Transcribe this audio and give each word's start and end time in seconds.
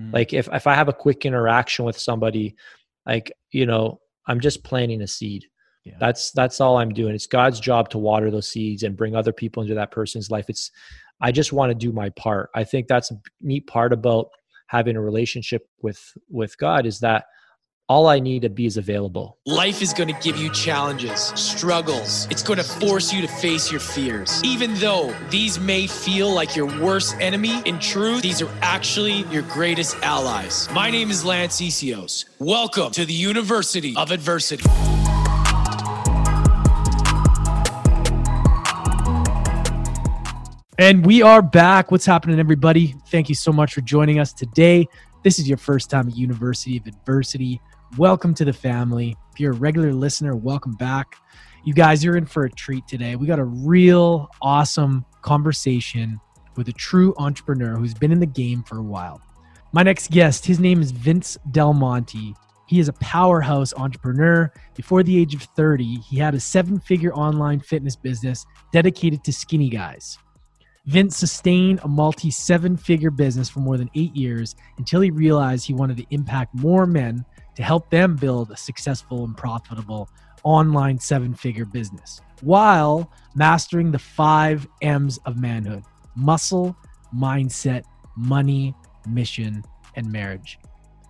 Mm. 0.00 0.12
Like 0.12 0.32
if 0.32 0.48
if 0.52 0.66
I 0.66 0.74
have 0.74 0.88
a 0.88 0.92
quick 0.92 1.26
interaction 1.26 1.84
with 1.84 1.98
somebody, 1.98 2.56
like 3.06 3.32
you 3.52 3.66
know, 3.66 4.00
I'm 4.26 4.40
just 4.40 4.64
planting 4.64 5.02
a 5.02 5.06
seed. 5.06 5.46
Yeah. 5.84 5.94
That's 5.98 6.30
that's 6.32 6.60
all 6.60 6.78
I'm 6.78 6.92
doing. 6.92 7.14
It's 7.14 7.26
God's 7.26 7.60
job 7.60 7.88
to 7.90 7.98
water 7.98 8.30
those 8.30 8.50
seeds 8.50 8.82
and 8.82 8.96
bring 8.96 9.16
other 9.16 9.32
people 9.32 9.62
into 9.62 9.74
that 9.74 9.90
person's 9.90 10.30
life. 10.30 10.46
It's 10.48 10.70
I 11.20 11.32
just 11.32 11.52
want 11.52 11.70
to 11.70 11.74
do 11.74 11.92
my 11.92 12.10
part. 12.10 12.50
I 12.54 12.64
think 12.64 12.86
that's 12.86 13.10
a 13.10 13.20
neat 13.40 13.66
part 13.66 13.92
about 13.92 14.28
having 14.66 14.96
a 14.96 15.00
relationship 15.00 15.66
with 15.82 16.00
with 16.28 16.56
God 16.58 16.86
is 16.86 17.00
that 17.00 17.24
all 17.90 18.06
I 18.06 18.20
need 18.20 18.42
to 18.42 18.48
be 18.48 18.66
is 18.66 18.76
available. 18.76 19.36
Life 19.46 19.82
is 19.82 19.92
going 19.92 20.06
to 20.06 20.20
give 20.22 20.36
you 20.36 20.48
challenges, 20.50 21.32
struggles. 21.34 22.28
It's 22.30 22.40
going 22.40 22.58
to 22.58 22.64
force 22.64 23.12
you 23.12 23.20
to 23.20 23.26
face 23.26 23.68
your 23.68 23.80
fears. 23.80 24.40
Even 24.44 24.72
though 24.76 25.12
these 25.28 25.58
may 25.58 25.88
feel 25.88 26.32
like 26.32 26.54
your 26.54 26.66
worst 26.80 27.16
enemy, 27.18 27.60
in 27.64 27.80
truth, 27.80 28.22
these 28.22 28.40
are 28.40 28.50
actually 28.62 29.24
your 29.24 29.42
greatest 29.42 29.96
allies. 30.04 30.68
My 30.72 30.88
name 30.88 31.10
is 31.10 31.24
Lance 31.24 31.60
Essihos. 31.60 32.26
Welcome 32.38 32.92
to 32.92 33.04
the 33.04 33.12
University 33.12 33.96
of 33.96 34.12
Adversity. 34.12 34.62
And 40.78 41.04
we 41.04 41.22
are 41.22 41.42
back. 41.42 41.90
What's 41.90 42.06
happening, 42.06 42.38
everybody? 42.38 42.94
Thank 43.08 43.28
you 43.28 43.34
so 43.34 43.50
much 43.50 43.74
for 43.74 43.80
joining 43.80 44.20
us 44.20 44.32
today. 44.32 44.86
This 45.24 45.40
is 45.40 45.48
your 45.48 45.58
first 45.58 45.90
time 45.90 46.08
at 46.08 46.16
University 46.16 46.76
of 46.76 46.86
Adversity. 46.86 47.60
Welcome 47.98 48.34
to 48.34 48.44
the 48.44 48.52
family. 48.52 49.16
If 49.32 49.40
you're 49.40 49.50
a 49.50 49.56
regular 49.56 49.92
listener, 49.92 50.36
welcome 50.36 50.74
back. 50.74 51.16
You 51.64 51.74
guys, 51.74 52.04
you're 52.04 52.16
in 52.16 52.24
for 52.24 52.44
a 52.44 52.50
treat 52.50 52.86
today. 52.86 53.16
We 53.16 53.26
got 53.26 53.40
a 53.40 53.44
real 53.44 54.28
awesome 54.40 55.04
conversation 55.22 56.20
with 56.56 56.68
a 56.68 56.72
true 56.72 57.12
entrepreneur 57.18 57.76
who's 57.76 57.92
been 57.92 58.12
in 58.12 58.20
the 58.20 58.26
game 58.26 58.62
for 58.62 58.78
a 58.78 58.82
while. 58.82 59.20
My 59.72 59.82
next 59.82 60.12
guest, 60.12 60.46
his 60.46 60.60
name 60.60 60.80
is 60.80 60.92
Vince 60.92 61.36
Del 61.50 61.72
Monte. 61.72 62.32
He 62.68 62.78
is 62.78 62.86
a 62.86 62.92
powerhouse 62.94 63.74
entrepreneur. 63.74 64.52
Before 64.76 65.02
the 65.02 65.18
age 65.18 65.34
of 65.34 65.42
30, 65.42 65.96
he 65.98 66.16
had 66.16 66.36
a 66.36 66.40
seven 66.40 66.78
figure 66.78 67.12
online 67.12 67.58
fitness 67.58 67.96
business 67.96 68.46
dedicated 68.72 69.24
to 69.24 69.32
skinny 69.32 69.68
guys. 69.68 70.16
Vince 70.86 71.16
sustained 71.16 71.80
a 71.82 71.88
multi 71.88 72.30
seven 72.30 72.76
figure 72.76 73.10
business 73.10 73.48
for 73.48 73.60
more 73.60 73.76
than 73.76 73.90
eight 73.94 74.14
years 74.16 74.56
until 74.78 75.00
he 75.00 75.10
realized 75.10 75.66
he 75.66 75.74
wanted 75.74 75.96
to 75.96 76.06
impact 76.10 76.54
more 76.54 76.86
men 76.86 77.24
to 77.60 77.66
help 77.66 77.90
them 77.90 78.16
build 78.16 78.50
a 78.50 78.56
successful 78.56 79.24
and 79.24 79.36
profitable 79.36 80.08
online 80.44 80.98
seven 80.98 81.34
figure 81.34 81.66
business 81.66 82.22
while 82.40 83.12
mastering 83.34 83.92
the 83.92 83.98
five 83.98 84.66
M's 84.80 85.18
of 85.26 85.36
manhood 85.38 85.84
muscle, 86.16 86.74
mindset, 87.14 87.84
money, 88.16 88.74
mission, 89.06 89.62
and 89.94 90.10
marriage. 90.10 90.58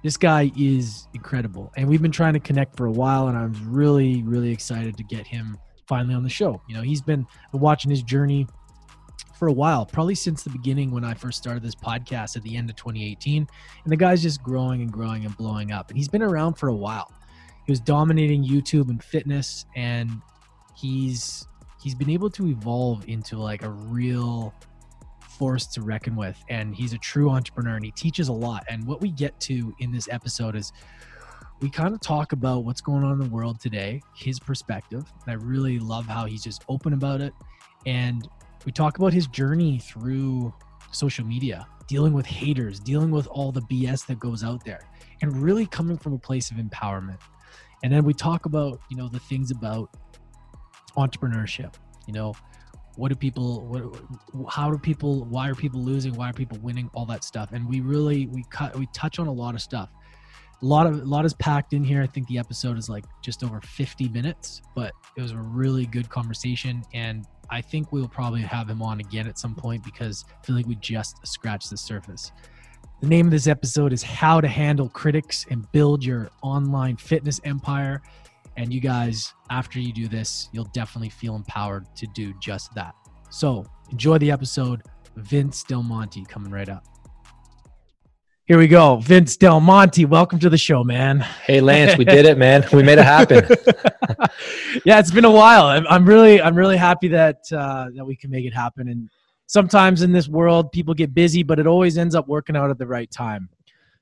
This 0.03 0.17
guy 0.17 0.51
is 0.59 1.07
incredible. 1.15 1.73
And 1.77 1.89
we've 1.89 2.03
been 2.03 2.11
trying 2.11 2.35
to 2.35 2.41
connect 2.41 2.77
for 2.77 2.87
a 2.87 2.93
while, 2.93 3.29
and 3.29 3.39
I 3.39 3.47
was 3.47 3.61
really, 3.61 4.23
really 4.25 4.51
excited 4.51 4.97
to 4.97 5.05
get 5.05 5.27
him 5.27 5.57
finally 5.87 6.15
on 6.15 6.25
the 6.25 6.29
show. 6.29 6.61
You 6.69 6.75
know, 6.75 6.83
he's 6.83 7.01
been 7.01 7.27
watching 7.53 7.91
his 7.91 8.03
journey 8.03 8.49
for 9.41 9.49
a 9.49 9.53
while, 9.53 9.87
probably 9.87 10.15
since 10.15 10.43
the 10.43 10.51
beginning 10.51 10.91
when 10.91 11.03
I 11.03 11.15
first 11.15 11.39
started 11.39 11.63
this 11.63 11.75
podcast 11.75 12.37
at 12.37 12.43
the 12.43 12.59
end 12.59 12.69
of 12.69 12.77
2018. 12.77 13.49
And 13.85 13.91
the 13.91 13.97
guy's 13.97 14.21
just 14.21 14.43
growing 14.43 14.83
and 14.83 14.93
growing 14.93 15.25
and 15.25 15.35
blowing 15.39 15.73
up. 15.73 15.89
And 15.89 15.97
he's 15.97 16.09
been 16.09 16.23
around 16.23 16.55
for 16.55 16.69
a 16.69 16.75
while. 16.75 17.11
He 17.65 17.73
was 17.73 17.81
dominating 17.81 18.45
YouTube 18.45 18.91
and 18.91 19.03
fitness, 19.03 19.65
and 19.75 20.21
he's 20.77 21.47
he's 21.83 21.95
been 21.95 22.11
able 22.11 22.29
to 22.29 22.49
evolve 22.49 23.09
into 23.09 23.39
like 23.39 23.63
a 23.63 23.71
real 23.71 24.53
force 25.23 25.67
to 25.69 25.81
reckon 25.81 26.17
with. 26.17 26.37
And 26.51 26.75
he's 26.75 26.93
a 26.93 26.99
true 26.99 27.31
entrepreneur 27.31 27.77
and 27.77 27.85
he 27.85 27.93
teaches 27.93 28.29
a 28.29 28.33
lot. 28.35 28.65
And 28.69 28.87
what 28.87 29.01
we 29.01 29.11
get 29.11 29.41
to 29.41 29.75
in 29.79 29.91
this 29.91 30.07
episode 30.11 30.55
is 30.55 30.71
we 31.61 31.71
kind 31.71 31.95
of 31.95 32.01
talk 32.01 32.33
about 32.33 32.65
what's 32.67 32.83
going 32.83 33.05
on 33.05 33.13
in 33.13 33.19
the 33.19 33.35
world 33.35 33.59
today, 33.59 34.03
his 34.15 34.39
perspective. 34.39 35.11
And 35.25 35.33
I 35.33 35.43
really 35.43 35.79
love 35.79 36.05
how 36.05 36.27
he's 36.27 36.45
just 36.45 36.67
open 36.69 36.93
about 36.93 37.23
it. 37.23 37.33
And 37.87 38.29
we 38.65 38.73
talk 38.73 38.99
about 38.99 39.13
his 39.13 39.27
journey 39.27 39.79
through 39.79 40.53
social 40.93 41.25
media, 41.25 41.67
dealing 41.87 42.13
with 42.13 42.27
haters, 42.27 42.81
dealing 42.81 43.11
with 43.11 43.27
all 43.29 43.53
the 43.53 43.63
BS 43.63 44.07
that 44.07 44.19
goes 44.19 44.45
out 44.45 44.65
there, 44.65 44.81
and 45.23 45.37
really 45.43 45.67
coming 45.67 45.97
from 45.97 46.13
a 46.13 46.19
place 46.19 46.51
of 46.51 46.57
empowerment. 46.57 47.19
And 47.83 47.93
then 47.93 48.05
we 48.05 48.13
talk 48.13 48.47
about, 48.47 48.81
you 48.91 48.97
know, 48.97 49.09
the 49.09 49.21
things 49.21 49.51
about 49.51 49.91
entrepreneurship. 50.97 51.75
You 52.07 52.15
know, 52.15 52.35
what 52.97 53.09
do 53.09 53.15
people 53.15 53.67
what 53.67 54.51
how 54.51 54.71
do 54.71 54.79
people 54.79 55.25
why 55.25 55.49
are 55.49 55.55
people 55.55 55.81
losing 55.81 56.13
why 56.15 56.29
are 56.29 56.33
people 56.33 56.59
winning 56.59 56.91
all 56.93 57.07
that 57.07 57.25
stuff 57.25 57.51
and 57.53 57.67
we 57.69 57.81
really 57.81 58.27
we 58.27 58.45
cut 58.51 58.77
we 58.77 58.87
touch 58.93 59.19
on 59.19 59.27
a 59.27 59.33
lot 59.33 59.55
of 59.55 59.63
stuff 59.63 59.91
a 60.63 60.67
lot 60.67 60.87
of 60.87 61.01
a 61.01 61.05
lot 61.05 61.25
is 61.25 61.35
packed 61.35 61.73
in 61.73 61.83
here 61.83 62.03
i 62.03 62.07
think 62.07 62.27
the 62.29 62.39
episode 62.39 62.77
is 62.77 62.89
like 62.89 63.05
just 63.23 63.43
over 63.43 63.61
50 63.61 64.09
minutes 64.09 64.63
but 64.75 64.93
it 65.17 65.23
was 65.23 65.33
a 65.33 65.39
really 65.39 65.87
good 65.87 66.09
conversation 66.09 66.83
and 66.93 67.27
I 67.53 67.61
think 67.61 67.91
we'll 67.91 68.09
probably 68.09 68.43
have 68.43 68.71
him 68.71 68.81
on 68.81 69.01
again 69.01 69.27
at 69.27 69.39
some 69.39 69.55
point 69.55 69.83
because 69.83 70.25
I 70.31 70.47
feel 70.47 70.55
like 70.55 70.67
we 70.67 70.77
just 70.77 71.27
scratched 71.27 71.69
the 71.69 71.77
surface. 71.77 72.31
The 73.01 73.09
name 73.09 73.27
of 73.27 73.33
this 73.33 73.49
episode 73.49 73.93
is 73.93 74.03
How 74.03 74.41
to 74.41 74.47
Handle 74.47 74.89
Critics 74.89 75.47
and 75.51 75.71
Build 75.73 76.05
Your 76.05 76.31
Online 76.43 76.97
Fitness 76.97 77.41
Empire. 77.45 78.03
And 78.57 78.73
you 78.73 78.81
guys, 78.81 79.33
after 79.51 79.81
you 79.81 79.93
do 79.93 80.07
this, 80.07 80.49
you'll 80.53 80.71
definitely 80.73 81.09
feel 81.09 81.35
empowered 81.35 81.87
to 81.97 82.07
do 82.09 82.33
just 82.41 82.73
that. 82.75 82.95
So 83.31 83.65
enjoy 83.91 84.19
the 84.19 84.31
episode. 84.31 84.83
Vince 85.17 85.65
Del 85.65 85.83
Monte 85.83 86.25
coming 86.27 86.53
right 86.53 86.69
up. 86.69 86.85
Here 88.51 88.59
we 88.59 88.67
go. 88.67 88.97
Vince 88.97 89.37
Del 89.37 89.61
Monte, 89.61 90.07
welcome 90.07 90.41
to 90.41 90.51
the 90.51 90.59
show, 90.59 90.83
man. 90.83 91.21
Hey 91.21 91.61
Lance, 91.61 91.97
we 91.97 92.05
did 92.05 92.27
it, 92.27 92.37
man. 92.37 92.67
We 92.73 92.83
made 92.83 92.99
it 92.99 93.05
happen. 93.05 93.47
yeah, 94.85 94.99
it's 94.99 95.13
been 95.13 95.25
a 95.25 95.31
while. 95.31 95.67
I'm, 95.67 95.87
I'm 95.87 96.05
really, 96.05 96.43
I'm 96.43 96.57
really 96.57 96.77
happy 96.77 97.07
that 97.07 97.45
uh, 97.53 97.91
that 97.95 98.05
we 98.05 98.17
can 98.17 98.29
make 98.29 98.45
it 98.45 98.53
happen. 98.53 98.89
And 98.89 99.09
sometimes 99.47 100.03
in 100.03 100.11
this 100.11 100.27
world, 100.27 100.73
people 100.73 100.95
get 100.95 101.15
busy, 101.15 101.45
but 101.45 101.61
it 101.61 101.69
always 101.69 101.97
ends 101.97 102.17
up 102.17 102.27
working 102.27 102.57
out 102.57 102.71
at 102.71 102.79
the 102.79 102.89
right 102.89 103.09
time. 103.13 103.49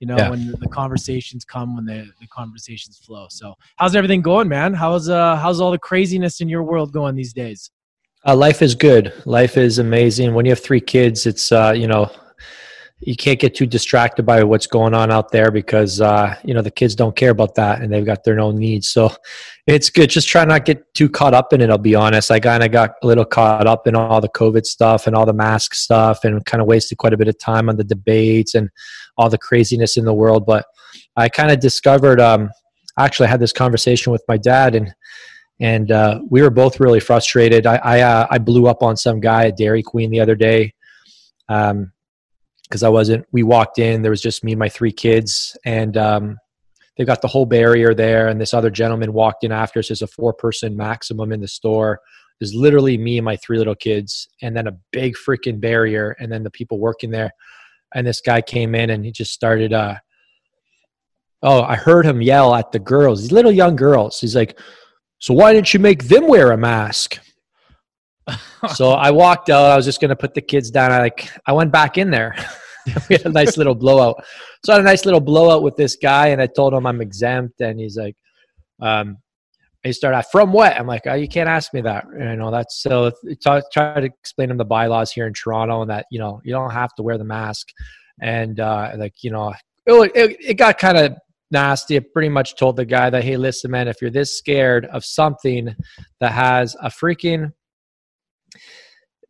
You 0.01 0.07
know, 0.07 0.17
Yeah. 0.17 0.31
when 0.31 0.53
the 0.53 0.69
conversations 0.69 1.45
come, 1.45 1.77
when 1.77 1.85
the, 1.85 2.11
the 2.19 2.27
conversations 2.29 2.97
flow. 2.97 3.27
So, 3.29 3.55
how's 3.77 3.95
everything 3.95 4.23
going, 4.23 4.49
man? 4.49 4.73
How's 4.73 5.11
uh, 5.11 5.37
how's 5.37 5.61
all 5.61 5.73
the 5.73 5.79
craziness 5.79 6.41
in 6.41 6.49
your 6.49 6.63
world 6.63 6.91
going 6.91 7.17
these 7.17 7.35
days? 7.35 7.71
Uh, 8.27 8.35
life 8.35 8.63
is 8.63 8.75
good. 8.75 9.13
Life 9.27 9.59
is 9.59 9.79
amazing. 9.79 10.33
When 10.33 10.47
you 10.47 10.53
have 10.53 10.65
three 10.65 10.81
kids, 10.81 11.27
it's 11.27 11.53
uh, 11.53 11.75
you 11.77 11.87
know, 11.87 12.11
you 13.01 13.15
can't 13.15 13.39
get 13.39 13.55
too 13.55 13.67
distracted 13.67 14.25
by 14.25 14.43
what's 14.43 14.67
going 14.67 14.93
on 14.93 15.13
out 15.13 15.31
there 15.31 15.53
because 15.53 16.01
uh, 16.01 16.35
you 16.45 16.53
know 16.53 16.63
the 16.63 16.71
kids 16.71 16.97
don't 16.97 17.15
care 17.15 17.31
about 17.31 17.55
that 17.55 17.81
and 17.81 17.93
they've 17.93 18.05
got 18.05 18.25
their 18.25 18.41
own 18.41 18.57
needs. 18.57 18.89
So 18.89 19.15
it's 19.67 19.89
good. 19.89 20.11
Just 20.11 20.29
try 20.29 20.45
not 20.45 20.65
get 20.65 20.83
too 20.95 21.09
caught 21.09 21.33
up 21.33 21.53
in 21.53 21.61
it. 21.61 21.71
I'll 21.71 21.79
be 21.79 21.95
honest. 21.95 22.31
I 22.31 22.41
kind 22.41 22.65
of 22.65 22.73
got 22.73 22.95
a 23.03 23.07
little 23.07 23.25
caught 23.25 23.69
up 23.69 23.87
in 23.87 23.95
all 23.95 24.21
the 24.21 24.29
COVID 24.29 24.67
stuff 24.67 25.07
and 25.07 25.15
all 25.15 25.27
the 25.27 25.33
mask 25.33 25.75
stuff, 25.75 26.25
and 26.25 26.45
kind 26.45 26.61
of 26.61 26.67
wasted 26.67 26.99
quite 26.99 27.13
a 27.13 27.17
bit 27.17 27.29
of 27.29 27.39
time 27.39 27.69
on 27.69 27.77
the 27.77 27.85
debates 27.85 28.55
and 28.55 28.69
all 29.17 29.31
the 29.31 29.39
craziness 29.39 29.97
in 29.97 30.05
the 30.05 30.15
world. 30.15 30.45
But 30.45 30.67
I 31.17 31.29
kind 31.29 31.53
of 31.53 31.61
discovered. 31.61 32.21
Um, 32.21 32.51
actually, 32.99 33.29
I 33.29 33.31
had 33.31 33.41
this 33.41 33.53
conversation 33.53 34.11
with 34.11 34.25
my 34.27 34.39
dad 34.39 34.75
and 34.75 34.93
and 35.61 35.91
uh, 35.91 36.21
we 36.29 36.43
were 36.43 36.51
both 36.51 36.81
really 36.81 37.01
frustrated. 37.01 37.65
I 37.65 37.77
I, 37.77 38.01
uh, 38.01 38.27
I 38.29 38.39
blew 38.39 38.67
up 38.67 38.83
on 38.83 38.97
some 38.97 39.21
guy 39.21 39.47
at 39.47 39.57
Dairy 39.57 39.85
Queen 39.85 40.11
the 40.11 40.21
other 40.21 40.35
day, 40.35 40.75
um, 41.49 41.93
because 42.69 42.83
I 42.83 42.89
wasn't. 42.89 43.27
We 43.33 43.43
walked 43.43 43.79
in, 43.79 44.03
there 44.03 44.11
was 44.11 44.21
just 44.21 44.45
me 44.45 44.53
and 44.53 44.59
my 44.59 44.69
three 44.69 44.93
kids, 44.93 45.57
and 45.65 45.97
um, 45.97 46.39
they 46.97 47.05
got 47.05 47.23
the 47.23 47.29
whole 47.29 47.47
barrier 47.47 47.95
there. 47.95 48.29
And 48.29 48.41
this 48.41 48.53
other 48.53 48.71
gentleman 48.71 49.13
walked 49.13 49.45
in 49.45 49.53
after 49.53 49.79
us. 49.79 49.89
There's 49.89 50.03
a 50.03 50.07
four 50.07 50.35
person 50.35 50.77
maximum 50.77 51.33
in 51.33 51.41
the 51.41 51.49
store. 51.49 52.01
There's 52.39 52.55
literally 52.55 52.99
me 52.99 53.19
and 53.19 53.25
my 53.25 53.37
three 53.37 53.59
little 53.59 53.75
kids, 53.75 54.29
and 54.43 54.57
then 54.57 54.67
a 54.67 54.77
big 54.93 55.15
freaking 55.17 55.61
barrier, 55.61 56.17
and 56.21 56.31
then 56.31 56.43
the 56.43 56.51
people 56.51 56.79
working 56.79 57.11
there. 57.11 57.33
And 57.95 58.07
this 58.07 58.21
guy 58.21 58.43
came 58.43 58.75
in 58.75 58.91
and 58.91 59.05
he 59.05 59.13
just 59.13 59.33
started. 59.33 59.73
Uh, 59.73 59.97
oh, 61.43 61.63
I 61.63 61.77
heard 61.77 62.05
him 62.05 62.21
yell 62.21 62.55
at 62.55 62.71
the 62.71 62.79
girls, 62.79 63.23
these 63.23 63.33
little 63.33 63.53
young 63.53 63.77
girls. 63.77 64.21
He's 64.21 64.37
like, 64.37 64.59
"So 65.19 65.33
why 65.33 65.55
didn't 65.55 65.73
you 65.73 65.81
make 65.81 66.05
them 66.05 66.27
wear 66.27 66.53
a 66.53 66.59
mask?" 66.59 67.19
So 68.75 68.91
I 68.91 69.11
walked 69.11 69.51
out. 69.51 69.71
I 69.71 69.77
was 69.77 69.85
just 69.85 70.01
going 70.01 70.11
to 70.11 70.17
put 70.17 70.35
the 70.35 70.41
kids 70.41 70.71
down. 70.71 70.93
I 70.93 70.99
like 70.99 71.31
I 71.47 71.53
went 71.53 71.73
back 71.73 71.99
in 71.99 72.11
there. 72.11 72.35
we 73.09 73.17
had 73.17 73.27
a 73.27 73.31
nice 73.31 73.57
little 73.57 73.75
blowout. 73.75 74.25
So 74.65 74.73
I 74.73 74.77
had 74.77 74.83
a 74.83 74.85
nice 74.85 75.05
little 75.05 75.21
blowout 75.21 75.63
with 75.63 75.77
this 75.77 75.97
guy, 75.97 76.29
and 76.29 76.41
I 76.41 76.47
told 76.47 76.75
him 76.75 76.87
I'm 76.87 77.01
exempt, 77.01 77.61
and 77.61 77.79
he's 77.79 77.97
like, 77.97 78.17
um, 78.81 79.19
he 79.85 79.93
started 79.93 80.25
from 80.31 80.53
what? 80.53 80.77
I'm 80.77 80.87
like, 80.87 81.07
oh, 81.07 81.15
you 81.15 81.29
can't 81.29 81.49
ask 81.49 81.73
me 81.73 81.81
that. 81.83 82.05
You 82.13 82.37
know, 82.37 82.51
that's 82.51 82.83
so. 82.83 83.13
Try, 83.43 83.61
to 83.61 84.03
explain 84.05 84.51
him 84.51 84.57
the 84.57 84.65
bylaws 84.65 85.13
here 85.13 85.27
in 85.27 85.35
Toronto, 85.35 85.83
and 85.83 85.91
that 85.91 86.07
you 86.11 86.19
know 86.19 86.41
you 86.45 86.53
don't 86.53 86.71
have 86.71 86.95
to 86.97 87.03
wear 87.03 87.19
the 87.19 87.25
mask, 87.25 87.69
and 88.21 88.59
uh, 88.61 88.93
like 88.97 89.15
you 89.23 89.31
know, 89.31 89.55
it, 89.87 90.13
it, 90.15 90.37
it 90.41 90.55
got 90.55 90.79
kind 90.79 90.99
of 90.99 91.17
nasty. 91.51 91.97
I 91.97 92.01
pretty 92.01 92.29
much 92.29 92.57
told 92.57 92.77
the 92.77 92.85
guy 92.85 93.11
that, 93.11 93.25
hey, 93.25 93.37
listen, 93.37 93.71
man, 93.71 93.89
if 93.89 94.01
you're 94.01 94.11
this 94.11 94.37
scared 94.37 94.87
of 94.87 95.05
something 95.05 95.75
that 96.21 96.33
has 96.33 96.77
a 96.83 96.89
freaking 96.89 97.53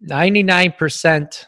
99% 0.06 1.46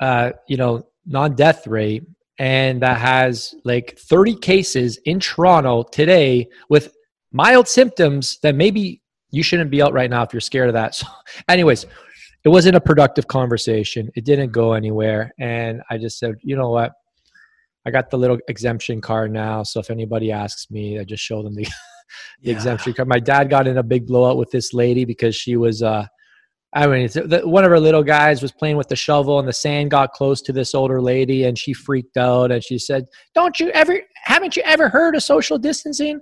uh, 0.00 0.30
you 0.46 0.56
know 0.56 0.82
non-death 1.06 1.66
rate 1.66 2.04
and 2.38 2.82
that 2.82 2.98
has 2.98 3.54
like 3.64 3.98
30 3.98 4.36
cases 4.36 4.98
in 5.04 5.18
Toronto 5.18 5.82
today 5.82 6.48
with 6.68 6.92
mild 7.32 7.66
symptoms 7.66 8.38
that 8.42 8.54
maybe 8.54 9.02
you 9.30 9.42
shouldn't 9.42 9.70
be 9.70 9.82
out 9.82 9.92
right 9.92 10.08
now 10.08 10.22
if 10.22 10.32
you're 10.32 10.40
scared 10.40 10.68
of 10.68 10.74
that. 10.74 10.94
So, 10.94 11.06
anyways, 11.48 11.84
it 12.44 12.48
wasn't 12.48 12.76
a 12.76 12.80
productive 12.80 13.26
conversation. 13.26 14.10
It 14.14 14.24
didn't 14.24 14.52
go 14.52 14.72
anywhere. 14.72 15.32
And 15.38 15.82
I 15.90 15.98
just 15.98 16.18
said, 16.18 16.36
you 16.42 16.56
know 16.56 16.70
what? 16.70 16.92
I 17.84 17.90
got 17.90 18.10
the 18.10 18.18
little 18.18 18.38
exemption 18.48 19.00
card 19.00 19.32
now. 19.32 19.62
So 19.62 19.80
if 19.80 19.90
anybody 19.90 20.30
asks 20.30 20.70
me, 20.70 20.98
I 20.98 21.04
just 21.04 21.22
show 21.22 21.42
them 21.42 21.54
the, 21.54 21.64
the 22.42 22.50
yeah. 22.50 22.54
exemption 22.54 22.92
card. 22.94 23.08
My 23.08 23.18
dad 23.18 23.50
got 23.50 23.66
in 23.66 23.78
a 23.78 23.82
big 23.82 24.06
blowout 24.06 24.36
with 24.36 24.50
this 24.50 24.72
lady 24.72 25.04
because 25.04 25.34
she 25.34 25.56
was, 25.56 25.82
uh, 25.82 26.06
I 26.74 26.86
mean, 26.86 27.08
one 27.44 27.64
of 27.64 27.70
her 27.70 27.80
little 27.80 28.02
guys 28.02 28.42
was 28.42 28.52
playing 28.52 28.76
with 28.76 28.88
the 28.88 28.96
shovel, 28.96 29.38
and 29.38 29.48
the 29.48 29.54
sand 29.54 29.90
got 29.90 30.12
close 30.12 30.42
to 30.42 30.52
this 30.52 30.74
older 30.74 31.00
lady, 31.00 31.44
and 31.44 31.58
she 31.58 31.72
freaked 31.72 32.18
out, 32.18 32.52
and 32.52 32.62
she 32.62 32.78
said, 32.78 33.06
"Don't 33.34 33.58
you 33.58 33.70
ever? 33.70 34.00
Haven't 34.16 34.54
you 34.54 34.62
ever 34.66 34.90
heard 34.90 35.16
of 35.16 35.22
social 35.22 35.58
distancing?" 35.58 36.20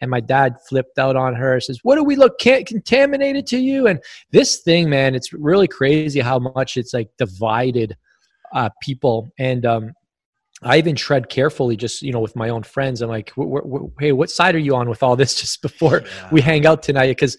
And 0.00 0.10
my 0.10 0.18
dad 0.18 0.56
flipped 0.68 0.98
out 0.98 1.14
on 1.14 1.34
her. 1.36 1.60
Says, 1.60 1.78
"What 1.84 1.94
do 1.94 2.02
we 2.02 2.16
look 2.16 2.38
contaminated 2.38 3.46
to 3.48 3.58
you?" 3.58 3.86
And 3.86 4.02
this 4.32 4.62
thing, 4.62 4.90
man, 4.90 5.14
it's 5.14 5.32
really 5.32 5.68
crazy 5.68 6.20
how 6.20 6.40
much 6.40 6.76
it's 6.76 6.92
like 6.92 7.10
divided 7.16 7.96
uh, 8.52 8.70
people. 8.82 9.30
And 9.38 9.64
um, 9.64 9.92
I 10.64 10.78
even 10.78 10.96
tread 10.96 11.28
carefully, 11.28 11.76
just 11.76 12.02
you 12.02 12.12
know, 12.12 12.20
with 12.20 12.34
my 12.34 12.48
own 12.48 12.62
friends. 12.62 13.02
I'm 13.02 13.10
like, 13.10 13.32
"Hey, 14.00 14.12
what 14.12 14.30
side 14.30 14.54
are 14.54 14.58
you 14.58 14.74
on 14.74 14.88
with 14.88 15.02
all 15.02 15.16
this?" 15.16 15.34
Just 15.40 15.62
before 15.62 16.02
yeah. 16.04 16.28
we 16.32 16.40
hang 16.40 16.66
out 16.66 16.82
tonight, 16.82 17.08
because, 17.08 17.36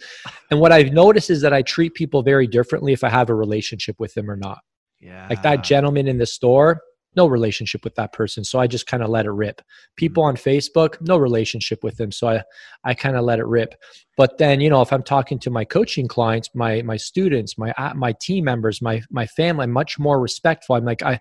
and 0.51 0.59
what 0.59 0.71
I've 0.71 0.93
noticed 0.93 1.29
is 1.29 1.41
that 1.41 1.53
I 1.53 1.61
treat 1.61 1.93
people 1.93 2.23
very 2.23 2.47
differently 2.47 2.93
if 2.93 3.03
I 3.03 3.09
have 3.09 3.29
a 3.29 3.35
relationship 3.35 3.95
with 3.99 4.13
them 4.13 4.29
or 4.29 4.35
not. 4.35 4.59
Yeah, 4.99 5.27
like 5.29 5.41
that 5.43 5.63
gentleman 5.63 6.07
in 6.07 6.17
the 6.17 6.25
store 6.25 6.81
no 7.15 7.27
relationship 7.27 7.83
with 7.83 7.95
that 7.95 8.13
person 8.13 8.43
so 8.43 8.59
i 8.59 8.67
just 8.67 8.87
kind 8.87 9.03
of 9.03 9.09
let 9.09 9.25
it 9.25 9.31
rip. 9.31 9.61
People 9.95 10.23
mm-hmm. 10.23 10.29
on 10.29 10.35
facebook 10.35 10.99
no 11.01 11.17
relationship 11.17 11.83
with 11.83 11.97
them 11.97 12.11
so 12.11 12.27
i 12.27 12.43
i 12.83 12.93
kind 12.93 13.15
of 13.17 13.23
let 13.23 13.39
it 13.39 13.45
rip. 13.45 13.75
But 14.17 14.37
then 14.37 14.61
you 14.61 14.69
know 14.69 14.81
if 14.81 14.93
i'm 14.93 15.03
talking 15.03 15.39
to 15.39 15.49
my 15.49 15.65
coaching 15.65 16.07
clients 16.07 16.49
my 16.53 16.81
my 16.81 16.97
students 16.97 17.57
my 17.57 17.71
uh, 17.77 17.93
my 17.93 18.13
team 18.21 18.45
members 18.45 18.81
my 18.81 19.01
my 19.09 19.25
family 19.25 19.63
I'm 19.63 19.71
much 19.71 19.97
more 19.99 20.19
respectful. 20.19 20.75
I'm 20.75 20.85
like 20.85 21.03
I, 21.03 21.19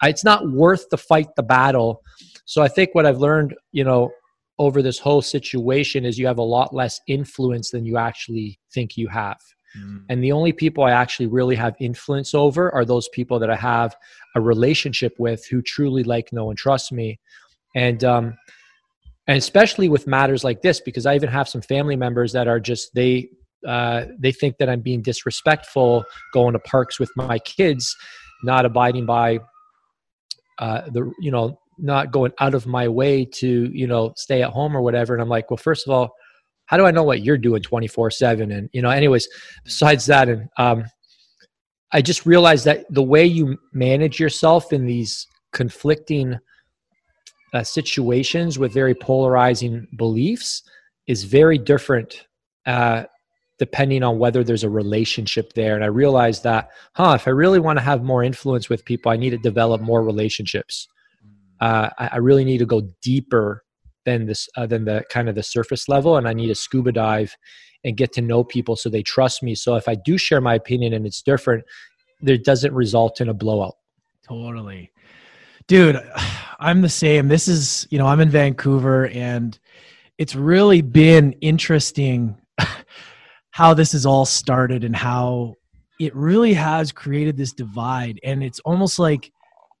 I 0.00 0.08
it's 0.08 0.24
not 0.24 0.50
worth 0.50 0.88
to 0.90 0.96
fight 0.96 1.28
the 1.36 1.42
battle. 1.42 2.02
So 2.44 2.62
i 2.62 2.68
think 2.68 2.94
what 2.94 3.06
i've 3.06 3.18
learned 3.18 3.54
you 3.72 3.84
know 3.84 4.10
over 4.58 4.82
this 4.82 4.98
whole 4.98 5.22
situation 5.22 6.04
is 6.04 6.18
you 6.18 6.26
have 6.26 6.38
a 6.38 6.42
lot 6.42 6.74
less 6.74 7.00
influence 7.08 7.70
than 7.70 7.84
you 7.84 7.96
actually 7.96 8.60
think 8.72 8.96
you 8.96 9.08
have 9.08 9.38
Mm. 9.78 10.04
And 10.08 10.22
the 10.22 10.32
only 10.32 10.52
people 10.52 10.84
I 10.84 10.92
actually 10.92 11.26
really 11.26 11.56
have 11.56 11.74
influence 11.80 12.34
over 12.34 12.72
are 12.74 12.84
those 12.84 13.08
people 13.08 13.38
that 13.38 13.50
I 13.50 13.56
have 13.56 13.96
a 14.34 14.40
relationship 14.40 15.14
with 15.18 15.46
who 15.46 15.62
truly 15.62 16.04
like, 16.04 16.32
know, 16.32 16.50
and 16.50 16.58
trust 16.58 16.92
me. 16.92 17.18
And, 17.74 18.02
um, 18.04 18.34
and 19.26 19.38
especially 19.38 19.88
with 19.88 20.06
matters 20.06 20.44
like 20.44 20.62
this, 20.62 20.80
because 20.80 21.06
I 21.06 21.14
even 21.14 21.30
have 21.30 21.48
some 21.48 21.62
family 21.62 21.96
members 21.96 22.32
that 22.32 22.46
are 22.46 22.60
just, 22.60 22.94
they, 22.94 23.28
uh, 23.66 24.04
they 24.18 24.32
think 24.32 24.58
that 24.58 24.68
I'm 24.68 24.80
being 24.80 25.02
disrespectful 25.02 26.04
going 26.32 26.52
to 26.52 26.58
parks 26.58 27.00
with 27.00 27.10
my 27.16 27.38
kids, 27.38 27.96
not 28.42 28.66
abiding 28.66 29.06
by 29.06 29.38
uh, 30.58 30.82
the, 30.92 31.10
you 31.20 31.30
know, 31.30 31.58
not 31.78 32.12
going 32.12 32.32
out 32.38 32.54
of 32.54 32.66
my 32.66 32.86
way 32.86 33.24
to, 33.24 33.70
you 33.72 33.86
know, 33.86 34.12
stay 34.16 34.42
at 34.42 34.50
home 34.50 34.76
or 34.76 34.82
whatever. 34.82 35.14
And 35.14 35.22
I'm 35.22 35.28
like, 35.28 35.50
well, 35.50 35.56
first 35.56 35.86
of 35.88 35.92
all, 35.92 36.14
how 36.66 36.76
do 36.76 36.86
I 36.86 36.90
know 36.90 37.02
what 37.02 37.22
you're 37.22 37.38
doing 37.38 37.62
24 37.62 38.10
seven? 38.10 38.52
And, 38.52 38.68
you 38.72 38.82
know, 38.82 38.90
anyways, 38.90 39.28
besides 39.64 40.06
that, 40.06 40.28
and, 40.28 40.48
um, 40.56 40.84
I 41.92 42.02
just 42.02 42.26
realized 42.26 42.64
that 42.64 42.86
the 42.90 43.02
way 43.02 43.24
you 43.24 43.56
manage 43.72 44.18
yourself 44.18 44.72
in 44.72 44.84
these 44.86 45.28
conflicting 45.52 46.38
uh, 47.52 47.62
situations 47.62 48.58
with 48.58 48.72
very 48.72 48.94
polarizing 48.94 49.86
beliefs 49.96 50.62
is 51.06 51.22
very 51.22 51.56
different 51.56 52.26
uh, 52.66 53.04
depending 53.58 54.02
on 54.02 54.18
whether 54.18 54.42
there's 54.42 54.64
a 54.64 54.70
relationship 54.70 55.52
there. 55.52 55.76
And 55.76 55.84
I 55.84 55.88
realized 55.88 56.42
that, 56.42 56.70
huh, 56.94 57.12
if 57.14 57.28
I 57.28 57.30
really 57.30 57.60
want 57.60 57.78
to 57.78 57.84
have 57.84 58.02
more 58.02 58.24
influence 58.24 58.68
with 58.68 58.84
people, 58.84 59.12
I 59.12 59.16
need 59.16 59.30
to 59.30 59.38
develop 59.38 59.80
more 59.80 60.02
relationships. 60.02 60.88
Uh, 61.60 61.90
I, 61.98 62.08
I 62.14 62.16
really 62.16 62.44
need 62.44 62.58
to 62.58 62.66
go 62.66 62.82
deeper 63.00 63.64
than 64.04 64.26
this 64.26 64.48
uh, 64.56 64.66
than 64.66 64.84
the 64.84 65.04
kind 65.10 65.28
of 65.28 65.34
the 65.34 65.42
surface 65.42 65.88
level 65.88 66.16
and 66.16 66.28
i 66.28 66.32
need 66.32 66.48
to 66.48 66.54
scuba 66.54 66.92
dive 66.92 67.36
and 67.84 67.96
get 67.96 68.12
to 68.14 68.22
know 68.22 68.42
people 68.42 68.76
so 68.76 68.88
they 68.88 69.02
trust 69.02 69.42
me. 69.42 69.54
So 69.54 69.76
if 69.76 69.88
i 69.88 69.94
do 69.94 70.18
share 70.18 70.40
my 70.40 70.54
opinion 70.54 70.94
and 70.94 71.06
it's 71.06 71.22
different 71.22 71.64
there 72.20 72.38
doesn't 72.38 72.72
result 72.72 73.20
in 73.20 73.28
a 73.28 73.34
blowout. 73.34 73.76
Totally. 74.26 74.90
Dude 75.68 76.00
i'm 76.58 76.80
the 76.80 76.88
same. 76.88 77.28
This 77.28 77.46
is 77.46 77.86
you 77.90 77.98
know 77.98 78.06
i'm 78.06 78.20
in 78.20 78.30
vancouver 78.30 79.08
and 79.08 79.58
it's 80.18 80.34
really 80.34 80.80
been 80.80 81.32
interesting 81.40 82.36
how 83.50 83.74
this 83.74 83.92
has 83.92 84.06
all 84.06 84.24
started 84.24 84.84
and 84.84 84.96
how 84.96 85.54
it 86.00 86.14
really 86.14 86.54
has 86.54 86.90
created 86.90 87.36
this 87.36 87.52
divide. 87.52 88.18
And 88.24 88.42
it's 88.42 88.60
almost 88.60 88.98
like 88.98 89.30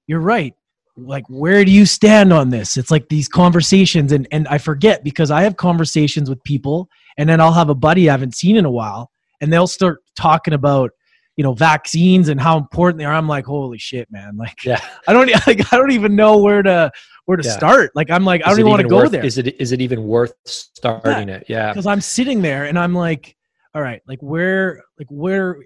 you're 0.06 0.20
right 0.20 0.54
like 0.96 1.24
where 1.28 1.64
do 1.64 1.70
you 1.70 1.86
stand 1.86 2.32
on 2.32 2.50
this? 2.50 2.76
It's 2.76 2.90
like 2.90 3.08
these 3.08 3.28
conversations 3.28 4.12
and 4.12 4.28
and 4.30 4.46
i 4.48 4.58
forget 4.58 5.02
because 5.02 5.30
i 5.30 5.42
have 5.42 5.56
conversations 5.56 6.28
with 6.28 6.42
people 6.44 6.88
and 7.18 7.28
then 7.28 7.40
i'll 7.40 7.52
have 7.52 7.68
a 7.68 7.74
buddy 7.74 8.08
i 8.08 8.12
haven't 8.12 8.34
seen 8.34 8.56
in 8.56 8.64
a 8.64 8.70
while 8.70 9.10
and 9.40 9.52
they'll 9.52 9.66
start 9.66 10.02
talking 10.16 10.54
about 10.54 10.90
you 11.36 11.42
know 11.42 11.52
vaccines 11.52 12.28
and 12.28 12.40
how 12.40 12.56
important 12.56 12.98
they 12.98 13.04
are. 13.04 13.12
I'm 13.12 13.28
like 13.28 13.44
holy 13.44 13.78
shit 13.78 14.08
man. 14.10 14.36
Like 14.36 14.64
yeah. 14.64 14.80
I 15.08 15.12
don't 15.12 15.28
like 15.46 15.72
i 15.72 15.76
don't 15.76 15.90
even 15.92 16.14
know 16.14 16.38
where 16.38 16.62
to 16.62 16.90
where 17.24 17.36
to 17.36 17.46
yeah. 17.46 17.56
start. 17.56 17.90
Like 17.94 18.10
i'm 18.10 18.24
like 18.24 18.42
is 18.42 18.46
i 18.46 18.50
don't 18.50 18.60
even 18.60 18.70
want 18.70 18.82
to 18.82 18.88
go 18.88 18.96
worth, 18.98 19.10
there. 19.10 19.24
is 19.24 19.38
it 19.38 19.60
is 19.60 19.72
it 19.72 19.80
even 19.80 20.04
worth 20.04 20.34
starting 20.44 21.28
yeah. 21.28 21.34
it? 21.36 21.46
Yeah. 21.48 21.72
Because 21.72 21.86
i'm 21.86 22.00
sitting 22.00 22.42
there 22.42 22.64
and 22.64 22.78
i'm 22.78 22.94
like 22.94 23.36
all 23.74 23.82
right 23.82 24.02
like 24.06 24.20
where 24.20 24.82
like 24.98 25.08
where 25.10 25.58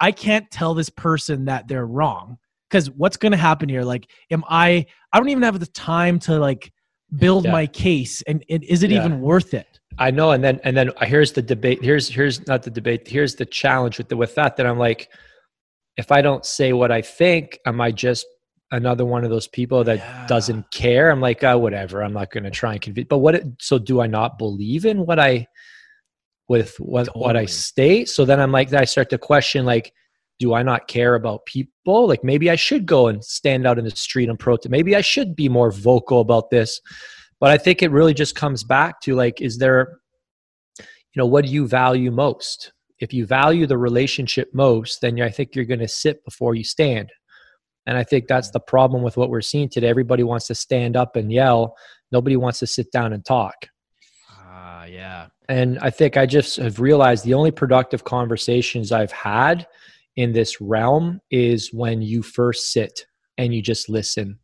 i 0.00 0.10
can't 0.10 0.50
tell 0.50 0.74
this 0.74 0.90
person 0.90 1.44
that 1.44 1.68
they're 1.68 1.86
wrong 1.86 2.36
because 2.68 2.90
what's 2.90 3.16
going 3.16 3.32
to 3.32 3.38
happen 3.38 3.68
here 3.68 3.82
like 3.82 4.10
am 4.30 4.44
i 4.48 4.84
i 5.12 5.18
don't 5.18 5.28
even 5.28 5.42
have 5.42 5.58
the 5.60 5.66
time 5.66 6.18
to 6.18 6.38
like 6.38 6.72
build 7.16 7.44
yeah. 7.44 7.52
my 7.52 7.66
case 7.66 8.22
and, 8.22 8.44
and 8.50 8.62
is 8.64 8.82
it 8.82 8.90
yeah. 8.90 8.98
even 8.98 9.20
worth 9.20 9.54
it 9.54 9.80
i 9.98 10.10
know 10.10 10.32
and 10.32 10.44
then 10.44 10.60
and 10.64 10.76
then 10.76 10.90
uh, 10.90 11.06
here's 11.06 11.32
the 11.32 11.42
debate 11.42 11.82
here's 11.82 12.08
here's 12.08 12.46
not 12.46 12.62
the 12.62 12.70
debate 12.70 13.06
here's 13.08 13.34
the 13.36 13.46
challenge 13.46 13.98
with 13.98 14.08
the 14.08 14.16
with 14.16 14.34
that 14.34 14.56
that 14.56 14.66
i'm 14.66 14.78
like 14.78 15.08
if 15.96 16.12
i 16.12 16.20
don't 16.20 16.44
say 16.44 16.72
what 16.72 16.92
i 16.92 17.00
think 17.00 17.58
am 17.66 17.80
i 17.80 17.90
just 17.90 18.26
another 18.70 19.06
one 19.06 19.24
of 19.24 19.30
those 19.30 19.48
people 19.48 19.82
that 19.82 19.98
yeah. 19.98 20.26
doesn't 20.26 20.70
care 20.70 21.10
i'm 21.10 21.20
like 21.20 21.42
oh 21.42 21.56
whatever 21.56 22.02
i'm 22.02 22.12
not 22.12 22.30
going 22.30 22.44
to 22.44 22.50
try 22.50 22.72
and 22.72 22.82
convince 22.82 23.06
but 23.08 23.18
what 23.18 23.34
it, 23.34 23.46
so 23.58 23.78
do 23.78 24.00
i 24.00 24.06
not 24.06 24.36
believe 24.36 24.84
in 24.84 25.06
what 25.06 25.18
i 25.18 25.46
with 26.48 26.76
what 26.78 27.06
totally. 27.06 27.24
what 27.24 27.36
i 27.36 27.46
state 27.46 28.08
so 28.08 28.26
then 28.26 28.38
i'm 28.38 28.52
like 28.52 28.72
i 28.74 28.84
start 28.84 29.08
to 29.08 29.16
question 29.16 29.64
like 29.64 29.94
do 30.38 30.54
I 30.54 30.62
not 30.62 30.88
care 30.88 31.14
about 31.14 31.46
people? 31.46 32.06
Like 32.06 32.22
maybe 32.22 32.50
I 32.50 32.56
should 32.56 32.86
go 32.86 33.08
and 33.08 33.24
stand 33.24 33.66
out 33.66 33.78
in 33.78 33.84
the 33.84 33.90
street 33.90 34.28
and 34.28 34.38
protest. 34.38 34.70
Maybe 34.70 34.94
I 34.94 35.00
should 35.00 35.34
be 35.34 35.48
more 35.48 35.70
vocal 35.70 36.20
about 36.20 36.50
this. 36.50 36.80
But 37.40 37.50
I 37.50 37.58
think 37.58 37.82
it 37.82 37.90
really 37.90 38.14
just 38.14 38.34
comes 38.34 38.64
back 38.64 39.00
to 39.02 39.14
like, 39.14 39.40
is 39.40 39.58
there, 39.58 39.98
you 40.78 40.84
know, 41.16 41.26
what 41.26 41.44
do 41.44 41.50
you 41.50 41.66
value 41.66 42.10
most? 42.10 42.72
If 42.98 43.12
you 43.12 43.26
value 43.26 43.66
the 43.66 43.78
relationship 43.78 44.50
most, 44.52 45.00
then 45.00 45.20
I 45.20 45.30
think 45.30 45.54
you're 45.54 45.64
going 45.64 45.78
to 45.80 45.88
sit 45.88 46.24
before 46.24 46.54
you 46.54 46.64
stand. 46.64 47.10
And 47.86 47.96
I 47.96 48.04
think 48.04 48.26
that's 48.26 48.50
the 48.50 48.60
problem 48.60 49.02
with 49.02 49.16
what 49.16 49.30
we're 49.30 49.40
seeing 49.40 49.68
today. 49.68 49.88
Everybody 49.88 50.22
wants 50.22 50.46
to 50.48 50.54
stand 50.54 50.96
up 50.96 51.16
and 51.16 51.32
yell. 51.32 51.76
Nobody 52.12 52.36
wants 52.36 52.58
to 52.58 52.66
sit 52.66 52.90
down 52.92 53.12
and 53.12 53.24
talk. 53.24 53.54
Ah, 54.30 54.82
uh, 54.82 54.84
yeah. 54.84 55.26
And 55.48 55.78
I 55.78 55.90
think 55.90 56.16
I 56.16 56.26
just 56.26 56.56
have 56.56 56.80
realized 56.80 57.24
the 57.24 57.34
only 57.34 57.50
productive 57.50 58.04
conversations 58.04 58.92
I've 58.92 59.12
had 59.12 59.66
in 60.18 60.32
this 60.32 60.60
realm 60.60 61.20
is 61.30 61.72
when 61.72 62.02
you 62.02 62.22
first 62.22 62.72
sit 62.72 63.06
and 63.38 63.54
you 63.54 63.62
just 63.62 63.88
listen. 63.88 64.36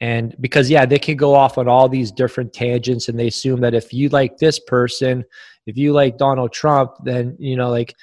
And 0.00 0.34
because, 0.40 0.70
yeah, 0.70 0.86
they 0.86 0.98
can 0.98 1.18
go 1.18 1.34
off 1.34 1.58
on 1.58 1.68
all 1.68 1.86
these 1.86 2.10
different 2.10 2.54
tangents 2.54 3.10
and 3.10 3.20
they 3.20 3.26
assume 3.26 3.60
that 3.60 3.74
if 3.74 3.92
you 3.92 4.08
like 4.08 4.38
this 4.38 4.58
person, 4.58 5.22
if 5.66 5.76
you 5.76 5.92
like 5.92 6.16
Donald 6.16 6.54
Trump, 6.54 6.92
then, 7.04 7.36
you 7.38 7.56
know, 7.56 7.68
like, 7.68 7.94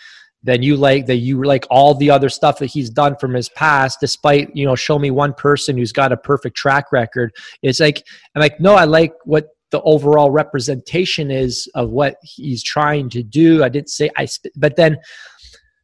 then 0.43 0.61
you 0.61 0.77
like 0.77 1.07
that 1.07 1.15
you 1.15 1.43
like 1.43 1.65
all 1.71 1.95
the 1.95 2.11
other 2.11 2.29
stuff 2.29 2.59
that 2.59 2.67
he's 2.67 2.91
done 2.91 3.15
from 3.17 3.33
his 3.33 3.49
past 3.49 3.97
despite 3.99 4.55
you 4.55 4.65
know 4.65 4.73
show 4.73 4.97
me 4.97 5.11
one 5.11 5.33
person 5.33 5.77
who's 5.77 5.91
got 5.91 6.13
a 6.13 6.17
perfect 6.17 6.55
track 6.55 6.93
record 6.93 7.35
it's 7.61 7.81
like 7.81 8.07
i'm 8.33 8.39
like 8.39 8.57
no 8.57 8.73
i 8.75 8.85
like 8.85 9.11
what 9.25 9.47
the 9.71 9.81
overall 9.81 10.31
representation 10.31 11.29
is 11.29 11.69
of 11.75 11.89
what 11.89 12.15
he's 12.23 12.63
trying 12.63 13.09
to 13.09 13.21
do 13.21 13.65
i 13.65 13.67
didn't 13.67 13.89
say 13.89 14.09
i 14.15 14.25
but 14.55 14.77
then 14.77 14.97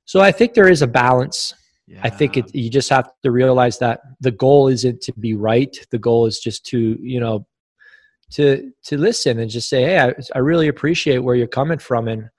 so 0.06 0.22
I 0.22 0.32
think 0.32 0.54
there 0.54 0.70
is 0.70 0.82
a 0.82 0.88
balance. 0.88 1.54
Yeah. 1.88 2.00
I 2.04 2.10
think 2.10 2.38
it, 2.38 2.54
you 2.56 2.70
just 2.70 2.90
have 2.90 3.12
to 3.24 3.32
realize 3.32 3.78
that 3.80 4.02
the 4.20 4.32
goal 4.32 4.68
isn't 4.70 5.02
to 5.02 5.14
be 5.14 5.36
right. 5.36 5.76
The 5.92 6.00
goal 6.00 6.26
is 6.26 6.40
just 6.40 6.66
to, 6.68 6.98
you 7.00 7.20
know, 7.20 7.46
to 8.32 8.72
to 8.86 8.98
listen 8.98 9.40
and 9.40 9.50
just 9.50 9.70
say, 9.70 9.84
"Hey, 9.84 10.00
I, 10.00 10.14
I 10.34 10.40
really 10.40 10.68
appreciate 10.68 11.20
where 11.20 11.36
you're 11.36 11.48
coming 11.48 11.78
from," 11.78 12.08
and 12.08 12.30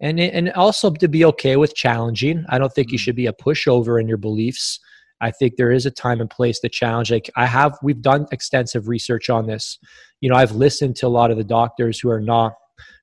and 0.00 0.18
and 0.18 0.52
also 0.52 0.90
to 0.90 1.08
be 1.08 1.24
okay 1.26 1.56
with 1.56 1.74
challenging. 1.74 2.44
I 2.48 2.58
don't 2.58 2.72
think 2.72 2.90
you 2.90 2.98
mm. 2.98 3.00
should 3.02 3.16
be 3.16 3.26
a 3.26 3.32
pushover 3.32 4.00
in 4.00 4.08
your 4.08 4.18
beliefs. 4.18 4.80
I 5.20 5.30
think 5.30 5.56
there 5.56 5.72
is 5.72 5.86
a 5.86 5.90
time 5.90 6.20
and 6.20 6.28
place 6.28 6.60
to 6.60 6.68
challenge. 6.68 7.10
Like 7.10 7.30
I 7.36 7.46
have, 7.46 7.78
we've 7.82 8.02
done 8.02 8.26
extensive 8.32 8.86
research 8.86 9.30
on 9.30 9.46
this. 9.46 9.78
You 10.20 10.28
know, 10.28 10.36
I've 10.36 10.52
listened 10.52 10.96
to 10.96 11.06
a 11.06 11.08
lot 11.08 11.30
of 11.30 11.38
the 11.38 11.44
doctors 11.44 11.98
who 11.98 12.10
are 12.10 12.20
not 12.20 12.52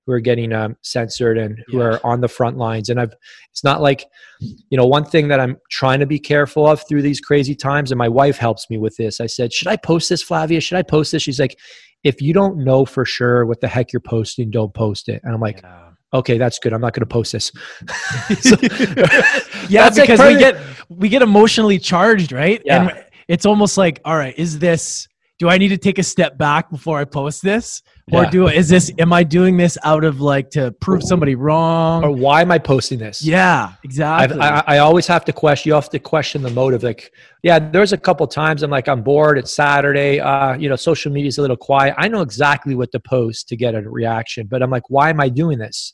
who 0.06 0.12
are 0.12 0.20
getting 0.20 0.52
um, 0.54 0.76
censored 0.82 1.38
and 1.38 1.64
who 1.68 1.80
yeah. 1.80 1.86
are 1.86 2.00
on 2.04 2.22
the 2.22 2.28
front 2.28 2.58
lines. 2.58 2.90
And 2.90 3.00
I've, 3.00 3.14
it's 3.52 3.64
not 3.64 3.82
like, 3.82 4.06
you 4.40 4.78
know, 4.78 4.86
one 4.86 5.06
thing 5.06 5.28
that 5.30 5.40
I'm 5.40 5.58
trying 5.70 6.00
to 6.00 6.06
be 6.06 6.20
careful 6.20 6.68
of 6.68 6.86
through 6.88 7.02
these 7.02 7.22
crazy 7.22 7.56
times, 7.56 7.92
and 7.92 7.98
my 7.98 8.10
wife 8.10 8.38
helps 8.38 8.70
me 8.70 8.78
with 8.78 8.96
this. 8.98 9.22
I 9.22 9.28
said, 9.28 9.54
should 9.54 9.68
I 9.68 9.78
post 9.78 10.10
this, 10.10 10.22
Flavia? 10.22 10.60
Should 10.60 10.78
I 10.78 10.84
post 10.84 11.12
this? 11.12 11.24
She's 11.24 11.40
like, 11.40 11.58
if 12.04 12.22
you 12.22 12.34
don't 12.34 12.58
know 12.58 12.86
for 12.86 13.06
sure 13.06 13.46
what 13.46 13.62
the 13.62 13.68
heck 13.68 13.94
you're 13.94 14.02
posting, 14.02 14.50
don't 14.50 14.74
post 14.74 15.08
it. 15.08 15.22
And 15.24 15.34
I'm 15.34 15.42
like, 15.42 15.62
yeah 15.64 15.84
okay, 16.14 16.38
that's 16.38 16.60
good. 16.60 16.74
I'm 16.74 16.82
not 16.82 16.94
going 16.94 17.02
to 17.02 17.06
post 17.06 17.32
this. 17.32 17.52
so, 18.40 18.56
yeah, 19.68 19.90
because 19.90 20.20
like 20.20 20.36
we 20.36 20.40
get 20.40 20.58
we 20.90 21.10
get 21.10 21.22
emotionally 21.22 21.80
charged, 21.80 22.32
right? 22.32 22.62
Yeah. 22.66 22.90
And 22.90 23.06
it's 23.28 23.46
almost 23.46 23.78
like, 23.78 24.00
all 24.06 24.16
right, 24.16 24.38
is 24.38 24.60
this? 24.60 25.08
Do 25.44 25.50
I 25.50 25.58
need 25.58 25.68
to 25.70 25.78
take 25.78 26.00
a 26.00 26.04
step 26.04 26.38
back 26.38 26.70
before 26.70 27.00
I 27.00 27.04
post 27.04 27.42
this, 27.42 27.82
or 28.14 28.24
yeah. 28.24 28.30
do 28.30 28.48
is 28.48 28.70
this? 28.70 28.90
Am 28.98 29.12
I 29.12 29.24
doing 29.24 29.58
this 29.58 29.78
out 29.84 30.06
of 30.06 30.22
like 30.22 30.50
to 30.52 30.72
prove 30.80 31.04
somebody 31.04 31.36
wrong, 31.36 32.02
or 32.02 32.12
why 32.12 32.40
am 32.40 32.50
I 32.50 32.60
posting 32.60 32.98
this? 32.98 33.22
Yeah, 33.22 33.74
exactly. 33.84 34.40
I, 34.40 34.64
I 34.66 34.78
always 34.78 35.06
have 35.08 35.26
to 35.26 35.34
question. 35.34 35.70
You 35.70 35.74
have 35.74 35.90
to 35.90 36.00
question 36.00 36.44
the 36.44 36.50
motive. 36.50 36.82
Like, 36.82 37.12
yeah, 37.42 37.60
there's 37.60 37.92
a 37.92 37.98
couple 37.98 38.26
times 38.26 38.64
I'm 38.64 38.72
like, 38.72 38.88
I'm 38.88 39.04
bored. 39.04 39.38
It's 39.38 39.54
Saturday. 39.54 40.22
Uh, 40.22 40.54
you 40.54 40.70
know, 40.70 40.78
social 40.78 41.12
media 41.12 41.28
is 41.28 41.38
a 41.40 41.42
little 41.42 41.58
quiet. 41.58 41.94
I 41.98 42.08
know 42.08 42.22
exactly 42.22 42.74
what 42.74 42.94
to 42.94 43.02
post 43.02 43.50
to 43.50 43.58
get 43.58 43.76
a 43.76 43.82
reaction, 43.82 44.48
but 44.48 44.64
I'm 44.64 44.70
like, 44.70 44.90
why 44.90 45.10
am 45.10 45.20
I 45.20 45.28
doing 45.28 45.58
this? 45.58 45.94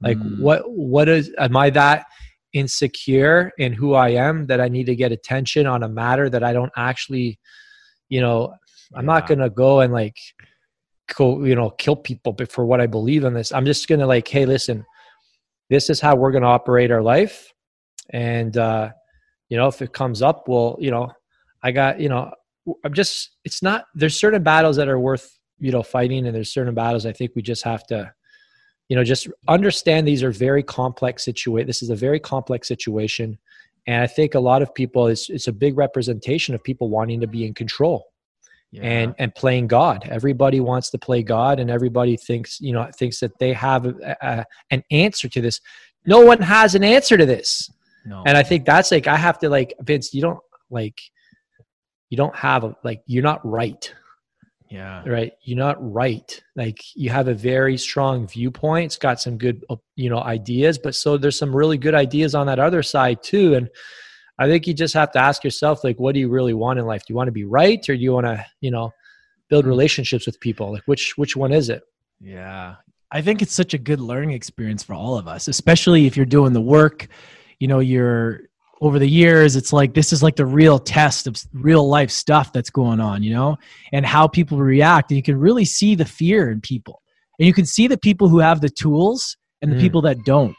Like 0.00 0.16
mm. 0.16 0.38
what 0.38 0.62
what 0.70 1.08
is 1.08 1.32
am 1.40 1.56
I 1.56 1.70
that 1.70 2.06
insecure 2.52 3.50
in 3.58 3.72
who 3.72 3.94
I 3.94 4.10
am 4.10 4.46
that 4.46 4.60
I 4.60 4.68
need 4.68 4.86
to 4.86 4.94
get 4.94 5.10
attention 5.10 5.66
on 5.66 5.82
a 5.82 5.88
matter 5.88 6.30
that 6.30 6.44
I 6.44 6.52
don't 6.52 6.70
actually, 6.76 7.40
you 8.08 8.20
know, 8.20 8.54
I'm 8.94 9.04
yeah. 9.04 9.14
not 9.14 9.26
gonna 9.26 9.50
go 9.50 9.80
and 9.80 9.92
like 9.92 10.16
go, 11.14 11.44
you 11.44 11.54
know, 11.54 11.70
kill 11.70 11.96
people 11.96 12.32
but 12.32 12.50
for 12.50 12.64
what 12.64 12.80
I 12.80 12.86
believe 12.86 13.24
in 13.24 13.34
this. 13.34 13.52
I'm 13.52 13.64
just 13.64 13.88
gonna 13.88 14.06
like, 14.06 14.28
hey, 14.28 14.46
listen, 14.46 14.84
this 15.70 15.90
is 15.90 16.00
how 16.00 16.16
we're 16.16 16.32
gonna 16.32 16.46
operate 16.46 16.90
our 16.90 17.02
life. 17.02 17.52
And 18.10 18.56
uh, 18.56 18.90
you 19.48 19.56
know, 19.56 19.68
if 19.68 19.82
it 19.82 19.92
comes 19.92 20.22
up, 20.22 20.48
well, 20.48 20.76
you 20.80 20.90
know, 20.90 21.10
I 21.62 21.72
got, 21.72 22.00
you 22.00 22.08
know, 22.08 22.30
I'm 22.84 22.94
just 22.94 23.36
it's 23.44 23.62
not 23.62 23.84
there's 23.94 24.18
certain 24.18 24.42
battles 24.42 24.76
that 24.76 24.88
are 24.88 25.00
worth, 25.00 25.38
you 25.58 25.72
know, 25.72 25.82
fighting 25.82 26.26
and 26.26 26.34
there's 26.34 26.52
certain 26.52 26.74
battles 26.74 27.06
I 27.06 27.12
think 27.12 27.32
we 27.34 27.42
just 27.42 27.64
have 27.64 27.86
to 27.88 28.12
you 28.88 28.96
know 28.96 29.04
just 29.04 29.28
understand 29.48 30.06
these 30.06 30.22
are 30.22 30.30
very 30.30 30.62
complex 30.62 31.24
situation 31.24 31.66
this 31.66 31.82
is 31.82 31.90
a 31.90 31.96
very 31.96 32.20
complex 32.20 32.68
situation 32.68 33.38
and 33.86 34.02
i 34.02 34.06
think 34.06 34.34
a 34.34 34.40
lot 34.40 34.62
of 34.62 34.74
people 34.74 35.06
it's, 35.06 35.28
it's 35.28 35.48
a 35.48 35.52
big 35.52 35.76
representation 35.76 36.54
of 36.54 36.62
people 36.62 36.88
wanting 36.88 37.20
to 37.20 37.26
be 37.26 37.44
in 37.44 37.54
control 37.54 38.06
yeah. 38.70 38.82
and 38.82 39.14
and 39.18 39.34
playing 39.34 39.66
god 39.66 40.06
everybody 40.10 40.60
wants 40.60 40.90
to 40.90 40.98
play 40.98 41.22
god 41.22 41.60
and 41.60 41.70
everybody 41.70 42.16
thinks 42.16 42.60
you 42.60 42.72
know 42.72 42.88
thinks 42.96 43.20
that 43.20 43.38
they 43.38 43.52
have 43.52 43.86
a, 43.86 44.16
a, 44.22 44.44
an 44.70 44.82
answer 44.90 45.28
to 45.28 45.40
this 45.40 45.60
no 46.04 46.20
one 46.20 46.40
has 46.40 46.74
an 46.74 46.84
answer 46.84 47.16
to 47.16 47.26
this 47.26 47.70
no. 48.04 48.22
and 48.26 48.36
i 48.36 48.42
think 48.42 48.64
that's 48.64 48.90
like 48.90 49.06
i 49.06 49.16
have 49.16 49.38
to 49.38 49.48
like 49.48 49.74
vince 49.80 50.12
you 50.12 50.20
don't 50.20 50.40
like 50.70 51.00
you 52.10 52.16
don't 52.16 52.36
have 52.36 52.64
a 52.64 52.76
like 52.82 53.02
you're 53.06 53.22
not 53.22 53.44
right 53.44 53.92
yeah. 54.68 55.02
Right. 55.06 55.32
You're 55.42 55.58
not 55.58 55.76
right. 55.80 56.42
Like 56.56 56.80
you 56.94 57.10
have 57.10 57.28
a 57.28 57.34
very 57.34 57.76
strong 57.76 58.26
viewpoint. 58.26 58.86
It's 58.86 58.96
got 58.96 59.20
some 59.20 59.38
good, 59.38 59.64
you 59.94 60.10
know, 60.10 60.18
ideas, 60.18 60.78
but 60.78 60.94
so 60.94 61.16
there's 61.16 61.38
some 61.38 61.54
really 61.54 61.78
good 61.78 61.94
ideas 61.94 62.34
on 62.34 62.46
that 62.48 62.58
other 62.58 62.82
side 62.82 63.22
too. 63.22 63.54
And 63.54 63.70
I 64.38 64.46
think 64.46 64.66
you 64.66 64.74
just 64.74 64.94
have 64.94 65.12
to 65.12 65.18
ask 65.18 65.44
yourself, 65.44 65.82
like, 65.82 65.98
what 65.98 66.12
do 66.12 66.20
you 66.20 66.28
really 66.28 66.54
want 66.54 66.78
in 66.78 66.84
life? 66.84 67.02
Do 67.06 67.12
you 67.12 67.16
want 67.16 67.28
to 67.28 67.32
be 67.32 67.44
right 67.44 67.80
or 67.88 67.96
do 67.96 68.02
you 68.02 68.12
want 68.12 68.26
to, 68.26 68.44
you 68.60 68.70
know, 68.70 68.92
build 69.48 69.66
relationships 69.66 70.26
with 70.26 70.38
people? 70.40 70.72
Like 70.72 70.82
which 70.86 71.16
which 71.16 71.36
one 71.36 71.52
is 71.52 71.68
it? 71.68 71.82
Yeah. 72.20 72.76
I 73.12 73.22
think 73.22 73.40
it's 73.40 73.54
such 73.54 73.72
a 73.72 73.78
good 73.78 74.00
learning 74.00 74.32
experience 74.32 74.82
for 74.82 74.94
all 74.94 75.16
of 75.16 75.28
us, 75.28 75.48
especially 75.48 76.06
if 76.06 76.16
you're 76.16 76.26
doing 76.26 76.52
the 76.52 76.60
work, 76.60 77.06
you 77.60 77.68
know, 77.68 77.78
you're 77.78 78.42
over 78.80 78.98
the 78.98 79.08
years 79.08 79.56
it's 79.56 79.72
like 79.72 79.94
this 79.94 80.12
is 80.12 80.22
like 80.22 80.36
the 80.36 80.44
real 80.44 80.78
test 80.78 81.26
of 81.26 81.36
real 81.54 81.88
life 81.88 82.10
stuff 82.10 82.52
that's 82.52 82.70
going 82.70 83.00
on 83.00 83.22
you 83.22 83.32
know 83.32 83.56
and 83.92 84.04
how 84.04 84.28
people 84.28 84.58
react 84.58 85.10
and 85.10 85.16
you 85.16 85.22
can 85.22 85.38
really 85.38 85.64
see 85.64 85.94
the 85.94 86.04
fear 86.04 86.50
in 86.50 86.60
people 86.60 87.02
and 87.38 87.46
you 87.46 87.54
can 87.54 87.64
see 87.64 87.86
the 87.86 87.96
people 87.96 88.28
who 88.28 88.38
have 88.38 88.60
the 88.60 88.68
tools 88.68 89.36
and 89.62 89.72
the 89.72 89.76
mm. 89.76 89.80
people 89.80 90.02
that 90.02 90.22
don't 90.24 90.56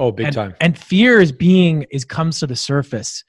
oh 0.00 0.10
big 0.10 0.26
and, 0.26 0.34
time 0.34 0.54
and 0.60 0.76
fear 0.76 1.20
is 1.20 1.30
being 1.30 1.86
is 1.90 2.04
comes 2.04 2.40
to 2.40 2.46
the 2.46 2.56
surface 2.56 3.22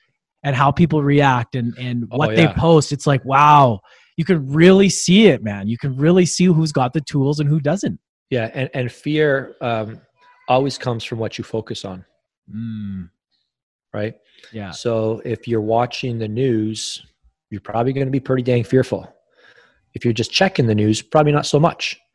and 0.44 0.56
how 0.56 0.72
people 0.72 1.04
react 1.04 1.56
and 1.56 1.78
and 1.78 2.08
oh, 2.12 2.18
what 2.18 2.36
yeah. 2.36 2.48
they 2.48 2.54
post 2.54 2.92
it's 2.92 3.06
like 3.06 3.24
wow 3.24 3.80
you 4.18 4.26
can 4.26 4.52
really 4.52 4.90
see 4.90 5.28
it 5.28 5.44
man 5.44 5.68
you 5.68 5.78
can 5.78 5.96
really 5.96 6.26
see 6.26 6.46
who's 6.46 6.72
got 6.72 6.94
the 6.94 7.02
tools 7.02 7.40
and 7.40 7.48
who 7.48 7.60
doesn't 7.60 8.00
yeah 8.32 8.50
and 8.54 8.70
and 8.74 8.92
fear 8.92 9.56
um 9.62 10.02
always 10.48 10.78
comes 10.78 11.04
from 11.04 11.20
what 11.20 11.38
you 11.38 11.44
focus 11.44 11.86
on 11.86 12.04
mm. 12.52 13.08
right 13.94 14.16
yeah. 14.52 14.72
So 14.72 15.22
if 15.26 15.48
you're 15.48 15.62
watching 15.62 16.18
the 16.18 16.28
news, 16.28 17.06
you're 17.50 17.62
probably 17.62 17.94
going 17.94 18.08
to 18.08 18.12
be 18.12 18.20
pretty 18.20 18.44
dang 18.44 18.64
fearful. 18.64 19.14
If 19.94 20.06
you're 20.06 20.14
just 20.14 20.32
checking 20.32 20.68
the 20.68 20.76
news, 20.76 21.02
probably 21.02 21.32
not 21.32 21.46
so 21.46 21.60
much. 21.60 22.00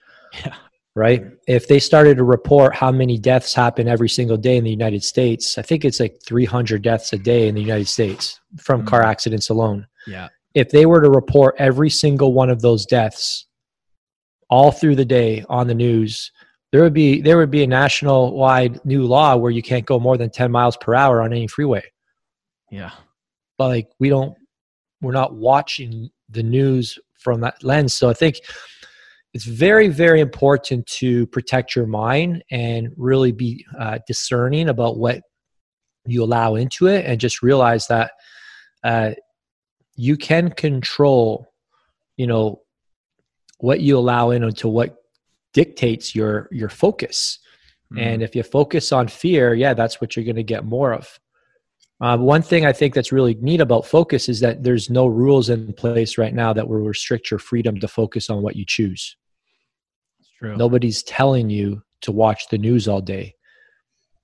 Yeah. 0.44 0.54
Right. 0.96 1.26
If 1.46 1.68
they 1.68 1.78
started 1.78 2.16
to 2.16 2.24
report 2.24 2.74
how 2.74 2.90
many 2.90 3.18
deaths 3.18 3.52
happen 3.52 3.86
every 3.86 4.08
single 4.08 4.38
day 4.38 4.56
in 4.56 4.64
the 4.64 4.70
United 4.70 5.04
States, 5.04 5.58
I 5.58 5.62
think 5.62 5.84
it's 5.84 6.00
like 6.00 6.16
300 6.24 6.80
deaths 6.80 7.12
a 7.12 7.18
day 7.18 7.48
in 7.48 7.54
the 7.54 7.60
United 7.60 7.86
States 7.86 8.40
from 8.58 8.80
mm-hmm. 8.80 8.88
car 8.88 9.02
accidents 9.02 9.50
alone. 9.50 9.86
Yeah. 10.06 10.28
If 10.54 10.70
they 10.70 10.86
were 10.86 11.02
to 11.02 11.10
report 11.10 11.54
every 11.58 11.90
single 11.90 12.32
one 12.32 12.48
of 12.48 12.62
those 12.62 12.86
deaths 12.86 13.46
all 14.48 14.72
through 14.72 14.96
the 14.96 15.04
day 15.04 15.44
on 15.50 15.66
the 15.66 15.74
news, 15.74 16.32
there 16.72 16.82
would 16.82 16.94
be 16.94 17.20
there 17.20 17.36
would 17.36 17.50
be 17.50 17.62
a 17.62 17.66
national 17.66 18.34
wide 18.34 18.82
new 18.86 19.04
law 19.04 19.36
where 19.36 19.50
you 19.50 19.62
can't 19.62 19.84
go 19.84 20.00
more 20.00 20.16
than 20.16 20.30
10 20.30 20.50
miles 20.50 20.78
per 20.78 20.94
hour 20.94 21.20
on 21.20 21.30
any 21.30 21.46
freeway. 21.46 21.84
Yeah. 22.70 22.92
But 23.58 23.68
like 23.68 23.88
we 23.98 24.08
don't 24.08 24.34
we're 25.02 25.12
not 25.12 25.34
watching 25.34 26.08
the 26.30 26.42
news 26.42 26.98
from 27.18 27.42
that 27.42 27.62
lens. 27.62 27.92
So 27.92 28.08
I 28.08 28.14
think 28.14 28.36
it's 29.36 29.44
very, 29.44 29.88
very 29.88 30.20
important 30.20 30.86
to 30.86 31.26
protect 31.26 31.76
your 31.76 31.84
mind 31.84 32.42
and 32.50 32.88
really 32.96 33.32
be 33.32 33.66
uh, 33.78 33.98
discerning 34.06 34.70
about 34.70 34.96
what 34.96 35.20
you 36.06 36.24
allow 36.24 36.54
into 36.54 36.86
it 36.86 37.04
and 37.04 37.20
just 37.20 37.42
realize 37.42 37.86
that 37.88 38.12
uh, 38.82 39.10
you 39.94 40.16
can 40.16 40.48
control, 40.48 41.52
you 42.16 42.26
know, 42.26 42.62
what 43.58 43.80
you 43.80 43.98
allow 43.98 44.30
in 44.30 44.42
into 44.42 44.68
what 44.68 44.96
dictates 45.52 46.14
your 46.14 46.48
your 46.50 46.70
focus. 46.70 47.38
Mm-hmm. 47.92 48.08
And 48.08 48.22
if 48.22 48.34
you 48.34 48.42
focus 48.42 48.90
on 48.90 49.06
fear, 49.06 49.52
yeah, 49.52 49.74
that's 49.74 50.00
what 50.00 50.16
you're 50.16 50.24
going 50.24 50.36
to 50.36 50.42
get 50.42 50.64
more 50.64 50.94
of. 50.94 51.20
Uh, 52.00 52.16
one 52.16 52.40
thing 52.40 52.64
I 52.64 52.72
think 52.72 52.94
that's 52.94 53.12
really 53.12 53.34
neat 53.34 53.60
about 53.60 53.84
focus 53.84 54.30
is 54.30 54.40
that 54.40 54.62
there's 54.62 54.88
no 54.88 55.06
rules 55.06 55.50
in 55.50 55.74
place 55.74 56.16
right 56.16 56.32
now 56.32 56.54
that 56.54 56.66
will 56.66 56.78
restrict 56.78 57.30
your 57.30 57.38
freedom 57.38 57.78
to 57.80 57.86
focus 57.86 58.30
on 58.30 58.40
what 58.40 58.56
you 58.56 58.64
choose. 58.66 59.14
True. 60.38 60.56
Nobody's 60.56 61.02
telling 61.02 61.50
you 61.50 61.82
to 62.02 62.12
watch 62.12 62.48
the 62.48 62.58
news 62.58 62.88
all 62.88 63.00
day. 63.00 63.34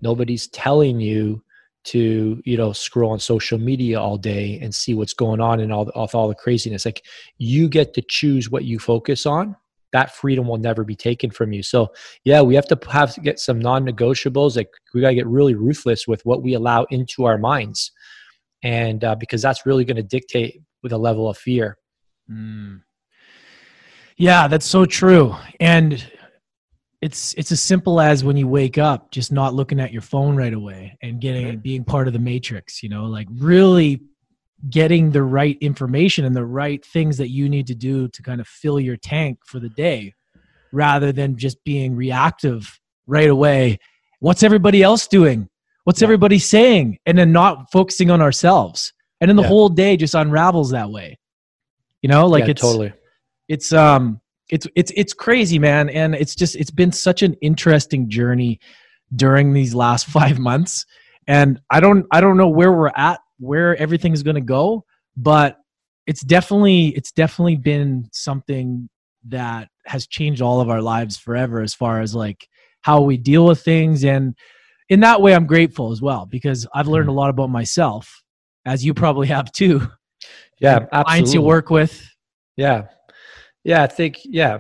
Nobody's 0.01 0.49
telling 0.49 1.01
you 1.01 1.43
to 1.85 2.41
you 2.45 2.57
know 2.57 2.73
scroll 2.73 3.11
on 3.11 3.19
social 3.19 3.59
media 3.59 4.01
all 4.01 4.17
day 4.17 4.59
and 4.61 4.73
see 4.73 4.95
what's 4.95 5.15
going 5.15 5.41
on 5.41 5.59
and 5.59 5.73
all 5.73 5.85
the, 5.85 5.93
all 5.93 6.29
the 6.29 6.35
craziness. 6.35 6.85
Like 6.85 7.05
you 7.39 7.69
get 7.69 7.95
to 7.95 8.03
choose 8.03 8.51
what 8.51 8.65
you 8.65 8.79
focus 8.79 9.27
on 9.27 9.57
that 9.93 10.15
freedom 10.15 10.49
will 10.49 10.59
never 10.59 10.85
be 10.85 10.97
taken 10.97 11.31
from 11.31 11.53
you. 11.53 11.63
So 11.63 11.93
yeah, 12.25 12.41
we 12.43 12.55
have 12.55 12.67
to 12.69 12.79
have 12.91 13.15
to 13.15 13.21
get 13.21 13.39
some 13.39 13.59
non-negotiables. 13.59 14.57
Like 14.57 14.71
we 14.95 15.01
got 15.01 15.11
to 15.11 15.15
get 15.15 15.27
really 15.27 15.55
ruthless 15.55 16.09
with 16.09 16.25
what 16.25 16.43
we 16.43 16.55
allow 16.55 16.85
into 16.85 17.25
our 17.25 17.39
minds, 17.39 17.93
and 18.63 19.05
uh, 19.05 19.15
because 19.15 19.43
that's 19.43 19.67
really 19.67 19.85
going 19.85 19.97
to 19.97 20.03
dictate 20.03 20.63
with 20.83 20.93
a 20.93 20.99
level 20.99 21.29
of 21.29 21.39
fear. 21.39 21.79
Mm. 22.31 22.81
Yeah, 24.17 24.49
that's 24.49 24.67
so 24.67 24.85
true. 24.85 25.35
And 25.61 26.05
it's 27.01 27.35
it's 27.35 27.51
as 27.51 27.61
simple 27.61 28.01
as 28.01 28.25
when 28.25 28.37
you 28.37 28.47
wake 28.47 28.79
up, 28.79 29.11
just 29.11 29.33
not 29.33 29.55
looking 29.55 29.81
at 29.81 29.93
your 29.93 30.03
phone 30.03 30.37
right 30.37 30.55
away 30.55 30.97
and 31.03 31.21
getting 31.21 31.47
mm-hmm. 31.47 31.61
being 31.61 31.85
part 31.85 32.07
of 32.07 32.13
the 32.13 32.19
matrix. 32.19 32.83
You 32.83 32.89
know, 32.89 33.07
like 33.07 33.27
really 33.39 34.01
getting 34.71 35.11
the 35.11 35.23
right 35.23 35.59
information 35.61 36.25
and 36.25 36.37
the 36.37 36.47
right 36.47 36.85
things 36.85 37.17
that 37.19 37.31
you 37.31 37.49
need 37.49 37.67
to 37.67 37.75
do 37.75 38.07
to 38.09 38.23
kind 38.23 38.41
of 38.41 38.47
fill 38.47 38.79
your 38.79 38.97
tank 38.97 39.39
for 39.45 39.59
the 39.59 39.69
day 39.71 40.15
rather 40.73 41.11
than 41.11 41.37
just 41.37 41.63
being 41.65 41.97
reactive 41.97 42.79
right 43.07 43.29
away. 43.29 43.79
What's 44.21 44.45
everybody 44.45 44.83
else 44.83 45.09
doing? 45.09 45.49
What's 45.83 46.01
yeah. 46.01 46.07
everybody 46.07 46.39
saying? 46.39 46.99
And 47.07 47.19
then 47.19 47.33
not 47.33 47.73
focusing 47.73 48.11
on 48.11 48.23
ourselves. 48.23 48.93
And 49.21 49.29
then 49.29 49.37
the 49.37 49.43
yeah. 49.43 49.49
whole 49.49 49.69
day 49.69 49.97
just 49.97 50.15
unravels 50.15 50.71
that 50.71 50.91
way. 50.91 51.19
You 52.03 52.09
know, 52.09 52.29
like 52.29 52.45
yeah, 52.45 52.51
it's 52.51 52.63
totally 52.63 52.93
it's 53.53 53.73
um 53.73 54.21
it's 54.51 54.67
it's 54.75 54.93
it's 54.97 55.13
crazy, 55.13 55.59
man. 55.59 55.89
And 55.91 56.15
it's 56.15 56.35
just 56.35 56.57
it's 56.57 56.71
been 56.71 56.93
such 56.93 57.23
an 57.23 57.35
interesting 57.49 58.09
journey 58.09 58.59
during 59.15 59.53
these 59.53 59.75
last 59.75 60.07
five 60.19 60.39
months. 60.39 60.87
And 61.27 61.61
I 61.71 61.81
don't 61.81 62.07
I 62.11 62.21
don't 62.21 62.37
know 62.37 62.49
where 62.49 62.73
we're 62.73 62.91
at 62.97 63.21
where 63.39 63.77
everything's 63.77 64.23
going 64.23 64.37
to 64.37 64.41
go, 64.59 64.85
but 65.17 65.59
it's 66.07 66.23
definitely 66.23 66.89
it's 66.99 67.13
definitely 67.13 67.57
been 67.57 68.09
something 68.13 68.89
that 69.29 69.69
has 69.87 70.07
changed 70.07 70.43
all 70.43 70.61
of 70.61 70.69
our 70.69 70.81
lives 70.83 71.17
forever 71.17 71.61
as 71.61 71.75
far 71.75 72.01
as 72.01 72.15
like 72.15 72.49
how 72.81 73.01
we 73.01 73.17
deal 73.17 73.45
with 73.47 73.63
things 73.63 74.05
and 74.05 74.35
in 74.89 74.99
that 75.01 75.21
way 75.23 75.33
i'm 75.33 75.47
grateful 75.47 75.93
as 75.93 76.03
well 76.03 76.27
because 76.27 76.67
i've 76.75 76.89
learned 76.89 77.09
a 77.09 77.13
Mm-hmm. 77.13 77.19
lot 77.19 77.31
about 77.31 77.51
myself 77.51 78.23
as 78.65 78.85
you 78.85 78.93
probably 78.95 79.29
have 79.29 79.51
too 79.53 79.81
Yeah, 80.61 80.87
absolutely. 80.93 81.05
clients 81.05 81.35
you 81.35 81.43
work 81.43 81.71
with 81.71 81.93
Yeah. 82.57 82.87
Yeah, 83.65 83.83
I 83.83 83.87
think 83.87 84.21
yeah. 84.25 84.59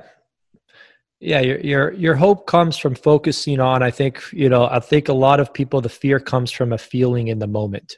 Yeah, 1.21 1.40
your 1.40 1.61
your 1.61 1.92
your 1.92 2.14
hope 2.16 2.47
comes 2.47 2.76
from 2.76 2.94
focusing 2.97 3.61
on 3.61 3.82
I 3.82 3.90
think, 3.90 4.23
you 4.32 4.49
know, 4.49 4.66
I 4.66 4.80
think 4.80 5.09
a 5.09 5.12
lot 5.12 5.38
of 5.38 5.54
people 5.54 5.80
the 5.80 5.88
fear 5.88 6.18
comes 6.18 6.50
from 6.50 6.73
a 6.73 6.78
feeling 6.78 7.28
in 7.28 7.38
the 7.38 7.47
moment. 7.47 7.97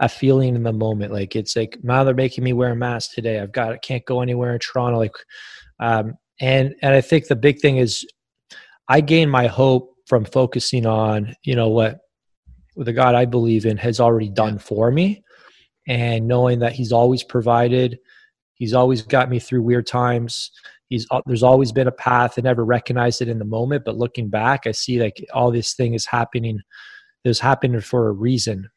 A 0.00 0.08
feeling 0.08 0.54
in 0.56 0.62
the 0.62 0.72
moment 0.72 1.12
like 1.12 1.36
it's 1.36 1.56
like 1.56 1.78
now 1.82 2.04
they're 2.04 2.14
making 2.14 2.44
me 2.44 2.52
wear 2.52 2.72
a 2.72 2.76
mask 2.76 3.12
today. 3.14 3.40
I've 3.40 3.52
got 3.52 3.72
I 3.72 3.78
can't 3.78 4.04
go 4.04 4.20
anywhere 4.22 4.52
in 4.54 4.58
Toronto 4.58 4.98
like 4.98 5.14
um 5.80 6.14
and 6.40 6.74
and 6.82 6.94
I 6.94 7.00
think 7.00 7.28
the 7.28 7.36
big 7.36 7.60
thing 7.60 7.76
is 7.78 8.04
I 8.88 9.00
gain 9.00 9.30
my 9.30 9.46
hope 9.46 9.94
from 10.06 10.24
focusing 10.24 10.84
on, 10.86 11.34
you 11.44 11.54
know, 11.54 11.68
what 11.68 11.98
the 12.76 12.92
God 12.92 13.14
I 13.14 13.24
believe 13.24 13.66
in 13.66 13.76
has 13.78 14.00
already 14.00 14.28
done 14.28 14.58
for 14.58 14.90
me 14.90 15.22
and 15.88 16.26
knowing 16.26 16.58
that 16.58 16.72
he's 16.72 16.92
always 16.92 17.22
provided 17.22 17.98
He's 18.56 18.74
always 18.74 19.02
got 19.02 19.30
me 19.30 19.38
through 19.38 19.62
weird 19.62 19.86
times. 19.86 20.50
He's 20.88 21.06
uh, 21.10 21.20
there's 21.26 21.42
always 21.42 21.72
been 21.72 21.88
a 21.88 21.92
path. 21.92 22.34
I 22.38 22.42
never 22.42 22.64
recognized 22.64 23.22
it 23.22 23.28
in 23.28 23.38
the 23.38 23.44
moment, 23.44 23.84
but 23.84 23.96
looking 23.96 24.28
back, 24.28 24.66
I 24.66 24.72
see 24.72 25.00
like 25.00 25.24
all 25.32 25.50
this 25.50 25.74
thing 25.74 25.94
is 25.94 26.06
happening. 26.06 26.60
Is 27.24 27.40
happening 27.40 27.80
for 27.80 28.08
a 28.08 28.12
reason, 28.12 28.68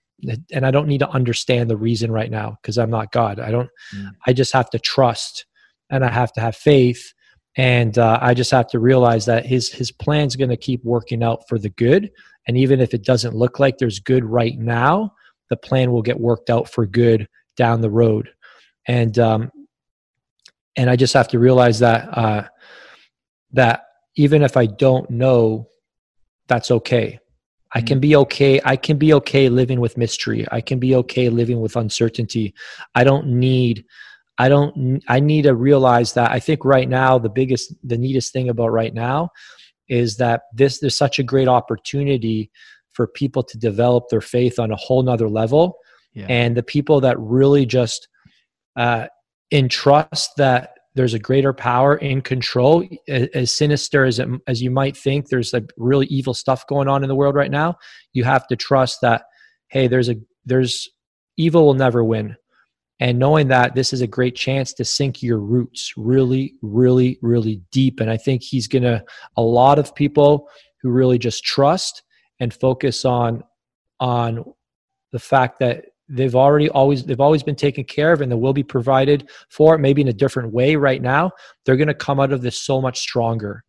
and 0.52 0.66
I 0.66 0.72
don't 0.72 0.88
need 0.88 0.98
to 1.00 1.10
understand 1.10 1.70
the 1.70 1.78
reason 1.78 2.12
right 2.12 2.32
now 2.32 2.58
because 2.62 2.80
I'm 2.80 2.90
not 2.90 3.12
God. 3.12 3.40
I 3.40 3.52
don't. 3.52 3.70
Mm. 3.96 4.10
I 4.26 4.34
just 4.34 4.54
have 4.54 4.72
to 4.72 4.80
trust, 4.80 5.46
and 5.92 6.04
I 6.04 6.10
have 6.10 6.34
to 6.34 6.42
have 6.42 6.56
faith, 6.56 7.14
and 7.58 7.96
uh, 8.00 8.18
I 8.20 8.34
just 8.34 8.50
have 8.50 8.68
to 8.70 8.80
realize 8.80 9.28
that 9.28 9.46
His 9.46 9.72
His 9.72 9.92
plan's 9.92 10.36
going 10.36 10.50
to 10.50 10.58
keep 10.58 10.84
working 10.84 11.24
out 11.24 11.48
for 11.48 11.60
the 11.60 11.70
good. 11.70 12.10
And 12.48 12.58
even 12.58 12.82
if 12.82 12.96
it 12.96 13.04
doesn't 13.04 13.36
look 13.36 13.60
like 13.60 13.78
there's 13.78 14.00
good 14.00 14.26
right 14.26 14.58
now, 14.58 15.14
the 15.52 15.58
plan 15.58 15.92
will 15.92 16.02
get 16.02 16.20
worked 16.20 16.50
out 16.50 16.68
for 16.68 16.88
good 16.88 17.28
down 17.56 17.82
the 17.82 17.92
road. 17.92 18.30
And 18.88 19.20
um, 19.20 19.52
and 20.80 20.90
I 20.90 20.96
just 20.96 21.14
have 21.14 21.28
to 21.30 21.40
realize 21.40 21.80
that 21.80 22.18
uh, 22.18 22.44
that 23.52 23.82
even 24.16 24.42
if 24.44 24.56
I 24.56 24.66
don't 24.66 25.10
know, 25.10 25.68
that's 26.48 26.72
okay. 26.72 27.20
I 27.74 27.82
can 27.82 28.00
be 28.00 28.16
okay. 28.16 28.62
I 28.64 28.78
can 28.78 28.98
be 28.98 29.14
okay 29.20 29.50
living 29.50 29.80
with 29.82 29.98
mystery. 29.98 30.46
I 30.52 30.62
can 30.62 30.80
be 30.80 30.96
okay 30.96 31.30
living 31.30 31.60
with 31.60 31.76
uncertainty. 31.76 32.54
I 32.96 33.04
don't 33.04 33.28
need. 33.28 33.84
I 34.38 34.48
don't. 34.48 35.04
I 35.10 35.20
need 35.20 35.44
to 35.44 35.54
realize 35.54 36.14
that. 36.14 36.32
I 36.32 36.40
think 36.40 36.64
right 36.64 36.88
now 36.88 37.20
the 37.20 37.30
biggest, 37.30 37.76
the 37.84 37.98
neatest 37.98 38.32
thing 38.32 38.48
about 38.50 38.72
right 38.72 38.94
now 38.94 39.30
is 39.90 40.16
that 40.18 40.44
this 40.54 40.80
there's 40.80 40.98
such 40.98 41.20
a 41.20 41.24
great 41.24 41.50
opportunity 41.50 42.50
for 42.94 43.06
people 43.06 43.44
to 43.44 43.58
develop 43.58 44.06
their 44.10 44.22
faith 44.22 44.60
on 44.60 44.72
a 44.72 44.76
whole 44.78 45.04
nother 45.04 45.30
level 45.30 45.78
Yeah. 46.14 46.28
and 46.30 46.56
the 46.56 46.64
people 46.64 47.02
that 47.02 47.20
really 47.20 47.66
just 47.66 48.08
uh, 48.76 49.08
entrust 49.52 50.32
that 50.38 50.76
there's 50.96 51.14
a 51.14 51.20
greater 51.20 51.54
power 51.54 51.96
in 51.96 52.22
control 52.22 52.84
as 53.08 53.52
sinister 53.52 54.06
as 54.06 54.20
it, 54.20 54.28
as 54.48 54.62
you 54.62 54.70
might 54.70 54.98
think 54.98 55.28
there's 55.28 55.54
like 55.54 55.72
really 55.78 56.08
evil 56.08 56.34
stuff 56.34 56.68
going 56.68 56.88
on 56.88 57.04
in 57.04 57.10
the 57.10 57.16
world 57.16 57.36
right 57.36 57.52
now 57.52 57.76
you 58.14 58.24
have 58.24 58.46
to 58.48 58.56
trust 58.56 59.00
that 59.02 59.24
hey 59.70 59.88
there's 59.88 60.10
a 60.10 60.16
there's 60.46 60.90
evil 61.40 61.66
will 61.66 61.74
never 61.74 62.04
win. 62.04 62.36
And 63.00 63.18
knowing 63.18 63.48
that 63.48 63.76
this 63.76 63.94
is 63.94 64.02
a 64.02 64.08
great 64.08 64.36
chance 64.36 64.74
to 64.74 64.84
sink 64.84 65.24
your 65.24 65.40
roots 65.40 65.94
really 65.96 66.56
really 66.62 67.18
really 67.22 67.62
deep. 67.72 68.02
And 68.02 68.12
i 68.12 68.18
think 68.18 68.44
he's 68.44 68.68
gonna 68.68 69.04
a 69.38 69.42
lot 69.42 69.80
of 69.80 69.96
people 69.96 70.50
who 70.82 70.90
really 70.90 71.18
just 71.18 71.44
trust 71.44 72.04
and 72.42 72.54
focus 72.54 73.06
on 73.06 73.44
on 74.02 74.44
the 75.12 75.20
fact 75.20 75.60
that 75.60 75.86
they've 76.10 76.36
already 76.36 76.70
always 76.70 77.04
they've 77.04 77.22
always 77.22 77.44
been 77.44 77.56
taken 77.56 77.84
care 77.84 78.12
of 78.12 78.22
and 78.22 78.32
they 78.32 78.36
will 78.36 78.54
be 78.54 78.64
provided 78.64 79.30
for 79.50 79.78
maybe 79.78 80.02
in 80.02 80.08
a 80.08 80.14
different 80.14 80.52
way 80.52 80.76
right 80.76 81.02
now. 81.02 81.32
They're 81.66 81.78
going 81.78 81.88
to 81.88 81.94
come 81.94 82.20
out 82.20 82.34
of 82.34 82.42
this 82.42 82.60
so 82.60 82.82
much 82.82 83.00
stronger. 83.00 83.64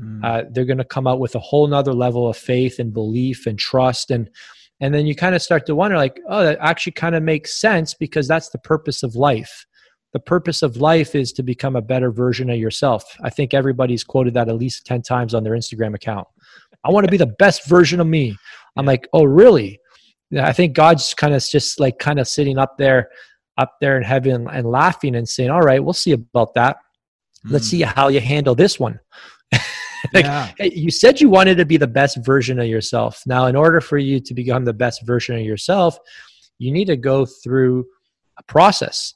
Mm. 0.00 0.22
uh, 0.22 0.44
they're 0.50 0.66
going 0.66 0.76
to 0.76 0.84
come 0.84 1.06
out 1.06 1.20
with 1.20 1.34
a 1.36 1.38
whole 1.38 1.66
nother 1.66 1.94
level 1.94 2.28
of 2.28 2.36
faith 2.36 2.78
and 2.78 2.92
belief 2.92 3.46
and 3.46 3.58
trust 3.58 4.10
and 4.10 4.28
and 4.78 4.92
then 4.92 5.06
you 5.06 5.14
kind 5.14 5.34
of 5.34 5.40
start 5.40 5.64
to 5.66 5.74
wonder 5.74 5.96
like 5.96 6.20
oh 6.28 6.44
that 6.44 6.58
actually 6.60 6.92
kind 6.92 7.14
of 7.14 7.22
makes 7.22 7.58
sense 7.58 7.94
because 7.94 8.28
that's 8.28 8.50
the 8.50 8.58
purpose 8.58 9.02
of 9.02 9.16
life. 9.16 9.64
The 10.12 10.20
purpose 10.20 10.62
of 10.62 10.76
life 10.76 11.14
is 11.14 11.32
to 11.32 11.42
become 11.42 11.76
a 11.76 11.82
better 11.82 12.10
version 12.10 12.48
of 12.50 12.58
yourself. 12.58 13.04
I 13.22 13.30
think 13.30 13.52
everybody's 13.52 14.04
quoted 14.04 14.34
that 14.34 14.48
at 14.48 14.56
least 14.56 14.86
10 14.86 15.02
times 15.02 15.34
on 15.34 15.44
their 15.44 15.54
instagram 15.54 15.94
account. 15.94 16.28
I 16.84 16.90
want 16.90 17.06
to 17.06 17.10
be 17.10 17.16
the 17.16 17.34
best 17.38 17.66
version 17.66 17.98
of 17.98 18.06
me. 18.06 18.36
I'm 18.76 18.84
like 18.84 19.08
oh 19.14 19.24
really 19.24 19.80
I 20.36 20.52
think 20.52 20.74
God's 20.74 21.14
kind 21.14 21.34
of 21.34 21.44
just 21.44 21.78
like 21.78 21.98
kind 21.98 22.18
of 22.18 22.26
sitting 22.28 22.58
up 22.58 22.78
there, 22.78 23.08
up 23.58 23.74
there 23.80 23.96
in 23.96 24.02
heaven 24.02 24.48
and 24.50 24.66
laughing 24.66 25.14
and 25.14 25.28
saying, 25.28 25.50
"All 25.50 25.62
right, 25.62 25.82
we'll 25.82 25.92
see 25.92 26.12
about 26.12 26.54
that. 26.54 26.78
Let's 27.44 27.66
Mm. 27.68 27.70
see 27.70 27.82
how 27.82 28.08
you 28.08 28.20
handle 28.20 28.54
this 28.54 28.78
one." 28.80 28.98
like, 30.12 30.24
yeah. 30.24 30.50
hey, 30.58 30.72
you 30.74 30.90
said 30.90 31.20
you 31.20 31.30
wanted 31.30 31.56
to 31.58 31.64
be 31.64 31.76
the 31.76 31.86
best 31.86 32.18
version 32.24 32.58
of 32.58 32.66
yourself. 32.66 33.22
Now, 33.26 33.46
in 33.46 33.56
order 33.56 33.80
for 33.80 33.98
you 33.98 34.20
to 34.20 34.34
become 34.34 34.64
the 34.64 34.72
best 34.72 35.06
version 35.06 35.36
of 35.36 35.42
yourself, 35.42 35.98
you 36.58 36.72
need 36.72 36.86
to 36.86 36.96
go 36.96 37.24
through 37.26 37.86
a 38.38 38.42
process. 38.44 39.14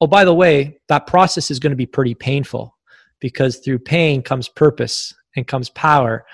Oh, 0.00 0.06
by 0.06 0.24
the 0.24 0.34
way, 0.34 0.78
that 0.88 1.06
process 1.06 1.50
is 1.50 1.58
going 1.58 1.70
to 1.70 1.76
be 1.76 1.86
pretty 1.86 2.14
painful 2.14 2.76
because 3.20 3.58
through 3.58 3.78
pain 3.80 4.22
comes 4.22 4.48
purpose 4.48 5.14
and 5.36 5.46
comes 5.46 5.70
power. 5.70 6.26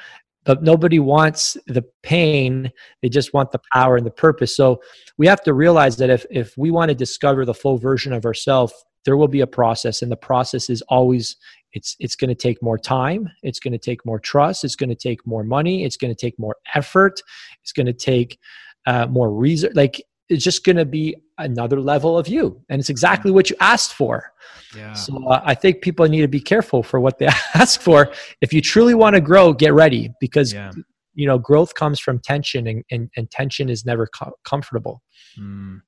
But 0.45 0.63
nobody 0.63 0.99
wants 0.99 1.57
the 1.67 1.85
pain, 2.03 2.73
they 3.01 3.09
just 3.09 3.33
want 3.33 3.53
the 3.53 3.61
power 3.73 3.97
and 3.97 4.07
the 4.07 4.11
purpose. 4.11 4.57
So 4.57 4.81
we 5.17 5.27
have 5.27 5.43
to 5.45 5.55
realize 5.55 5.97
that 5.99 6.11
if, 6.11 6.27
if 6.31 6.57
we 6.57 6.71
want 6.71 6.89
to 6.89 6.95
discover 6.95 7.45
the 7.45 7.55
full 7.55 7.79
version 7.79 8.13
of 8.13 8.25
ourselves, 8.25 8.73
there 9.05 9.17
will 9.17 9.29
be 9.29 9.41
a 9.41 9.47
process, 9.47 10.03
and 10.03 10.11
the 10.11 10.17
process 10.17 10.71
is 10.71 10.83
always 10.83 11.37
it's 11.73 11.97
it's 11.99 12.17
going 12.17 12.29
to 12.29 12.35
take 12.35 12.63
more 12.63 12.79
time 12.79 13.29
it's 13.43 13.59
going 13.59 13.73
to 13.73 13.79
take 13.79 14.05
more 14.05 14.19
trust 14.19 14.65
it's 14.65 14.77
going 14.77 14.91
to 14.91 14.95
take 14.95 15.27
more 15.27 15.43
money 15.43 15.85
it's 15.85 15.97
going 15.97 16.15
to 16.15 16.21
take 16.21 16.39
more 16.39 16.57
effort 16.75 17.23
it's 17.63 17.73
going 17.73 17.87
to 17.87 17.93
take 17.93 18.39
uh, 18.87 19.07
more 19.07 19.33
reason 19.33 19.71
like 19.75 20.03
it's 20.33 20.45
just 20.45 20.65
going 20.65 20.77
to 20.77 20.85
be 20.85 21.15
another 21.39 21.81
level 21.81 22.17
of 22.19 22.27
you 22.29 22.61
and 22.69 22.81
it's 22.81 22.91
exactly 22.91 23.31
what 23.31 23.51
you 23.51 23.57
asked 23.61 23.95
for 23.95 24.33
Yeah. 24.77 24.93
so 24.95 25.11
uh, 25.29 25.41
i 25.45 25.55
think 25.55 25.83
people 25.83 26.07
need 26.09 26.23
to 26.23 26.29
be 26.29 26.41
careful 26.41 26.83
for 26.83 26.99
what 27.01 27.19
they 27.19 27.27
ask 27.55 27.81
for 27.81 28.13
if 28.41 28.53
you 28.53 28.61
truly 28.61 28.95
want 28.95 29.15
to 29.15 29.21
grow 29.21 29.53
get 29.53 29.73
ready 29.75 30.11
because 30.21 30.53
Yeah. 30.53 30.71
you 31.15 31.27
know 31.29 31.39
growth 31.39 31.75
comes 31.75 31.99
from 32.01 32.19
tension 32.21 32.67
and, 32.67 32.85
and, 32.91 33.11
and 33.17 33.31
tension 33.31 33.69
is 33.69 33.85
never 33.85 34.07
co- 34.19 34.37
comfortable 34.45 35.03
Mm. 35.39 35.81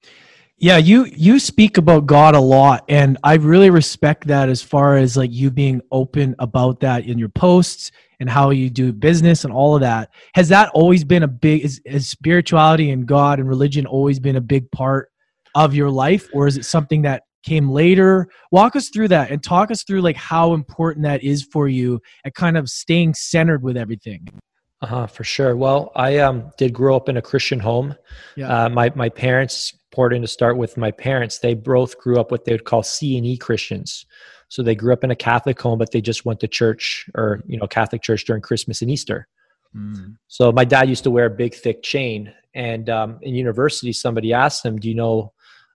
Yeah, 0.59 0.77
you 0.77 1.07
you 1.07 1.41
speak 1.41 1.79
about 1.79 2.07
God 2.07 2.37
a 2.37 2.41
lot 2.41 2.85
and 2.89 3.19
I 3.25 3.35
really 3.35 3.71
respect 3.71 4.29
that 4.29 4.49
as 4.49 4.63
far 4.63 4.97
as 4.97 5.17
like 5.17 5.33
you 5.33 5.51
being 5.51 5.81
open 5.91 6.37
about 6.39 6.79
that 6.81 7.07
in 7.07 7.19
your 7.19 7.29
posts 7.29 7.91
and 8.21 8.31
how 8.31 8.51
you 8.51 8.71
do 8.71 8.93
business 8.93 9.45
and 9.45 9.53
all 9.53 9.75
of 9.75 9.81
that. 9.81 10.11
Has 10.35 10.49
that 10.51 10.71
always 10.73 11.03
been 11.03 11.25
a 11.25 11.29
big 11.29 11.65
is, 11.65 11.81
is 11.85 12.09
spirituality 12.09 12.91
and 12.91 13.05
God 13.05 13.41
and 13.41 13.49
religion 13.49 13.85
always 13.85 14.21
been 14.21 14.37
a 14.37 14.41
big 14.41 14.71
part 14.71 15.11
of 15.57 15.75
your 15.75 15.91
life 15.91 16.29
or 16.33 16.47
is 16.47 16.57
it 16.57 16.65
something 16.65 17.03
that 17.03 17.25
came 17.43 17.69
later? 17.69 18.29
Walk 18.53 18.77
us 18.77 18.91
through 18.91 19.09
that 19.09 19.33
and 19.33 19.43
talk 19.43 19.73
us 19.73 19.83
through 19.83 20.03
like 20.03 20.17
how 20.17 20.55
important 20.55 21.05
that 21.05 21.25
is 21.25 21.43
for 21.43 21.67
you 21.67 22.01
at 22.25 22.35
kind 22.35 22.57
of 22.57 22.69
staying 22.69 23.15
centered 23.15 23.65
with 23.65 23.77
everything. 23.77 24.25
Uh-huh, 24.85 25.07
for 25.07 25.25
sure. 25.25 25.57
Well, 25.57 25.93
I 25.97 26.19
um, 26.19 26.53
did 26.59 26.75
grow 26.75 26.95
up 26.95 27.09
in 27.09 27.17
a 27.17 27.23
Christian 27.23 27.59
home. 27.59 27.95
Yeah. 28.37 28.65
Uh, 28.65 28.69
my 28.69 28.93
my 28.95 29.09
parents, 29.09 29.73
poured 29.93 30.13
in 30.13 30.21
to 30.21 30.29
start 30.29 30.59
with, 30.59 30.77
my 30.77 30.91
parents, 30.91 31.39
they 31.39 31.55
both 31.55 31.99
grew 31.99 32.21
up 32.21 32.31
what 32.31 32.45
they 32.45 32.53
would 32.53 32.65
call 32.65 32.83
C 32.83 33.17
and 33.17 33.25
E 33.25 33.39
Christians. 33.39 34.05
So 34.49 34.63
they 34.63 34.75
grew 34.75 34.93
up 34.93 35.05
in 35.05 35.11
a 35.11 35.17
Catholic 35.17 35.59
home, 35.59 35.79
but 35.79 35.91
they 35.91 36.03
just 36.03 36.27
went 36.27 36.41
to 36.41 36.49
church 36.49 37.09
or 37.15 37.43
you 37.47 37.57
know 37.57 37.67
Catholic 37.67 38.03
church 38.03 38.27
during 38.27 38.43
Christmas 38.43 38.83
and 38.83 38.91
Easter. 38.91 39.27
Mm. 39.75 40.17
So 40.29 40.53
my 40.53 40.67
dad 40.67 40.89
used 40.89 41.05
to 41.05 41.11
wear 41.11 41.27
a 41.27 41.31
big 41.31 41.55
thick 41.55 41.83
chain, 41.83 42.31
and 42.55 42.91
um, 42.91 43.19
in 43.23 43.35
university, 43.35 43.93
somebody 43.93 44.35
asked 44.35 44.67
him, 44.67 44.79
"Do 44.79 44.89
you 44.91 44.95
know 44.95 45.33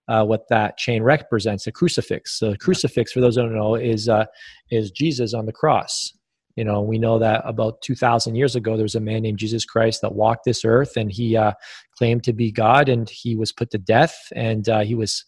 uh, 0.07 0.23
what 0.23 0.47
that 0.49 0.77
chain 0.77 1.01
represents?" 1.01 1.65
A 1.65 1.71
crucifix. 1.71 2.37
So 2.37 2.51
a 2.51 2.57
crucifix, 2.57 3.11
for 3.11 3.21
those 3.21 3.37
who 3.37 3.41
don't 3.41 3.55
know, 3.55 3.73
is 3.73 4.07
uh, 4.07 4.25
is 4.69 4.91
Jesus 4.91 5.33
on 5.33 5.47
the 5.47 5.53
cross. 5.53 6.13
You 6.59 6.65
know, 6.65 6.81
we 6.81 6.97
know 6.97 7.17
that 7.19 7.41
about 7.45 7.81
two 7.81 7.95
thousand 7.95 8.35
years 8.35 8.53
ago, 8.53 8.75
there 8.75 8.83
was 8.83 8.95
a 8.95 8.99
man 8.99 9.21
named 9.21 9.37
Jesus 9.39 9.63
Christ 9.63 10.01
that 10.01 10.13
walked 10.13 10.43
this 10.43 10.65
earth, 10.65 10.97
and 10.97 11.09
he 11.09 11.37
uh, 11.37 11.53
claimed 11.97 12.25
to 12.25 12.33
be 12.33 12.51
God, 12.51 12.89
and 12.89 13.09
he 13.09 13.33
was 13.33 13.53
put 13.53 13.71
to 13.71 13.77
death, 13.77 14.13
and 14.35 14.67
uh, 14.67 14.81
he 14.81 14.93
was 14.93 15.23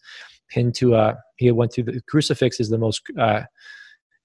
pinned 0.50 0.74
to 0.74 0.94
a. 0.94 1.16
He 1.38 1.50
went 1.50 1.72
through 1.72 1.84
the 1.84 2.02
crucifix 2.06 2.60
is 2.60 2.68
the 2.68 2.76
most. 2.76 3.00
Uh, 3.18 3.44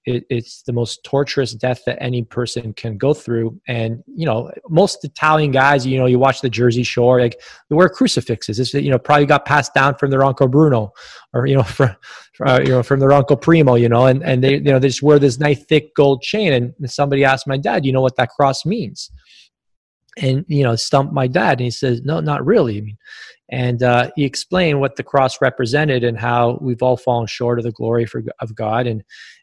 it, 0.04 0.24
it's 0.30 0.62
the 0.62 0.72
most 0.72 1.04
torturous 1.04 1.52
death 1.52 1.82
that 1.84 2.02
any 2.02 2.22
person 2.22 2.72
can 2.72 2.96
go 2.96 3.12
through. 3.12 3.60
And 3.68 4.02
you 4.06 4.24
know, 4.24 4.50
most 4.68 5.04
Italian 5.04 5.50
guys, 5.50 5.86
you 5.86 5.98
know, 5.98 6.06
you 6.06 6.18
watch 6.18 6.40
the 6.40 6.48
Jersey 6.48 6.82
Shore, 6.82 7.20
like 7.20 7.40
they 7.68 7.76
wear 7.76 7.88
crucifixes. 7.88 8.58
It's 8.58 8.72
you 8.74 8.90
know 8.90 8.98
probably 8.98 9.26
got 9.26 9.44
passed 9.44 9.74
down 9.74 9.96
from 9.96 10.10
their 10.10 10.24
uncle 10.24 10.48
Bruno, 10.48 10.92
or 11.34 11.46
you 11.46 11.56
know 11.56 11.62
from 11.64 11.96
uh, 12.44 12.60
you 12.62 12.70
know 12.70 12.82
from 12.82 13.00
their 13.00 13.12
uncle 13.12 13.36
Primo, 13.36 13.74
you 13.74 13.88
know, 13.88 14.06
and 14.06 14.22
and 14.22 14.42
they 14.42 14.54
you 14.54 14.60
know 14.60 14.78
they 14.78 14.88
just 14.88 15.02
wear 15.02 15.18
this 15.18 15.38
nice 15.38 15.62
thick 15.64 15.94
gold 15.94 16.22
chain. 16.22 16.52
And 16.52 16.90
somebody 16.90 17.24
asked 17.24 17.46
my 17.46 17.58
dad, 17.58 17.84
you 17.84 17.92
know 17.92 18.02
what 18.02 18.16
that 18.16 18.30
cross 18.30 18.64
means? 18.64 19.10
And 20.16 20.44
you 20.48 20.64
know, 20.64 20.74
stumped 20.74 21.12
my 21.12 21.26
dad, 21.26 21.58
and 21.58 21.66
he 21.66 21.70
says, 21.70 22.02
no, 22.02 22.20
not 22.20 22.44
really. 22.44 22.78
I 22.78 22.80
mean, 22.80 22.96
and 23.50 23.82
uh, 23.82 24.10
he 24.14 24.24
explained 24.24 24.80
what 24.80 24.96
the 24.96 25.02
cross 25.02 25.40
represented 25.40 26.04
and 26.04 26.18
how 26.18 26.58
we've 26.60 26.82
all 26.82 26.96
fallen 26.96 27.26
short 27.26 27.58
of 27.58 27.64
the 27.64 27.72
glory 27.72 28.04
for, 28.04 28.22
of 28.40 28.54
God, 28.54 28.86
and 28.86 29.02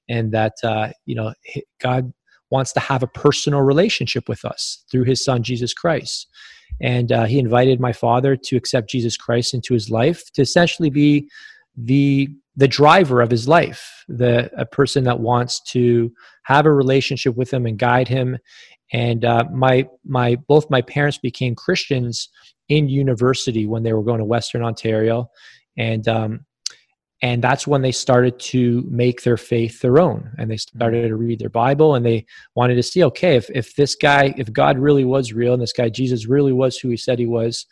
and 0.09 0.31
that 0.31 0.53
uh, 0.63 0.89
you 1.05 1.15
know 1.15 1.33
God 1.79 2.13
wants 2.51 2.73
to 2.73 2.79
have 2.79 3.03
a 3.03 3.07
personal 3.07 3.61
relationship 3.61 4.29
with 4.29 4.45
us 4.45 4.83
through 4.91 5.03
His 5.03 5.23
Son 5.23 5.43
Jesus 5.43 5.73
Christ. 5.73 6.27
And 6.81 7.11
uh, 7.11 7.25
he 7.25 7.39
invited 7.39 7.79
my 7.79 7.93
father 7.93 8.35
to 8.35 8.55
accept 8.55 8.89
Jesus 8.89 9.15
Christ 9.15 9.53
into 9.53 9.73
his 9.73 9.89
life 9.89 10.31
to 10.33 10.41
essentially 10.41 10.89
be 10.89 11.29
the 11.77 12.29
the 12.57 12.67
driver 12.67 13.21
of 13.21 13.29
his 13.29 13.49
life, 13.49 14.05
the 14.07 14.49
a 14.57 14.65
person 14.65 15.03
that 15.03 15.19
wants 15.19 15.59
to 15.71 16.11
have 16.43 16.65
a 16.65 16.71
relationship 16.71 17.35
with 17.35 17.53
him 17.53 17.65
and 17.65 17.77
guide 17.77 18.07
him. 18.07 18.37
And 18.93 19.25
uh, 19.25 19.45
my 19.51 19.87
my 20.05 20.35
both 20.47 20.69
my 20.69 20.81
parents 20.81 21.17
became 21.17 21.55
Christians 21.55 22.29
in 22.69 22.87
university 22.87 23.65
when 23.65 23.83
they 23.83 23.93
were 23.93 24.03
going 24.03 24.19
to 24.19 24.25
Western 24.25 24.63
Ontario, 24.63 25.29
and 25.77 26.07
um, 26.07 26.45
and 27.25 27.43
that's 27.43 27.65
when 27.65 27.81
they 27.81 27.91
started 27.91 28.37
to 28.39 28.83
make 28.87 29.23
their 29.23 29.35
faith 29.35 29.81
their 29.81 29.97
own. 29.97 30.31
And 30.37 30.51
they 30.51 30.57
started 30.57 31.07
to 31.07 31.15
read 31.15 31.39
their 31.39 31.49
bible 31.49 31.95
and 31.95 32.05
they 32.05 32.27
wanted 32.53 32.75
to 32.75 32.83
see 32.83 33.03
okay 33.03 33.35
if, 33.35 33.49
if 33.49 33.75
this 33.75 33.95
guy 33.95 34.33
if 34.37 34.53
god 34.53 34.77
really 34.77 35.05
was 35.05 35.33
real 35.33 35.53
and 35.53 35.61
this 35.61 35.73
guy 35.73 35.89
jesus 35.89 36.27
really 36.27 36.53
was 36.53 36.77
who 36.77 36.89
he 36.89 36.97
said 36.97 37.17
he 37.17 37.25
was 37.25 37.65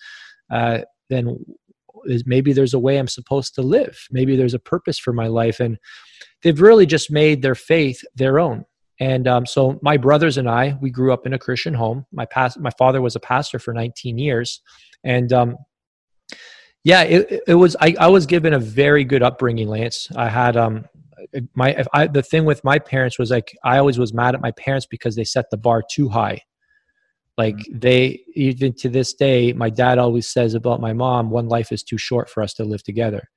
uh, 0.49 0.79
then 1.09 1.37
maybe 2.25 2.51
there's 2.51 2.73
a 2.73 2.79
way 2.79 2.97
i'm 2.97 3.07
supposed 3.07 3.53
to 3.53 3.61
live. 3.61 3.95
Maybe 4.09 4.35
there's 4.35 4.55
a 4.55 4.59
purpose 4.73 4.97
for 4.97 5.13
my 5.13 5.27
life. 5.27 5.59
And 5.59 5.77
they've 6.41 6.59
really 6.59 6.87
just 6.87 7.11
made 7.11 7.43
their 7.43 7.55
faith 7.55 8.01
their 8.15 8.39
own. 8.39 8.65
And 8.99 9.27
um, 9.27 9.45
so 9.45 9.79
my 9.83 9.97
brothers 9.97 10.37
and 10.37 10.49
i 10.49 10.75
we 10.81 10.89
grew 10.89 11.13
up 11.13 11.27
in 11.27 11.33
a 11.33 11.39
christian 11.45 11.75
home. 11.75 12.07
My 12.11 12.25
past 12.25 12.59
my 12.59 12.71
father 12.71 13.01
was 13.03 13.15
a 13.15 13.19
pastor 13.19 13.59
for 13.59 13.71
19 13.71 14.17
years. 14.17 14.61
And 15.03 15.31
um, 15.31 15.57
yeah, 16.83 17.03
it, 17.03 17.43
it 17.47 17.55
was. 17.55 17.75
I, 17.79 17.95
I 17.99 18.07
was 18.07 18.25
given 18.25 18.53
a 18.53 18.59
very 18.59 19.03
good 19.03 19.23
upbringing, 19.23 19.69
Lance. 19.69 20.09
I 20.15 20.27
had 20.27 20.57
um 20.57 20.85
my 21.55 21.83
I, 21.93 22.07
the 22.07 22.21
thing 22.21 22.45
with 22.45 22.63
my 22.63 22.77
parents 22.79 23.17
was 23.17 23.31
like 23.31 23.55
I 23.63 23.77
always 23.77 23.97
was 23.97 24.13
mad 24.13 24.35
at 24.35 24.41
my 24.41 24.51
parents 24.51 24.85
because 24.85 25.15
they 25.15 25.23
set 25.23 25.49
the 25.49 25.57
bar 25.57 25.81
too 25.89 26.09
high. 26.09 26.41
Like 27.37 27.55
mm-hmm. 27.55 27.79
they 27.79 28.21
even 28.35 28.73
to 28.73 28.89
this 28.89 29.13
day, 29.13 29.53
my 29.53 29.69
dad 29.69 29.97
always 29.97 30.27
says 30.27 30.53
about 30.53 30.81
my 30.81 30.93
mom, 30.93 31.29
"One 31.29 31.47
life 31.47 31.71
is 31.71 31.83
too 31.83 31.97
short 31.97 32.29
for 32.29 32.43
us 32.43 32.53
to 32.55 32.65
live 32.65 32.83
together." 32.83 33.29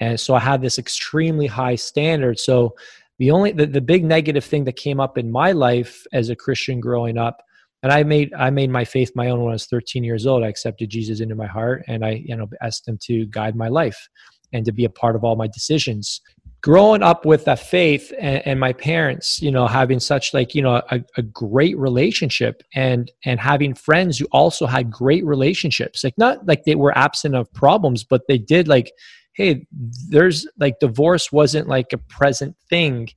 And 0.00 0.18
so 0.18 0.34
I 0.34 0.40
had 0.40 0.62
this 0.62 0.78
extremely 0.78 1.46
high 1.46 1.76
standard. 1.76 2.38
So 2.40 2.74
the 3.18 3.30
only 3.30 3.52
the, 3.52 3.66
the 3.66 3.80
big 3.80 4.04
negative 4.04 4.44
thing 4.44 4.64
that 4.64 4.76
came 4.76 5.00
up 5.00 5.18
in 5.18 5.30
my 5.30 5.52
life 5.52 6.06
as 6.12 6.30
a 6.30 6.36
Christian 6.36 6.80
growing 6.80 7.18
up 7.18 7.42
and 7.84 7.92
I 7.92 8.02
made 8.02 8.32
I 8.32 8.48
made 8.48 8.70
my 8.70 8.84
faith 8.84 9.12
my 9.14 9.28
own 9.28 9.40
when 9.40 9.50
I 9.50 9.52
was 9.52 9.66
13 9.66 10.02
years 10.02 10.26
old. 10.26 10.42
I 10.42 10.48
accepted 10.48 10.88
Jesus 10.88 11.20
into 11.20 11.34
my 11.34 11.46
heart, 11.46 11.84
and 11.86 12.04
I 12.04 12.22
you 12.24 12.34
know 12.34 12.48
asked 12.62 12.88
Him 12.88 12.98
to 13.02 13.26
guide 13.26 13.54
my 13.54 13.68
life 13.68 14.08
and 14.54 14.64
to 14.64 14.72
be 14.72 14.86
a 14.86 14.90
part 14.90 15.14
of 15.14 15.22
all 15.22 15.36
my 15.36 15.46
decisions. 15.46 16.22
Growing 16.62 17.02
up 17.02 17.26
with 17.26 17.44
that 17.44 17.58
faith, 17.58 18.10
and, 18.18 18.40
and 18.46 18.58
my 18.58 18.72
parents, 18.72 19.42
you 19.42 19.50
know, 19.50 19.66
having 19.66 20.00
such 20.00 20.32
like 20.32 20.54
you 20.54 20.62
know 20.62 20.80
a, 20.90 21.04
a 21.18 21.22
great 21.22 21.76
relationship, 21.76 22.62
and 22.74 23.12
and 23.26 23.38
having 23.38 23.74
friends 23.74 24.18
who 24.18 24.26
also 24.32 24.64
had 24.64 24.90
great 24.90 25.24
relationships, 25.26 26.02
like 26.02 26.16
not 26.16 26.46
like 26.46 26.64
they 26.64 26.76
were 26.76 26.96
absent 26.96 27.34
of 27.34 27.52
problems, 27.52 28.02
but 28.02 28.22
they 28.28 28.38
did 28.38 28.66
like, 28.66 28.92
hey, 29.34 29.66
there's 30.08 30.46
like 30.58 30.78
divorce 30.80 31.30
wasn't 31.30 31.68
like 31.68 31.92
a 31.92 31.98
present 31.98 32.56
thing, 32.70 33.08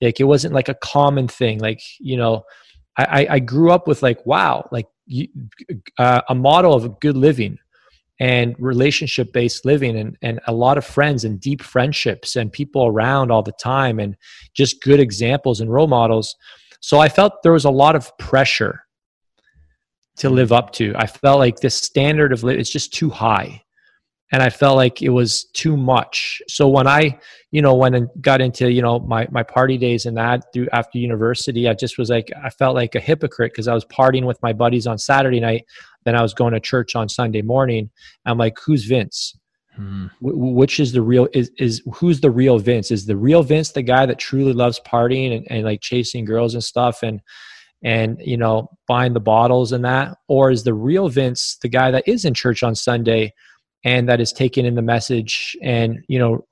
like 0.00 0.18
it 0.18 0.24
wasn't 0.24 0.52
like 0.52 0.68
a 0.68 0.74
common 0.74 1.28
thing, 1.28 1.60
like 1.60 1.80
you 2.00 2.16
know 2.16 2.42
I, 3.04 3.34
I 3.34 3.38
grew 3.38 3.70
up 3.70 3.86
with 3.86 4.02
like, 4.02 4.24
wow, 4.26 4.68
like 4.70 4.86
uh, 5.98 6.22
a 6.28 6.34
model 6.34 6.74
of 6.74 7.00
good 7.00 7.16
living 7.16 7.58
and 8.20 8.54
relationship 8.58 9.32
based 9.32 9.64
living 9.64 9.96
and, 9.96 10.16
and 10.22 10.40
a 10.46 10.52
lot 10.52 10.76
of 10.76 10.84
friends 10.84 11.24
and 11.24 11.40
deep 11.40 11.62
friendships 11.62 12.36
and 12.36 12.52
people 12.52 12.86
around 12.86 13.30
all 13.30 13.42
the 13.42 13.52
time 13.52 13.98
and 13.98 14.16
just 14.54 14.82
good 14.82 15.00
examples 15.00 15.60
and 15.60 15.72
role 15.72 15.86
models. 15.86 16.36
So 16.80 16.98
I 16.98 17.08
felt 17.08 17.42
there 17.42 17.52
was 17.52 17.64
a 17.64 17.70
lot 17.70 17.96
of 17.96 18.16
pressure 18.18 18.84
to 20.18 20.28
live 20.28 20.52
up 20.52 20.72
to. 20.72 20.92
I 20.96 21.06
felt 21.06 21.38
like 21.38 21.60
this 21.60 21.74
standard 21.74 22.32
of 22.32 22.44
living 22.44 22.60
is 22.60 22.70
just 22.70 22.92
too 22.92 23.08
high 23.08 23.62
and 24.32 24.42
I 24.42 24.50
felt 24.50 24.76
like 24.76 25.02
it 25.02 25.08
was 25.08 25.44
too 25.44 25.76
much. 25.76 26.40
So 26.46 26.68
when 26.68 26.86
I, 26.86 27.18
you 27.50 27.60
know, 27.60 27.74
when 27.74 27.94
and 27.94 28.08
got 28.20 28.40
into, 28.40 28.70
you 28.70 28.80
know, 28.80 29.00
my 29.00 29.26
my 29.30 29.42
party 29.42 29.76
days 29.76 30.06
and 30.06 30.16
that 30.16 30.44
through 30.52 30.68
after 30.72 30.98
university, 30.98 31.68
I 31.68 31.74
just 31.74 31.98
was 31.98 32.10
like 32.10 32.30
I 32.42 32.50
felt 32.50 32.74
like 32.74 32.94
a 32.94 33.00
hypocrite 33.00 33.52
because 33.52 33.68
I 33.68 33.74
was 33.74 33.84
partying 33.86 34.26
with 34.26 34.40
my 34.42 34.52
buddies 34.52 34.86
on 34.86 34.98
Saturday 34.98 35.40
night, 35.40 35.66
then 36.04 36.14
I 36.14 36.22
was 36.22 36.34
going 36.34 36.52
to 36.52 36.60
church 36.60 36.94
on 36.94 37.08
Sunday 37.08 37.42
morning. 37.42 37.90
I'm 38.24 38.38
like, 38.38 38.56
who's 38.64 38.84
Vince? 38.84 39.36
Hmm. 39.74 40.06
W- 40.22 40.54
which 40.54 40.78
is 40.78 40.92
the 40.92 41.02
real 41.02 41.28
is 41.32 41.50
is 41.58 41.82
who's 41.94 42.20
the 42.20 42.30
real 42.30 42.58
Vince? 42.58 42.92
Is 42.92 43.06
the 43.06 43.16
real 43.16 43.42
Vince 43.42 43.72
the 43.72 43.82
guy 43.82 44.06
that 44.06 44.18
truly 44.18 44.52
loves 44.52 44.80
partying 44.86 45.36
and, 45.36 45.50
and 45.50 45.64
like 45.64 45.80
chasing 45.80 46.24
girls 46.24 46.54
and 46.54 46.62
stuff 46.62 47.02
and 47.02 47.20
and 47.82 48.18
you 48.20 48.36
know 48.36 48.70
buying 48.86 49.12
the 49.12 49.20
bottles 49.20 49.72
and 49.72 49.84
that, 49.84 50.16
or 50.28 50.52
is 50.52 50.62
the 50.62 50.74
real 50.74 51.08
Vince 51.08 51.56
the 51.62 51.68
guy 51.68 51.90
that 51.90 52.06
is 52.06 52.24
in 52.24 52.34
church 52.34 52.62
on 52.62 52.76
Sunday? 52.76 53.32
And 53.84 54.08
that 54.08 54.20
is 54.20 54.32
taken 54.32 54.66
in 54.66 54.74
the 54.74 54.82
message. 54.82 55.56
And 55.62 56.04
you 56.08 56.18
know 56.18 56.44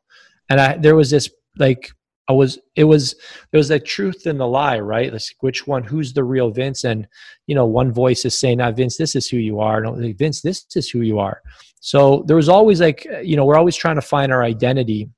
and 0.49 0.61
i 0.61 0.77
there 0.77 0.97
was 0.97 1.11
this 1.11 1.31
like 1.59 1.91
i 2.29 2.33
was 2.33 2.59
it 2.77 2.85
was 2.85 3.15
there 3.51 3.59
was 3.59 3.69
that 3.69 3.85
truth 3.85 4.27
and 4.27 4.39
the 4.39 4.47
lie 4.47 4.79
right? 4.79 5.13
Like 5.13 5.23
which 5.41 5.67
one 5.67 5.83
who's 5.83 6.13
the 6.13 6.25
real 6.25 6.51
vince? 6.51 6.85
And 6.85 7.07
you 7.47 7.55
know 7.55 7.67
one 7.67 7.93
voice 7.93 8.25
is 8.25 8.39
saying 8.39 8.59
now 8.59 8.73
vince 8.73 8.97
this 8.97 9.17
is 9.17 9.29
who 9.29 9.39
you 9.39 9.61
are. 9.61 9.83
And 9.83 10.03
like, 10.03 10.19
vince 10.19 10.43
this 10.43 10.67
is 10.75 10.89
who 10.89 11.01
you 11.01 11.19
are. 11.19 11.41
So 11.81 12.25
there 12.27 12.37
was 12.37 12.49
always 12.49 12.81
like 12.81 13.07
you 13.23 13.37
know 13.37 13.45
we're 13.45 13.59
always 13.59 13.77
trying 13.77 13.97
to 13.97 14.03
find 14.03 14.33
our 14.33 14.43
identity. 14.43 15.09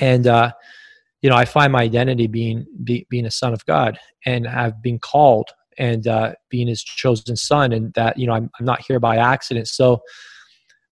And 0.00 0.26
uh 0.26 0.52
you 1.22 1.30
know 1.30 1.36
i 1.36 1.44
find 1.44 1.72
my 1.72 1.82
identity 1.82 2.26
being 2.26 2.66
be, 2.84 3.06
being 3.10 3.26
a 3.26 3.30
son 3.30 3.52
of 3.52 3.64
god. 3.66 3.98
And 4.24 4.46
have 4.46 4.82
been 4.82 4.98
called 4.98 5.48
and 5.78 6.06
uh 6.06 6.34
being 6.50 6.66
his 6.68 6.82
chosen 6.82 7.36
son. 7.36 7.72
And 7.72 7.94
that 7.94 8.18
you 8.18 8.26
know 8.26 8.34
i'm, 8.34 8.50
I'm 8.58 8.66
not 8.66 8.82
here 8.86 9.00
by 9.00 9.16
accident. 9.16 9.68
So 9.68 10.00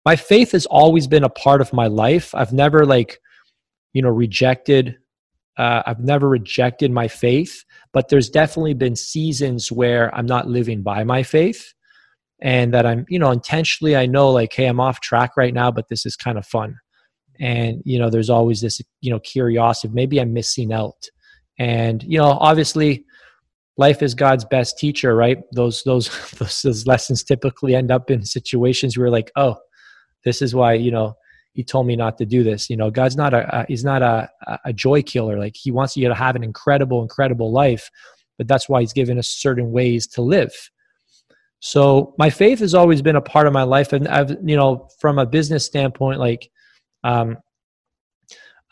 my 0.05 0.17
faith 0.17 0.53
has 0.53 0.67
always 0.67 1.07
been 1.07 1.25
a 1.25 1.29
part 1.29 1.61
of 1.61 1.73
my 1.73 1.87
life. 1.87 2.35
I've 2.35 2.53
never 2.53 2.85
like, 2.85 3.21
you 3.93 4.03
know, 4.03 4.11
rejected. 4.11 4.97
Uh, 5.57 5.83
I've 5.87 6.01
never 6.01 6.29
rejected 6.29 6.91
my 6.91 7.09
faith, 7.09 7.65
but 7.93 8.09
there's 8.09 8.29
definitely 8.29 8.75
been 8.75 8.97
seasons 8.97 9.71
where 9.71 10.15
I'm 10.15 10.27
not 10.27 10.49
living 10.49 10.83
by 10.83 11.05
my 11.05 11.23
faith, 11.23 11.73
and 12.43 12.75
that 12.75 12.85
I'm, 12.85 13.07
you 13.09 13.19
know, 13.19 13.31
intentionally. 13.31 13.97
I 13.97 14.07
know 14.07 14.31
like, 14.31 14.53
hey, 14.53 14.67
I'm 14.67 14.81
off 14.81 15.01
track 15.01 15.37
right 15.37 15.55
now, 15.55 15.71
but 15.71 15.89
this 15.89 16.05
is 16.05 16.17
kind 16.17 16.39
of 16.39 16.47
fun, 16.47 16.77
and 17.41 17.81
you 17.85 17.99
know, 17.99 18.11
there's 18.11 18.31
always 18.31 18.61
this, 18.61 18.81
you 19.01 19.11
know, 19.11 19.21
curiosity. 19.21 19.95
Maybe 19.95 20.19
I'm 20.19 20.33
missing 20.33 20.73
out, 20.73 21.09
and 21.59 22.03
you 22.03 22.19
know, 22.19 22.33
obviously 22.41 23.05
life 23.77 24.03
is 24.03 24.15
God's 24.15 24.45
best 24.45 24.77
teacher, 24.79 25.15
right? 25.15 25.39
Those 25.53 25.85
those 25.85 26.11
those, 26.65 26.87
lessons 26.87 27.23
typically 27.23 27.75
end 27.75 27.91
up 27.91 28.11
in 28.11 28.25
situations 28.25 28.99
where 28.99 29.11
like, 29.11 29.31
oh, 29.37 29.57
this 30.25 30.43
is 30.43 30.55
why 30.55 30.75
you 30.75 30.91
know 30.91 31.15
he 31.53 31.63
told 31.63 31.87
me 31.87 31.95
not 31.95 32.19
to 32.19 32.27
do 32.27 32.43
this. 32.43 32.69
You 32.69 32.77
know 32.77 32.91
god's 32.91 33.17
not 33.17 33.35
a, 33.35 33.61
a 33.61 33.67
he's 33.67 33.85
not 33.85 34.03
a, 34.03 34.29
a 34.65 34.73
joy 34.73 35.03
killer. 35.03 35.39
Like 35.39 35.57
he 35.57 35.71
wants 35.71 35.97
you 35.97 36.09
to 36.09 36.15
have 36.15 36.37
an 36.37 36.45
incredible 36.45 37.03
incredible 37.03 37.53
life 37.53 37.91
but 38.39 38.49
that's 38.49 38.69
why 38.69 38.81
he's 38.81 38.93
given 38.93 39.19
us 39.19 39.29
certain 39.29 39.71
ways 39.71 40.07
to 40.09 40.23
live. 40.23 40.53
So 41.61 42.15
my 42.19 42.31
faith 42.31 42.59
has 42.59 42.75
always 42.75 43.01
been 43.01 43.17
a 43.17 43.23
part 43.23 43.47
of 43.47 43.53
my 43.53 43.63
life 43.63 43.93
and 43.93 44.07
i've 44.09 44.31
you 44.45 44.57
know 44.57 44.89
from 45.01 45.19
a 45.19 45.25
business 45.25 45.65
standpoint 45.65 46.21
like 46.21 46.51
um 47.05 47.39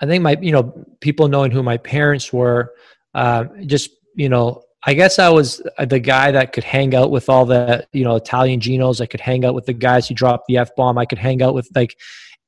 i 0.00 0.06
think 0.06 0.22
my 0.22 0.36
you 0.42 0.52
know 0.52 0.84
people 1.00 1.26
knowing 1.26 1.50
who 1.50 1.62
my 1.62 1.78
parents 1.78 2.32
were 2.34 2.72
uh, 3.14 3.44
just 3.64 3.90
you 4.14 4.28
know 4.28 4.62
I 4.84 4.94
guess 4.94 5.18
I 5.18 5.28
was 5.28 5.62
the 5.78 6.00
guy 6.00 6.32
that 6.32 6.52
could 6.52 6.64
hang 6.64 6.94
out 6.94 7.10
with 7.12 7.28
all 7.28 7.46
the, 7.46 7.86
you 7.92 8.02
know, 8.02 8.16
Italian 8.16 8.58
Genos. 8.58 9.00
I 9.00 9.06
could 9.06 9.20
hang 9.20 9.44
out 9.44 9.54
with 9.54 9.66
the 9.66 9.72
guys 9.72 10.08
who 10.08 10.14
dropped 10.14 10.46
the 10.48 10.56
F 10.56 10.74
bomb. 10.74 10.98
I 10.98 11.06
could 11.06 11.18
hang 11.18 11.40
out 11.40 11.54
with 11.54 11.68
like, 11.74 11.96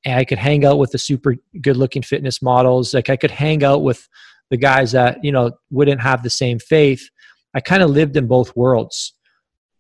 I 0.05 0.25
could 0.25 0.39
hang 0.39 0.65
out 0.65 0.79
with 0.79 0.91
the 0.91 0.99
super 0.99 1.37
good 1.61 1.77
looking 1.77 2.03
fitness 2.03 2.43
models. 2.43 2.93
Like 2.93 3.09
I 3.09 3.17
could 3.17 3.31
hang 3.31 3.63
out 3.63 3.83
with 3.83 4.09
the 4.51 4.57
guys 4.57 4.93
that, 4.93 5.23
you 5.23 5.31
know, 5.31 5.53
wouldn't 5.71 6.01
have 6.01 6.23
the 6.23 6.31
same 6.31 6.59
faith. 6.59 7.09
I 7.55 7.61
kind 7.61 7.83
of 7.83 7.91
lived 7.91 8.17
in 8.17 8.27
both 8.27 8.55
worlds. 8.57 9.13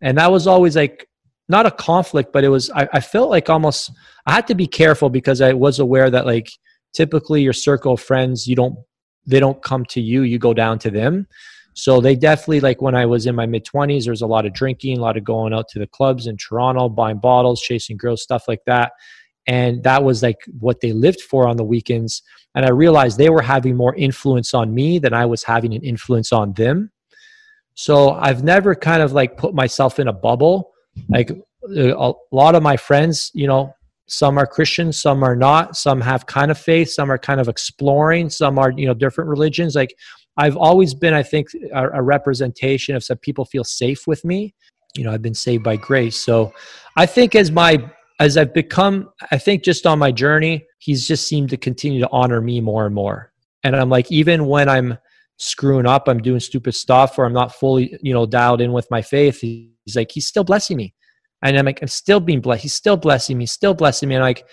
And 0.00 0.16
that 0.18 0.30
was 0.30 0.46
always 0.46 0.76
like, 0.76 1.08
not 1.48 1.66
a 1.66 1.70
conflict, 1.70 2.32
but 2.32 2.44
it 2.44 2.48
was, 2.48 2.70
I, 2.70 2.88
I 2.92 3.00
felt 3.00 3.30
like 3.30 3.50
almost, 3.50 3.90
I 4.26 4.32
had 4.32 4.46
to 4.46 4.54
be 4.54 4.66
careful 4.66 5.10
because 5.10 5.40
I 5.42 5.52
was 5.52 5.78
aware 5.78 6.08
that 6.08 6.24
like 6.24 6.48
typically 6.94 7.42
your 7.42 7.52
circle 7.52 7.94
of 7.94 8.00
friends, 8.00 8.46
you 8.46 8.56
don't 8.56 8.78
they 9.26 9.40
don't 9.40 9.62
come 9.62 9.84
to 9.86 10.00
you 10.00 10.22
you 10.22 10.38
go 10.38 10.52
down 10.52 10.78
to 10.78 10.90
them 10.90 11.26
so 11.74 12.00
they 12.00 12.14
definitely 12.14 12.60
like 12.60 12.80
when 12.80 12.94
i 12.94 13.04
was 13.04 13.26
in 13.26 13.34
my 13.34 13.46
mid 13.46 13.64
20s 13.64 14.04
there 14.04 14.12
was 14.12 14.22
a 14.22 14.26
lot 14.26 14.46
of 14.46 14.52
drinking 14.52 14.98
a 14.98 15.00
lot 15.00 15.16
of 15.16 15.24
going 15.24 15.52
out 15.52 15.68
to 15.68 15.78
the 15.78 15.86
clubs 15.88 16.26
in 16.26 16.36
toronto 16.36 16.88
buying 16.88 17.18
bottles 17.18 17.60
chasing 17.60 17.96
girls 17.96 18.22
stuff 18.22 18.44
like 18.48 18.64
that. 18.66 18.92
And 19.46 19.82
that 19.82 20.02
was 20.02 20.22
like 20.22 20.38
what 20.58 20.80
they 20.80 20.94
lived 20.94 21.20
for 21.20 21.46
on 21.46 21.58
the 21.58 21.64
weekends. 21.64 22.22
And 22.54 22.64
i 22.64 22.70
realized 22.70 23.18
they 23.18 23.30
were 23.30 23.42
having 23.42 23.76
more 23.76 23.94
influence 23.94 24.54
on 24.54 24.74
me 24.74 24.98
than 24.98 25.12
i 25.12 25.26
was 25.26 25.42
having 25.42 25.74
an 25.74 25.82
influence 25.82 26.32
on 26.32 26.54
them. 26.54 26.90
So 27.74 28.12
i've 28.12 28.44
never 28.44 28.74
kind 28.74 29.02
of 29.02 29.12
like 29.12 29.36
put 29.36 29.54
myself 29.54 29.98
in 29.98 30.08
a 30.08 30.12
bubble. 30.12 30.72
Like 31.08 31.30
uh, 31.30 31.96
a 31.96 32.12
lot 32.30 32.54
of 32.54 32.62
my 32.62 32.76
friends 32.76 33.30
you 33.34 33.46
know 33.46 33.74
some 34.06 34.36
are 34.38 34.46
christians 34.46 35.00
some 35.00 35.22
are 35.22 35.34
not. 35.34 35.76
Some 35.76 36.00
have 36.02 36.26
kind 36.26 36.50
of 36.50 36.58
faith 36.58 36.90
some 36.90 37.10
are 37.10 37.18
kind 37.18 37.40
of 37.40 37.48
exploring 37.48 38.30
some 38.30 38.58
are 38.58 38.70
you 38.70 38.86
know 38.86 38.94
different 38.94 39.28
religions. 39.28 39.74
Like 39.74 39.94
i've 40.36 40.56
always 40.56 40.94
been 40.94 41.14
i 41.14 41.22
think 41.22 41.48
a, 41.72 41.88
a 41.90 42.02
representation 42.02 42.94
of 42.94 43.04
some 43.04 43.18
people 43.18 43.44
feel 43.44 43.64
safe 43.64 44.06
with 44.06 44.24
me 44.24 44.54
you 44.94 45.04
know 45.04 45.12
i've 45.12 45.22
been 45.22 45.34
saved 45.34 45.62
by 45.62 45.76
grace 45.76 46.16
so 46.16 46.52
i 46.96 47.06
think 47.06 47.34
as 47.34 47.50
my 47.50 47.78
as 48.20 48.36
I've 48.36 48.54
become, 48.54 49.10
I 49.30 49.38
think 49.38 49.62
just 49.62 49.86
on 49.86 49.98
my 49.98 50.12
journey, 50.12 50.64
he's 50.78 51.06
just 51.06 51.26
seemed 51.26 51.50
to 51.50 51.56
continue 51.56 52.00
to 52.00 52.08
honor 52.10 52.40
me 52.40 52.60
more 52.60 52.86
and 52.86 52.94
more. 52.94 53.32
And 53.64 53.74
I'm 53.74 53.88
like, 53.88 54.12
even 54.12 54.46
when 54.46 54.68
I'm 54.68 54.98
screwing 55.36 55.86
up, 55.86 56.08
I'm 56.08 56.22
doing 56.22 56.40
stupid 56.40 56.74
stuff, 56.74 57.18
or 57.18 57.24
I'm 57.24 57.32
not 57.32 57.54
fully, 57.54 57.98
you 58.02 58.14
know, 58.14 58.26
dialed 58.26 58.60
in 58.60 58.72
with 58.72 58.90
my 58.90 59.02
faith, 59.02 59.40
he's 59.40 59.96
like, 59.96 60.12
he's 60.12 60.26
still 60.26 60.44
blessing 60.44 60.76
me. 60.76 60.94
And 61.42 61.58
I'm 61.58 61.66
like, 61.66 61.82
I'm 61.82 61.88
still 61.88 62.20
being 62.20 62.40
blessed. 62.40 62.62
He's 62.62 62.72
still 62.72 62.96
blessing 62.96 63.36
me, 63.36 63.46
still 63.46 63.74
blessing 63.74 64.08
me. 64.08 64.14
And 64.14 64.24
I'm 64.24 64.28
like, 64.28 64.46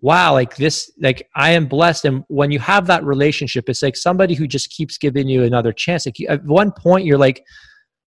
wow, 0.00 0.32
like 0.32 0.56
this, 0.56 0.90
like 1.00 1.28
I 1.34 1.50
am 1.52 1.66
blessed. 1.66 2.04
And 2.04 2.24
when 2.28 2.50
you 2.50 2.58
have 2.58 2.86
that 2.86 3.04
relationship, 3.04 3.68
it's 3.68 3.82
like 3.82 3.96
somebody 3.96 4.34
who 4.34 4.46
just 4.46 4.70
keeps 4.70 4.98
giving 4.98 5.28
you 5.28 5.44
another 5.44 5.72
chance. 5.72 6.06
Like 6.06 6.16
at 6.28 6.44
one 6.44 6.72
point, 6.72 7.06
you're 7.06 7.18
like, 7.18 7.44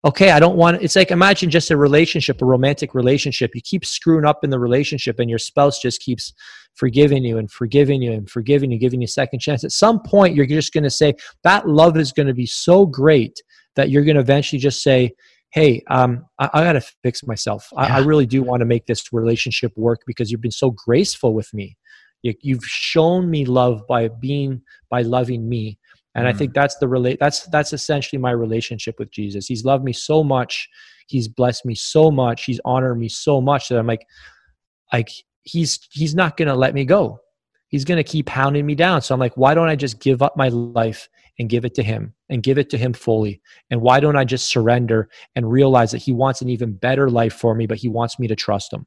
okay, 0.04 0.32
I 0.32 0.40
don't 0.40 0.56
want 0.56 0.82
it's 0.82 0.96
like 0.96 1.10
imagine 1.10 1.50
just 1.50 1.70
a 1.70 1.76
relationship, 1.76 2.42
a 2.42 2.46
romantic 2.46 2.94
relationship. 2.94 3.54
You 3.54 3.60
keep 3.62 3.84
screwing 3.84 4.24
up 4.24 4.42
in 4.42 4.50
the 4.50 4.58
relationship 4.58 5.18
and 5.18 5.30
your 5.30 5.38
spouse 5.38 5.80
just 5.80 6.00
keeps 6.00 6.32
forgiving 6.74 7.24
you 7.24 7.38
and 7.38 7.50
forgiving 7.50 8.02
you 8.02 8.12
and 8.12 8.28
forgiving 8.28 8.70
you, 8.72 8.78
giving 8.78 9.00
you 9.00 9.04
a 9.04 9.08
second 9.08 9.40
chance. 9.40 9.62
At 9.62 9.72
some 9.72 10.00
point 10.00 10.34
you're 10.34 10.46
just 10.46 10.72
going 10.72 10.84
to 10.84 10.90
say 10.90 11.14
that 11.44 11.68
love 11.68 11.96
is 11.96 12.12
going 12.12 12.26
to 12.26 12.34
be 12.34 12.46
so 12.46 12.86
great 12.86 13.40
that 13.76 13.90
you're 13.90 14.04
going 14.04 14.16
to 14.16 14.22
eventually 14.22 14.58
just 14.58 14.82
say, 14.82 15.12
Hey, 15.52 15.82
um, 15.88 16.24
I, 16.38 16.50
I 16.54 16.64
got 16.64 16.72
to 16.72 16.80
fix 17.02 17.26
myself. 17.26 17.68
I, 17.76 17.86
yeah. 17.86 17.96
I 17.96 17.98
really 18.00 18.26
do 18.26 18.42
want 18.42 18.60
to 18.60 18.66
make 18.66 18.86
this 18.86 19.12
relationship 19.12 19.72
work 19.76 20.00
because 20.06 20.30
you've 20.30 20.40
been 20.40 20.50
so 20.50 20.70
graceful 20.70 21.34
with 21.34 21.52
me. 21.52 21.76
You, 22.22 22.34
you've 22.40 22.64
shown 22.64 23.30
me 23.30 23.44
love 23.44 23.82
by 23.88 24.08
being, 24.08 24.62
by 24.90 25.02
loving 25.02 25.48
me 25.48 25.78
and 26.14 26.26
mm. 26.26 26.28
i 26.28 26.32
think 26.32 26.54
that's 26.54 26.76
the 26.76 26.88
relate 26.88 27.18
that's 27.18 27.46
that's 27.46 27.72
essentially 27.72 28.20
my 28.20 28.30
relationship 28.30 28.94
with 28.98 29.10
jesus 29.10 29.46
he's 29.46 29.64
loved 29.64 29.84
me 29.84 29.92
so 29.92 30.22
much 30.22 30.68
he's 31.06 31.28
blessed 31.28 31.64
me 31.64 31.74
so 31.74 32.10
much 32.10 32.44
he's 32.44 32.60
honored 32.64 32.98
me 32.98 33.08
so 33.08 33.40
much 33.40 33.68
that 33.68 33.78
i'm 33.78 33.86
like 33.86 34.06
like 34.92 35.08
he's 35.44 35.78
he's 35.90 36.14
not 36.14 36.36
gonna 36.36 36.54
let 36.54 36.74
me 36.74 36.84
go 36.84 37.18
he's 37.72 37.86
gonna 37.86 38.04
keep 38.04 38.26
pounding 38.26 38.64
me 38.64 38.76
down. 38.76 39.02
So 39.02 39.12
i'm 39.12 39.18
like 39.18 39.36
why 39.36 39.54
don't 39.54 39.68
i 39.68 39.74
just 39.74 39.98
give 39.98 40.22
up 40.22 40.36
my 40.36 40.48
life 40.48 41.08
and 41.38 41.48
give 41.48 41.64
it 41.64 41.74
to 41.74 41.82
him 41.82 42.14
and 42.28 42.42
give 42.42 42.58
it 42.58 42.70
to 42.70 42.78
him 42.78 42.92
fully? 42.92 43.40
And 43.70 43.80
why 43.80 43.98
don't 43.98 44.16
i 44.16 44.24
just 44.24 44.48
surrender 44.48 45.08
and 45.34 45.50
realize 45.50 45.90
that 45.90 45.98
he 45.98 46.12
wants 46.12 46.42
an 46.42 46.50
even 46.50 46.74
better 46.74 47.10
life 47.10 47.34
for 47.34 47.56
me 47.56 47.66
but 47.66 47.78
he 47.78 47.88
wants 47.88 48.20
me 48.20 48.28
to 48.28 48.36
trust 48.36 48.72
him. 48.72 48.86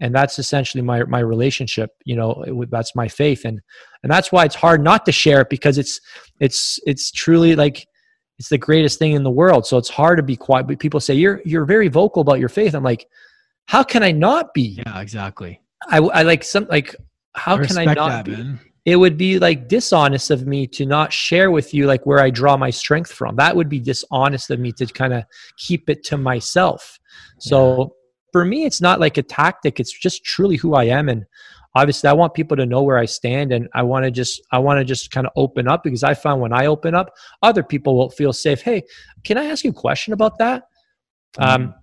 And 0.00 0.14
that's 0.14 0.38
essentially 0.38 0.82
my 0.82 1.04
my 1.04 1.18
relationship 1.18 1.90
you 2.04 2.16
know 2.16 2.42
it, 2.46 2.70
that's 2.70 2.96
my 2.96 3.08
faith. 3.08 3.44
And 3.44 3.60
and 4.02 4.10
that's 4.10 4.32
why 4.32 4.44
it's 4.44 4.54
hard 4.54 4.82
not 4.82 5.04
to 5.06 5.12
share 5.12 5.42
it 5.42 5.50
because 5.50 5.76
it's 5.76 6.00
it's 6.40 6.78
it's 6.86 7.10
truly 7.10 7.56
like 7.56 7.86
it's 8.38 8.48
the 8.48 8.58
greatest 8.58 8.98
thing 8.98 9.12
in 9.12 9.22
the 9.22 9.30
world. 9.30 9.66
So 9.66 9.76
it's 9.76 9.88
hard 9.90 10.16
to 10.18 10.22
be 10.22 10.36
quiet 10.36 10.68
but 10.68 10.78
people 10.78 11.00
say 11.00 11.14
you're 11.14 11.42
you're 11.44 11.64
very 11.64 11.88
vocal 11.88 12.22
about 12.22 12.38
your 12.38 12.48
faith. 12.48 12.74
I'm 12.74 12.84
like 12.84 13.06
how 13.66 13.82
can 13.82 14.02
i 14.04 14.12
not 14.12 14.54
be? 14.54 14.80
Yeah 14.86 15.00
exactly. 15.00 15.60
I, 15.88 15.98
I 15.98 16.22
like 16.22 16.44
some 16.44 16.66
like 16.70 16.94
how 17.34 17.56
I 17.56 17.66
can 17.66 17.78
i 17.78 17.84
not 17.84 17.96
that, 17.96 18.24
be 18.24 18.54
it 18.84 18.96
would 18.96 19.16
be 19.16 19.38
like 19.38 19.66
dishonest 19.68 20.30
of 20.30 20.46
me 20.46 20.66
to 20.66 20.84
not 20.84 21.12
share 21.12 21.50
with 21.50 21.72
you 21.72 21.86
like 21.86 22.04
where 22.06 22.20
i 22.20 22.30
draw 22.30 22.56
my 22.56 22.70
strength 22.70 23.12
from 23.12 23.36
that 23.36 23.56
would 23.56 23.68
be 23.68 23.80
dishonest 23.80 24.50
of 24.50 24.60
me 24.60 24.72
to 24.72 24.86
kind 24.86 25.12
of 25.12 25.24
keep 25.56 25.88
it 25.88 26.04
to 26.04 26.16
myself 26.16 26.98
so 27.38 27.94
for 28.34 28.44
me, 28.44 28.64
it's 28.64 28.80
not 28.80 28.98
like 28.98 29.16
a 29.16 29.22
tactic. 29.22 29.78
It's 29.78 29.92
just 29.92 30.24
truly 30.24 30.56
who 30.56 30.74
I 30.74 30.86
am. 30.86 31.08
And 31.08 31.24
obviously 31.76 32.10
I 32.10 32.12
want 32.12 32.34
people 32.34 32.56
to 32.56 32.66
know 32.66 32.82
where 32.82 32.98
I 32.98 33.04
stand 33.04 33.52
and 33.52 33.68
I 33.74 33.82
want 33.82 34.04
to 34.04 34.10
just 34.10 34.42
I 34.50 34.58
want 34.58 34.78
to 34.80 34.84
just 34.84 35.12
kind 35.12 35.24
of 35.24 35.32
open 35.36 35.68
up 35.68 35.84
because 35.84 36.02
I 36.02 36.14
find 36.14 36.40
when 36.40 36.52
I 36.52 36.66
open 36.66 36.96
up, 36.96 37.14
other 37.42 37.62
people 37.62 37.96
will 37.96 38.10
feel 38.10 38.32
safe. 38.32 38.60
Hey, 38.60 38.82
can 39.22 39.38
I 39.38 39.44
ask 39.44 39.62
you 39.62 39.70
a 39.70 39.74
question 39.74 40.14
about 40.14 40.38
that? 40.38 40.64
Mm-hmm. 41.38 41.62
Um, 41.64 41.74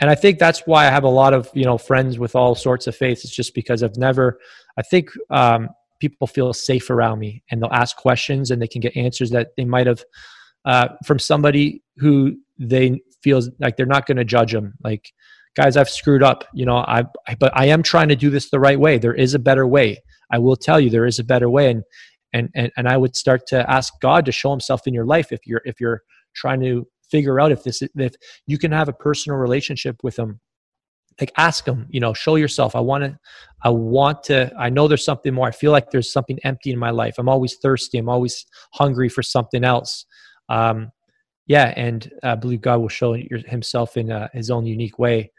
and 0.00 0.10
I 0.10 0.16
think 0.16 0.40
that's 0.40 0.66
why 0.66 0.86
I 0.86 0.90
have 0.90 1.04
a 1.04 1.08
lot 1.08 1.32
of 1.32 1.48
you 1.54 1.64
know 1.64 1.78
friends 1.78 2.18
with 2.18 2.34
all 2.34 2.56
sorts 2.56 2.88
of 2.88 2.96
faiths. 2.96 3.24
It's 3.24 3.34
just 3.34 3.54
because 3.54 3.82
I've 3.82 3.96
never. 3.96 4.40
I 4.78 4.82
think 4.82 5.10
um, 5.30 5.68
people 6.00 6.26
feel 6.26 6.52
safe 6.52 6.90
around 6.90 7.18
me 7.18 7.42
and 7.50 7.62
they'll 7.62 7.72
ask 7.72 7.96
questions 7.96 8.50
and 8.50 8.60
they 8.60 8.68
can 8.68 8.80
get 8.80 8.96
answers 8.96 9.30
that 9.30 9.48
they 9.56 9.64
might 9.64 9.86
have 9.86 10.02
uh, 10.64 10.88
from 11.04 11.18
somebody 11.18 11.82
who 11.96 12.36
they 12.58 13.00
feels 13.22 13.50
like 13.60 13.76
they're 13.76 13.86
not 13.86 14.06
going 14.06 14.16
to 14.16 14.24
judge 14.24 14.52
them. 14.52 14.74
Like 14.82 15.12
guys, 15.56 15.76
I've 15.76 15.90
screwed 15.90 16.22
up. 16.22 16.44
You 16.52 16.66
know, 16.66 16.76
I, 16.76 17.04
I 17.26 17.34
but 17.34 17.56
I 17.56 17.66
am 17.66 17.82
trying 17.82 18.08
to 18.08 18.16
do 18.16 18.30
this 18.30 18.50
the 18.50 18.60
right 18.60 18.78
way. 18.78 18.98
There 18.98 19.14
is 19.14 19.34
a 19.34 19.38
better 19.38 19.66
way. 19.66 19.98
I 20.30 20.38
will 20.38 20.56
tell 20.56 20.80
you 20.80 20.90
there 20.90 21.06
is 21.06 21.18
a 21.18 21.24
better 21.24 21.50
way, 21.50 21.70
and 21.70 21.82
and 22.32 22.48
and 22.54 22.70
and 22.76 22.88
I 22.88 22.96
would 22.96 23.16
start 23.16 23.46
to 23.48 23.68
ask 23.70 23.92
God 24.00 24.24
to 24.26 24.32
show 24.32 24.50
Himself 24.50 24.86
in 24.86 24.94
your 24.94 25.06
life 25.06 25.32
if 25.32 25.40
you're 25.46 25.62
if 25.64 25.80
you're 25.80 26.02
trying 26.34 26.60
to 26.60 26.86
figure 27.10 27.40
out 27.40 27.52
if 27.52 27.64
this 27.64 27.82
if 27.82 28.14
you 28.46 28.58
can 28.58 28.72
have 28.72 28.88
a 28.88 28.92
personal 28.92 29.38
relationship 29.38 29.96
with 30.02 30.18
Him. 30.18 30.40
Like 31.20 31.32
ask 31.36 31.64
them 31.64 31.86
you 31.90 32.00
know, 32.00 32.14
show 32.14 32.36
yourself. 32.36 32.74
I 32.74 32.80
want 32.80 33.04
to, 33.04 33.18
I 33.62 33.70
want 33.70 34.22
to. 34.24 34.52
I 34.58 34.70
know 34.70 34.88
there's 34.88 35.04
something 35.04 35.34
more. 35.34 35.46
I 35.46 35.52
feel 35.52 35.72
like 35.72 35.90
there's 35.90 36.12
something 36.12 36.38
empty 36.44 36.72
in 36.72 36.78
my 36.78 36.90
life. 36.90 37.16
I'm 37.18 37.28
always 37.28 37.56
thirsty. 37.56 37.98
I'm 37.98 38.08
always 38.08 38.46
hungry 38.72 39.08
for 39.08 39.22
something 39.22 39.64
else. 39.64 40.06
Um, 40.48 40.90
yeah, 41.46 41.74
and 41.76 42.10
I 42.22 42.36
believe 42.36 42.60
God 42.60 42.80
will 42.80 42.88
show 42.88 43.14
Himself 43.14 43.96
in 43.96 44.10
uh, 44.10 44.28
His 44.32 44.50
own 44.50 44.66
unique 44.66 44.98
way. 44.98 45.32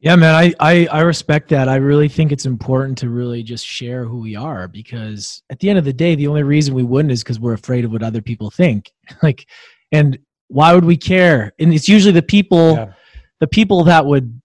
Yeah, 0.00 0.14
man, 0.14 0.34
I, 0.34 0.54
I 0.60 0.86
I 0.86 1.00
respect 1.00 1.48
that. 1.48 1.68
I 1.68 1.76
really 1.76 2.08
think 2.08 2.30
it's 2.30 2.46
important 2.46 2.96
to 2.98 3.08
really 3.08 3.42
just 3.42 3.66
share 3.66 4.04
who 4.04 4.20
we 4.20 4.36
are 4.36 4.68
because 4.68 5.42
at 5.50 5.58
the 5.58 5.68
end 5.68 5.78
of 5.78 5.84
the 5.84 5.92
day, 5.92 6.14
the 6.14 6.28
only 6.28 6.44
reason 6.44 6.74
we 6.74 6.84
wouldn't 6.84 7.10
is 7.10 7.24
because 7.24 7.40
we're 7.40 7.54
afraid 7.54 7.84
of 7.84 7.90
what 7.90 8.04
other 8.04 8.22
people 8.22 8.50
think. 8.50 8.92
like, 9.22 9.46
and 9.90 10.18
why 10.48 10.72
would 10.72 10.84
we 10.84 10.96
care? 10.96 11.52
And 11.58 11.74
it's 11.74 11.88
usually 11.88 12.12
the 12.12 12.22
people, 12.22 12.74
yeah. 12.74 12.92
the 13.40 13.46
people 13.46 13.84
that 13.84 14.06
would, 14.06 14.40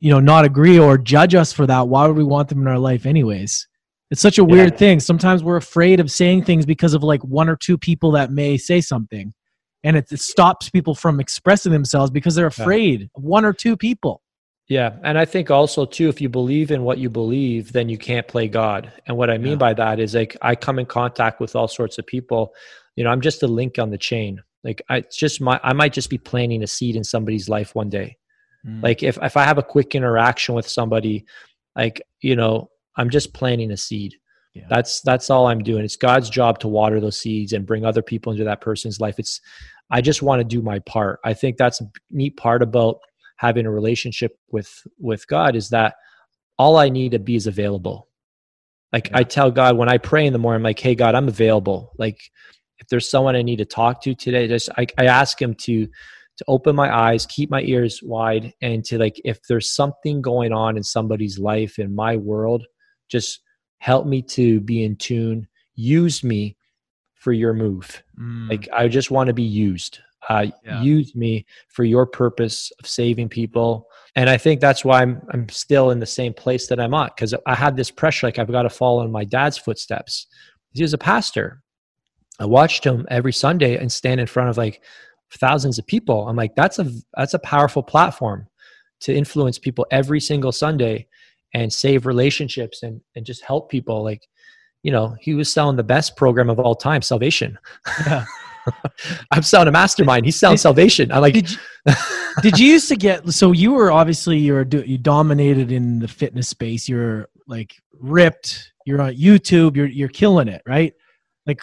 you 0.00 0.10
know, 0.10 0.20
not 0.20 0.44
agree 0.44 0.78
or 0.78 0.98
judge 0.98 1.34
us 1.34 1.52
for 1.52 1.66
that. 1.66 1.88
Why 1.88 2.06
would 2.06 2.16
we 2.16 2.24
want 2.24 2.48
them 2.48 2.60
in 2.60 2.68
our 2.68 2.78
life, 2.78 3.06
anyways? 3.06 3.66
It's 4.10 4.20
such 4.20 4.38
a 4.38 4.44
weird 4.44 4.72
yeah. 4.72 4.78
thing. 4.78 5.00
Sometimes 5.00 5.42
we're 5.42 5.56
afraid 5.56 5.98
of 5.98 6.10
saying 6.10 6.44
things 6.44 6.64
because 6.64 6.94
of 6.94 7.02
like 7.02 7.22
one 7.24 7.48
or 7.48 7.56
two 7.56 7.76
people 7.76 8.12
that 8.12 8.30
may 8.30 8.56
say 8.56 8.80
something, 8.80 9.34
and 9.82 9.96
it, 9.96 10.10
it 10.12 10.20
stops 10.20 10.70
people 10.70 10.94
from 10.94 11.18
expressing 11.18 11.72
themselves 11.72 12.10
because 12.10 12.34
they're 12.34 12.46
afraid 12.46 13.00
yeah. 13.00 13.06
of 13.16 13.24
one 13.24 13.44
or 13.44 13.52
two 13.52 13.76
people. 13.76 14.22
Yeah, 14.68 14.96
and 15.04 15.16
I 15.16 15.24
think 15.24 15.50
also 15.50 15.86
too, 15.86 16.08
if 16.08 16.20
you 16.20 16.28
believe 16.28 16.70
in 16.70 16.82
what 16.82 16.98
you 16.98 17.08
believe, 17.08 17.72
then 17.72 17.88
you 17.88 17.98
can't 17.98 18.26
play 18.26 18.48
God. 18.48 18.92
And 19.06 19.16
what 19.16 19.30
I 19.30 19.38
mean 19.38 19.52
yeah. 19.52 19.58
by 19.58 19.74
that 19.74 20.00
is 20.00 20.14
like 20.14 20.36
I 20.42 20.56
come 20.56 20.78
in 20.78 20.86
contact 20.86 21.40
with 21.40 21.54
all 21.54 21.68
sorts 21.68 21.98
of 21.98 22.06
people. 22.06 22.52
You 22.96 23.04
know, 23.04 23.10
I'm 23.10 23.20
just 23.20 23.42
a 23.42 23.48
link 23.48 23.78
on 23.78 23.90
the 23.90 23.98
chain. 23.98 24.42
Like 24.64 24.82
I 24.88 24.98
it's 24.98 25.16
just 25.16 25.40
my 25.40 25.60
I 25.62 25.72
might 25.72 25.92
just 25.92 26.10
be 26.10 26.18
planting 26.18 26.62
a 26.62 26.66
seed 26.66 26.96
in 26.96 27.04
somebody's 27.04 27.48
life 27.48 27.74
one 27.74 27.88
day. 27.88 28.16
Mm. 28.66 28.82
Like 28.82 29.02
if 29.02 29.18
if 29.22 29.36
I 29.36 29.44
have 29.44 29.58
a 29.58 29.62
quick 29.62 29.94
interaction 29.94 30.54
with 30.54 30.68
somebody, 30.68 31.24
like 31.76 32.02
you 32.20 32.36
know, 32.36 32.70
I'm 32.96 33.10
just 33.10 33.34
planting 33.34 33.70
a 33.70 33.76
seed. 33.76 34.14
Yeah. 34.54 34.64
That's 34.68 35.00
that's 35.02 35.30
all 35.30 35.46
I'm 35.46 35.62
doing. 35.62 35.84
It's 35.84 35.96
God's 35.96 36.30
job 36.30 36.58
to 36.60 36.68
water 36.68 36.98
those 37.00 37.18
seeds 37.18 37.52
and 37.52 37.66
bring 37.66 37.84
other 37.84 38.02
people 38.02 38.32
into 38.32 38.44
that 38.44 38.60
person's 38.60 39.00
life. 39.00 39.18
It's 39.18 39.40
I 39.90 40.00
just 40.00 40.22
want 40.22 40.40
to 40.40 40.44
do 40.44 40.62
my 40.62 40.78
part. 40.80 41.20
I 41.24 41.34
think 41.34 41.56
that's 41.56 41.80
a 41.80 41.90
neat 42.10 42.36
part 42.36 42.62
about 42.62 42.98
having 43.36 43.66
a 43.66 43.70
relationship 43.70 44.38
with 44.50 44.70
with 44.98 45.26
God 45.28 45.56
is 45.56 45.68
that 45.70 45.94
all 46.58 46.76
I 46.76 46.88
need 46.88 47.12
to 47.12 47.18
be 47.18 47.36
is 47.36 47.46
available. 47.46 48.08
Like 48.92 49.10
yeah. 49.10 49.18
I 49.18 49.22
tell 49.24 49.50
God 49.50 49.76
when 49.76 49.90
I 49.90 49.98
pray 49.98 50.26
in 50.26 50.32
the 50.32 50.38
morning, 50.38 50.60
I'm 50.60 50.62
like, 50.62 50.78
hey 50.78 50.94
God, 50.94 51.14
I'm 51.14 51.28
available. 51.28 51.92
Like 51.98 52.18
if 52.78 52.88
there's 52.88 53.10
someone 53.10 53.36
I 53.36 53.42
need 53.42 53.58
to 53.58 53.64
talk 53.66 54.00
to 54.02 54.14
today, 54.14 54.48
just 54.48 54.70
I, 54.76 54.86
I 54.98 55.06
ask 55.06 55.40
him 55.40 55.54
to 55.54 55.88
to 56.38 56.44
open 56.48 56.76
my 56.76 56.94
eyes, 56.94 57.26
keep 57.26 57.50
my 57.50 57.62
ears 57.62 58.00
wide, 58.02 58.52
and 58.60 58.84
to 58.84 58.98
like 58.98 59.20
if 59.24 59.38
there's 59.48 59.74
something 59.74 60.20
going 60.20 60.52
on 60.52 60.76
in 60.76 60.82
somebody's 60.82 61.38
life 61.38 61.78
in 61.78 61.94
my 61.94 62.16
world, 62.16 62.64
just 63.08 63.40
help 63.78 64.06
me 64.06 64.22
to 64.22 64.60
be 64.60 64.84
in 64.84 64.96
tune. 64.96 65.46
Use 65.74 66.24
me 66.24 66.56
for 67.14 67.32
your 67.32 67.52
move. 67.52 68.02
Mm. 68.18 68.50
Like 68.50 68.68
I 68.72 68.88
just 68.88 69.10
want 69.10 69.28
to 69.28 69.34
be 69.34 69.42
used 69.42 70.00
uh, 70.28 70.46
yeah. 70.64 70.82
use 70.82 71.14
me 71.14 71.46
for 71.68 71.84
your 71.84 72.06
purpose 72.06 72.72
of 72.80 72.86
saving 72.86 73.28
people 73.28 73.86
and 74.16 74.28
i 74.28 74.36
think 74.36 74.60
that's 74.60 74.84
why 74.84 75.00
i'm, 75.00 75.20
I'm 75.30 75.48
still 75.48 75.90
in 75.90 76.00
the 76.00 76.06
same 76.06 76.34
place 76.34 76.66
that 76.68 76.80
i'm 76.80 76.94
at 76.94 77.14
because 77.14 77.34
i 77.46 77.54
had 77.54 77.76
this 77.76 77.90
pressure 77.90 78.26
like 78.26 78.38
i've 78.38 78.50
got 78.50 78.62
to 78.62 78.70
follow 78.70 79.04
in 79.04 79.12
my 79.12 79.24
dad's 79.24 79.58
footsteps 79.58 80.26
he 80.72 80.82
was 80.82 80.94
a 80.94 80.98
pastor 80.98 81.62
I 82.38 82.44
watched 82.44 82.84
him 82.84 83.06
every 83.10 83.32
Sunday 83.32 83.76
and 83.76 83.90
stand 83.90 84.20
in 84.20 84.26
front 84.26 84.50
of 84.50 84.58
like 84.58 84.82
thousands 85.32 85.78
of 85.78 85.86
people. 85.86 86.28
I'm 86.28 86.36
like, 86.36 86.54
that's 86.54 86.78
a 86.78 86.90
that's 87.16 87.34
a 87.34 87.38
powerful 87.38 87.82
platform 87.82 88.46
to 89.00 89.14
influence 89.14 89.58
people 89.58 89.86
every 89.90 90.20
single 90.20 90.52
Sunday 90.52 91.06
and 91.54 91.72
save 91.72 92.06
relationships 92.06 92.82
and 92.82 93.00
and 93.14 93.24
just 93.24 93.42
help 93.42 93.70
people. 93.70 94.02
Like, 94.02 94.26
you 94.82 94.92
know, 94.92 95.16
he 95.20 95.34
was 95.34 95.52
selling 95.52 95.76
the 95.76 95.82
best 95.84 96.16
program 96.16 96.50
of 96.50 96.58
all 96.58 96.74
time, 96.74 97.02
salvation. 97.02 97.58
Yeah. 98.06 98.24
I'm 99.30 99.42
selling 99.42 99.68
a 99.68 99.72
mastermind. 99.72 100.24
He's 100.24 100.38
selling 100.38 100.56
did, 100.56 100.62
salvation. 100.62 101.12
I'm 101.12 101.20
like, 101.20 101.34
did 101.34 101.50
you, 101.50 101.58
did 102.42 102.58
you 102.58 102.72
used 102.72 102.88
to 102.88 102.96
get? 102.96 103.28
So 103.32 103.52
you 103.52 103.72
were 103.72 103.92
obviously 103.92 104.38
you're 104.38 104.66
you 104.66 104.98
dominated 104.98 105.72
in 105.72 105.98
the 105.98 106.08
fitness 106.08 106.48
space. 106.48 106.88
You're 106.88 107.28
like 107.46 107.76
ripped. 107.92 108.72
You're 108.84 109.00
on 109.00 109.14
YouTube. 109.14 109.76
You're 109.76 109.86
you're 109.86 110.08
killing 110.08 110.48
it, 110.48 110.62
right? 110.66 110.94
Like, 111.46 111.62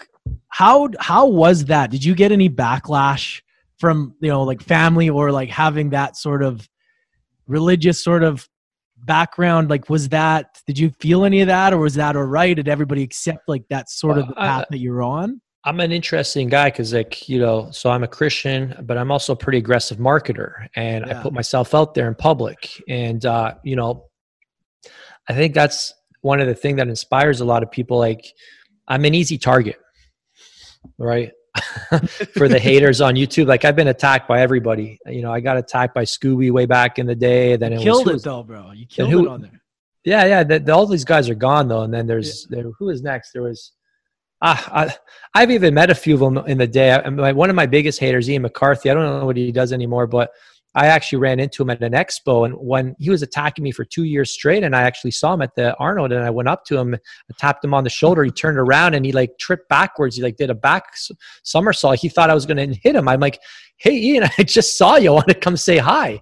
how 0.49 0.89
how 0.99 1.27
was 1.27 1.65
that? 1.65 1.91
Did 1.91 2.03
you 2.03 2.15
get 2.15 2.31
any 2.31 2.49
backlash 2.49 3.41
from 3.83 4.15
you 4.21 4.29
know 4.29 4.43
like 4.43 4.61
family 4.61 5.09
or 5.09 5.29
like 5.29 5.49
having 5.49 5.89
that 5.89 6.15
sort 6.15 6.41
of 6.41 6.69
religious 7.47 8.01
sort 8.01 8.23
of 8.23 8.47
background 8.95 9.69
like 9.69 9.89
was 9.89 10.07
that 10.07 10.61
did 10.65 10.79
you 10.79 10.89
feel 11.01 11.25
any 11.25 11.41
of 11.41 11.47
that 11.47 11.73
or 11.73 11.79
was 11.79 11.95
that 11.95 12.15
all 12.15 12.23
right? 12.23 12.55
Did 12.55 12.69
everybody 12.69 13.03
accept 13.03 13.49
like 13.49 13.67
that 13.69 13.89
sort 13.89 14.17
of 14.17 14.29
the 14.29 14.35
path 14.35 14.67
that 14.69 14.77
you're 14.77 15.03
on? 15.03 15.41
I'm 15.65 15.81
an 15.81 15.91
interesting 15.91 16.47
guy 16.47 16.69
because 16.69 16.93
like 16.93 17.27
you 17.27 17.39
know 17.39 17.71
so 17.71 17.89
i'm 17.89 18.03
a 18.03 18.07
christian 18.07 18.73
but 18.83 18.97
i'm 18.97 19.11
also 19.11 19.33
a 19.33 19.35
pretty 19.35 19.57
aggressive 19.57 19.97
marketer 19.97 20.67
and 20.77 21.05
yeah. 21.05 21.19
i 21.19 21.21
put 21.21 21.33
myself 21.33 21.75
out 21.75 21.93
there 21.93 22.07
in 22.07 22.15
public. 22.15 22.69
And 22.87 23.25
uh 23.25 23.55
you 23.63 23.75
know 23.75 24.05
i 25.29 25.33
think 25.33 25.53
that's 25.53 25.93
one 26.21 26.39
of 26.39 26.47
the 26.47 26.55
things 26.55 26.77
that 26.77 26.87
inspires 26.87 27.41
a 27.41 27.45
lot 27.45 27.63
of 27.63 27.69
people 27.69 27.97
like 27.97 28.33
i'm 28.87 29.03
an 29.03 29.13
easy 29.13 29.37
target 29.37 29.77
right 30.97 31.33
for 32.33 32.47
the 32.47 32.59
haters 32.59 33.01
on 33.01 33.15
YouTube. 33.15 33.47
Like 33.47 33.65
I've 33.65 33.75
been 33.75 33.87
attacked 33.87 34.27
by 34.27 34.41
everybody. 34.41 34.99
You 35.05 35.21
know, 35.21 35.31
I 35.31 35.39
got 35.39 35.57
attacked 35.57 35.93
by 35.93 36.03
Scooby 36.03 36.51
way 36.51 36.65
back 36.65 36.99
in 36.99 37.05
the 37.05 37.15
day. 37.15 37.55
Then 37.55 37.73
you 37.73 37.79
it 37.79 37.83
killed 37.83 38.07
was, 38.07 38.21
it 38.21 38.25
though, 38.25 38.43
bro. 38.43 38.71
You 38.71 38.85
killed 38.87 39.11
who, 39.11 39.25
it 39.25 39.29
on 39.29 39.41
there. 39.41 39.61
Yeah, 40.03 40.25
yeah. 40.25 40.43
The, 40.43 40.59
the, 40.59 40.73
all 40.73 40.87
these 40.87 41.05
guys 41.05 41.29
are 41.29 41.35
gone 41.35 41.67
though. 41.67 41.83
And 41.83 41.93
then 41.93 42.07
there's 42.07 42.47
yeah. 42.49 42.61
there, 42.61 42.71
who 42.79 42.89
is 42.89 43.01
next? 43.01 43.33
There 43.33 43.43
was 43.43 43.71
ah, 44.41 44.95
I, 45.33 45.39
have 45.39 45.51
even 45.51 45.73
met 45.73 45.89
a 45.89 45.95
few 45.95 46.15
of 46.15 46.19
them 46.19 46.37
in 46.47 46.57
the 46.57 46.67
day. 46.67 46.91
I, 46.91 47.09
my, 47.09 47.31
one 47.31 47.49
of 47.49 47.55
my 47.55 47.65
biggest 47.65 47.99
haters, 47.99 48.29
Ian 48.29 48.43
McCarthy. 48.43 48.89
I 48.89 48.93
don't 48.93 49.19
know 49.19 49.25
what 49.25 49.37
he 49.37 49.51
does 49.51 49.71
anymore, 49.73 50.07
but 50.07 50.31
I 50.75 50.87
actually 50.87 51.19
ran 51.19 51.39
into 51.39 51.61
him 51.61 51.69
at 51.69 51.81
an 51.81 51.93
expo, 51.93 52.45
and 52.45 52.55
when 52.55 52.95
he 52.99 53.09
was 53.09 53.21
attacking 53.21 53.63
me 53.63 53.71
for 53.71 53.85
two 53.85 54.03
years 54.03 54.31
straight, 54.31 54.63
and 54.63 54.75
I 54.75 54.81
actually 54.81 55.11
saw 55.11 55.33
him 55.33 55.41
at 55.41 55.55
the 55.55 55.75
Arnold, 55.77 56.11
and 56.11 56.23
I 56.23 56.29
went 56.29 56.49
up 56.49 56.65
to 56.65 56.77
him, 56.77 56.95
I 56.95 57.33
tapped 57.37 57.63
him 57.63 57.73
on 57.73 57.83
the 57.83 57.89
shoulder. 57.89 58.23
He 58.23 58.31
turned 58.31 58.57
around 58.57 58.95
and 58.95 59.05
he 59.05 59.11
like 59.11 59.37
tripped 59.39 59.69
backwards. 59.69 60.15
He 60.15 60.23
like 60.23 60.37
did 60.37 60.49
a 60.49 60.55
back 60.55 60.85
somersault. 61.43 61.99
He 61.99 62.09
thought 62.09 62.29
I 62.29 62.33
was 62.33 62.45
going 62.45 62.57
to 62.57 62.79
hit 62.81 62.95
him. 62.95 63.07
I'm 63.07 63.19
like, 63.19 63.39
"Hey, 63.77 63.95
Ian, 63.97 64.23
I 64.37 64.43
just 64.43 64.77
saw 64.77 64.95
you. 64.95 65.11
I 65.11 65.15
want 65.15 65.27
to 65.27 65.35
come 65.35 65.57
say 65.57 65.77
hi." 65.77 66.21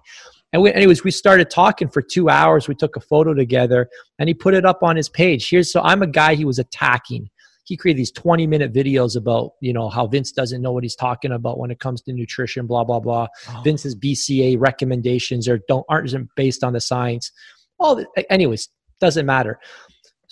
And 0.52 0.60
we, 0.60 0.70
anyways, 0.72 1.02
we 1.02 1.10
started 1.10 1.48
talking 1.48 1.88
for 1.88 2.02
two 2.02 2.28
hours. 2.28 2.68
We 2.68 2.74
took 2.74 2.96
a 2.96 3.00
photo 3.00 3.32
together, 3.32 3.88
and 4.18 4.28
he 4.28 4.34
put 4.34 4.54
it 4.54 4.66
up 4.66 4.82
on 4.82 4.96
his 4.96 5.08
page. 5.08 5.48
Here's 5.48 5.72
so 5.72 5.80
I'm 5.82 6.02
a 6.02 6.06
guy 6.06 6.34
he 6.34 6.44
was 6.44 6.58
attacking 6.58 7.30
he 7.64 7.76
created 7.76 7.98
these 7.98 8.10
20 8.12 8.46
minute 8.46 8.72
videos 8.72 9.16
about 9.16 9.52
you 9.60 9.72
know 9.72 9.88
how 9.88 10.06
vince 10.06 10.32
doesn't 10.32 10.62
know 10.62 10.72
what 10.72 10.82
he's 10.82 10.96
talking 10.96 11.32
about 11.32 11.58
when 11.58 11.70
it 11.70 11.78
comes 11.78 12.02
to 12.02 12.12
nutrition 12.12 12.66
blah 12.66 12.84
blah 12.84 13.00
blah. 13.00 13.26
Oh. 13.48 13.62
vince's 13.62 13.94
BCAA 13.94 14.60
recommendations 14.60 15.48
are 15.48 15.60
don't 15.68 15.84
aren't 15.88 16.12
based 16.36 16.64
on 16.64 16.72
the 16.72 16.80
science. 16.80 17.30
All 17.78 18.04
anyways 18.30 18.68
doesn't 19.00 19.26
matter. 19.26 19.58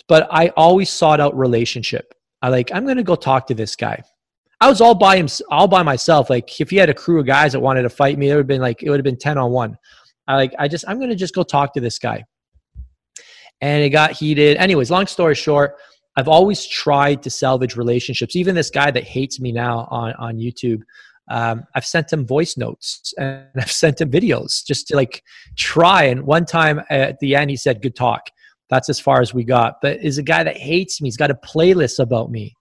But 0.09 0.29
i 0.33 0.49
always 0.57 0.91
sought 0.91 1.21
out 1.21 1.37
relationship. 1.37 2.15
I 2.43 2.49
like 2.49 2.71
i'm 2.75 2.87
gonna 2.87 3.03
go 3.03 3.17
talk 3.17 3.47
to 3.49 3.55
this 3.55 3.77
guy. 3.77 4.03
I 4.61 4.69
was 4.69 4.81
all 4.81 4.95
by 4.95 5.17
him 5.17 5.29
all 5.51 5.69
by 5.69 5.83
myself. 5.83 6.31
Like 6.31 6.61
if 6.61 6.71
he 6.71 6.77
had 6.77 6.91
a 6.91 6.95
crew 6.95 7.21
of 7.21 7.27
guys 7.27 7.53
that 7.53 7.61
wanted 7.61 7.83
to 7.83 7.91
fight 7.91 8.19
me 8.19 8.31
it 8.31 8.35
would 8.35 8.41
have 8.41 8.47
been 8.47 8.61
like 8.61 8.83
it 8.83 8.91
would 8.91 8.99
have 8.99 9.05
been 9.05 9.19
10 9.19 9.39
on 9.39 9.51
1 9.53 9.79
i 10.29 10.37
like 10.37 10.53
i 10.59 10.69
just 10.69 10.85
i'm 10.87 11.01
gonna 11.01 11.17
just 11.17 11.35
go 11.35 11.43
talk 11.43 11.73
to 11.75 11.81
this 11.81 11.99
guy. 11.99 12.25
And 13.63 13.85
it 13.85 13.91
got 13.91 14.13
heated. 14.13 14.57
Anyways 14.57 14.91
long 14.91 15.07
story 15.07 15.35
short 15.37 15.77
I've 16.17 16.29
always 16.29 16.67
tried 16.67 17.23
to 17.23 17.31
salvage 17.31 17.77
relationships. 17.77 18.37
Even 18.37 18.55
this 18.55 18.71
guy 18.71 18.91
that 18.91 19.05
hates 19.05 19.41
me 19.41 19.53
now 19.53 19.87
on, 19.91 20.13
on 20.15 20.37
YouTube, 20.37 20.83
um, 21.31 21.65
I've 21.75 21.87
sent 21.87 22.13
him 22.13 22.27
voice 22.27 22.57
notes 22.57 23.15
and 23.17 23.47
I've 23.57 23.71
sent 23.71 24.01
him 24.01 24.11
videos 24.11 24.65
just 24.65 24.89
to 24.89 24.97
like 24.97 25.23
try. 25.57 26.05
And 26.05 26.23
one 26.23 26.45
time 26.45 26.83
at 26.91 27.19
the 27.21 27.37
end, 27.37 27.51
he 27.51 27.57
said, 27.57 27.83
Good 27.83 27.97
talk. 27.97 28.31
That's 28.69 28.89
as 28.89 29.01
far 29.01 29.21
as 29.21 29.35
we 29.35 29.45
got. 29.45 29.81
But 29.83 30.03
is 30.03 30.19
a 30.19 30.23
guy 30.23 30.45
that 30.45 30.57
hates 30.57 31.01
me. 31.01 31.09
He's 31.09 31.17
got 31.17 31.31
a 31.31 31.35
playlist 31.35 31.99
about 31.99 32.31
me. 32.31 32.55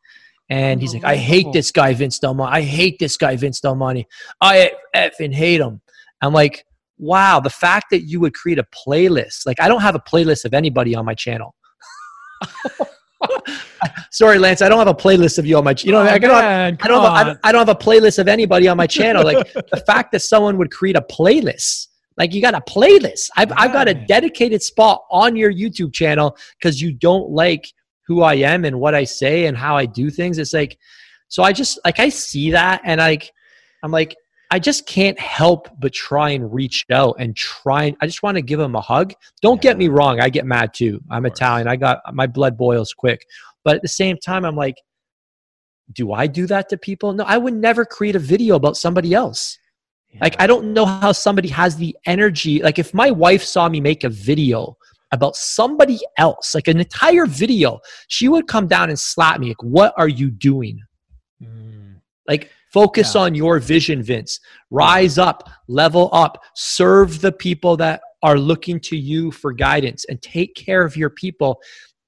And 0.51 0.81
he's 0.81 0.95
like, 0.95 1.03
I 1.03 1.15
hate 1.15 1.45
this 1.53 1.71
guy, 1.71 1.93
Vince 1.93 2.17
Del 2.17 2.33
Monte. 2.33 2.57
I 2.57 2.61
hate 2.61 2.97
this 2.97 3.17
guy, 3.17 3.35
Vince 3.35 3.59
Del 3.59 3.75
Monte. 3.75 4.07
I 4.41 4.71
effing 4.95 5.31
hate 5.31 5.61
him. 5.61 5.79
I'm 6.21 6.33
like, 6.33 6.65
wow, 6.97 7.39
the 7.39 7.51
fact 7.51 7.91
that 7.91 8.01
you 8.01 8.19
would 8.19 8.33
create 8.33 8.57
a 8.57 8.65
playlist. 8.87 9.45
Like, 9.45 9.61
I 9.61 9.67
don't 9.67 9.81
have 9.81 9.93
a 9.93 9.99
playlist 9.99 10.45
of 10.45 10.55
anybody 10.55 10.95
on 10.95 11.05
my 11.05 11.13
channel. 11.13 11.53
Sorry, 14.11 14.39
Lance. 14.39 14.61
I 14.61 14.69
don't 14.69 14.79
have 14.79 14.87
a 14.87 14.93
playlist 14.93 15.37
of 15.37 15.45
you 15.45 15.57
on 15.57 15.63
my. 15.63 15.75
You 15.77 15.91
know, 15.91 15.99
oh, 15.99 16.03
I, 16.03 16.17
don't 16.17 16.31
man, 16.31 16.77
have, 16.77 16.81
I, 16.81 16.87
don't 16.87 17.03
have 17.03 17.27
a, 17.27 17.39
I 17.43 17.51
don't 17.51 17.67
have 17.67 17.75
a 17.75 17.79
playlist 17.79 18.19
of 18.19 18.27
anybody 18.27 18.67
on 18.67 18.77
my 18.77 18.87
channel. 18.97 19.23
Like 19.23 19.51
the 19.53 19.83
fact 19.85 20.11
that 20.11 20.21
someone 20.21 20.57
would 20.57 20.71
create 20.71 20.95
a 20.95 21.01
playlist. 21.01 21.87
Like 22.17 22.33
you 22.33 22.41
got 22.41 22.53
a 22.53 22.61
playlist. 22.61 23.29
I've 23.37 23.51
I've 23.55 23.71
got 23.71 23.87
a 23.87 23.93
dedicated 23.93 24.61
spot 24.61 25.05
on 25.09 25.35
your 25.35 25.53
YouTube 25.53 25.93
channel 25.93 26.37
because 26.59 26.81
you 26.81 26.91
don't 26.91 27.29
like 27.29 27.65
who 28.07 28.23
I 28.23 28.35
am 28.35 28.65
and 28.65 28.79
what 28.79 28.93
I 28.93 29.05
say 29.05 29.45
and 29.45 29.55
how 29.55 29.77
I 29.77 29.85
do 29.85 30.09
things. 30.09 30.37
It's 30.37 30.53
like, 30.53 30.77
so 31.29 31.43
I 31.43 31.53
just 31.53 31.79
like 31.85 31.99
I 31.99 32.09
see 32.09 32.51
that 32.51 32.81
and 32.83 32.99
like 32.99 33.31
I'm 33.83 33.91
like 33.91 34.17
I 34.51 34.59
just 34.59 34.87
can't 34.87 35.19
help 35.19 35.69
but 35.79 35.93
try 35.93 36.31
and 36.31 36.51
reach 36.51 36.85
out 36.91 37.17
and 37.19 37.35
try. 37.35 37.83
And, 37.85 37.97
I 38.01 38.07
just 38.07 38.23
want 38.23 38.35
to 38.35 38.41
give 38.41 38.59
him 38.59 38.75
a 38.75 38.81
hug. 38.81 39.13
Don't 39.41 39.57
yeah. 39.57 39.71
get 39.71 39.77
me 39.77 39.89
wrong. 39.89 40.19
I 40.19 40.29
get 40.29 40.45
mad 40.45 40.73
too. 40.73 40.99
I'm 41.11 41.25
Italian. 41.25 41.67
I 41.67 41.75
got 41.75 42.01
my 42.13 42.25
blood 42.25 42.57
boils 42.57 42.93
quick. 42.93 43.25
But 43.63 43.75
at 43.75 43.81
the 43.81 43.87
same 43.87 44.17
time, 44.17 44.45
I'm 44.45 44.55
like, 44.55 44.75
do 45.93 46.13
I 46.13 46.27
do 46.27 46.47
that 46.47 46.69
to 46.69 46.77
people? 46.77 47.13
No, 47.13 47.23
I 47.25 47.37
would 47.37 47.53
never 47.53 47.85
create 47.85 48.15
a 48.15 48.19
video 48.19 48.55
about 48.55 48.77
somebody 48.77 49.13
else. 49.13 49.57
Yeah. 50.09 50.19
Like, 50.21 50.41
I 50.41 50.47
don't 50.47 50.73
know 50.73 50.85
how 50.85 51.11
somebody 51.11 51.49
has 51.49 51.75
the 51.75 51.95
energy. 52.05 52.61
Like, 52.61 52.79
if 52.79 52.93
my 52.93 53.11
wife 53.11 53.43
saw 53.43 53.69
me 53.69 53.79
make 53.79 54.03
a 54.03 54.09
video 54.09 54.77
about 55.11 55.35
somebody 55.35 55.99
else, 56.17 56.55
like 56.55 56.67
an 56.67 56.79
entire 56.79 57.25
video, 57.25 57.79
she 58.07 58.27
would 58.27 58.47
come 58.47 58.67
down 58.67 58.89
and 58.89 58.99
slap 58.99 59.39
me. 59.39 59.49
Like, 59.49 59.63
what 59.63 59.93
are 59.97 60.07
you 60.07 60.31
doing? 60.31 60.79
Mm. 61.41 61.95
Like, 62.27 62.51
Focus 62.71 63.15
yeah. 63.15 63.21
on 63.21 63.35
your 63.35 63.59
vision, 63.59 64.03
Vince. 64.03 64.39
Rise 64.69 65.17
up, 65.17 65.49
level 65.67 66.09
up, 66.13 66.43
serve 66.55 67.21
the 67.21 67.31
people 67.31 67.75
that 67.77 68.01
are 68.21 68.37
looking 68.37 68.79
to 68.81 68.97
you 68.97 69.31
for 69.31 69.51
guidance 69.53 70.05
and 70.05 70.21
take 70.21 70.53
care 70.55 70.83
of 70.83 70.95
your 70.95 71.09
people. 71.09 71.59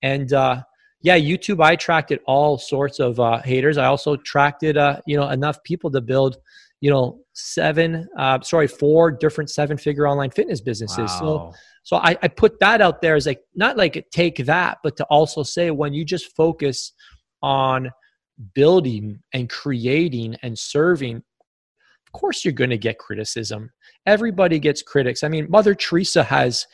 And 0.02 0.32
uh, 0.34 0.62
yeah, 1.02 1.18
YouTube, 1.18 1.64
I 1.64 1.72
attracted 1.72 2.20
all 2.26 2.58
sorts 2.58 3.00
of 3.00 3.20
uh, 3.20 3.42
haters. 3.42 3.78
I 3.78 3.86
also 3.86 4.14
attracted, 4.14 4.78
uh, 4.78 5.00
you 5.08 5.18
know, 5.18 5.30
enough 5.30 5.64
people 5.64 5.90
to 5.92 6.02
build, 6.02 6.38
you 6.80 6.92
know, 6.92 7.22
seven, 7.34 8.08
uh, 8.18 8.40
sorry, 8.42 8.68
four 8.68 9.12
different 9.12 9.50
seven 9.50 9.78
figure 9.78 10.08
online 10.08 10.32
fitness 10.32 10.62
businesses. 10.62 11.10
Wow. 11.12 11.20
So, 11.20 11.54
so 11.84 11.96
I, 11.98 12.18
I 12.22 12.28
put 12.28 12.60
that 12.60 12.82
out 12.82 13.02
there 13.02 13.16
as 13.16 13.26
like, 13.26 13.42
not 13.56 13.78
like 13.78 14.06
take 14.12 14.46
that, 14.46 14.78
but 14.84 14.96
to 14.98 15.06
also 15.06 15.42
say 15.44 15.72
when 15.72 15.94
you 15.94 16.06
just 16.06 16.36
focus 16.36 16.92
on 17.42 17.90
building 18.54 19.22
and 19.34 19.50
creating 19.50 20.36
and 20.44 20.58
serving, 20.58 21.18
of 21.18 22.12
course 22.14 22.44
you're 22.44 22.54
going 22.54 22.70
to 22.70 22.78
get 22.78 22.98
criticism. 22.98 23.72
Everybody 24.06 24.60
gets 24.60 24.82
critics. 24.82 25.24
I 25.24 25.28
mean, 25.28 25.48
Mother 25.50 25.76
Teresa 25.76 26.24
has 26.24 26.66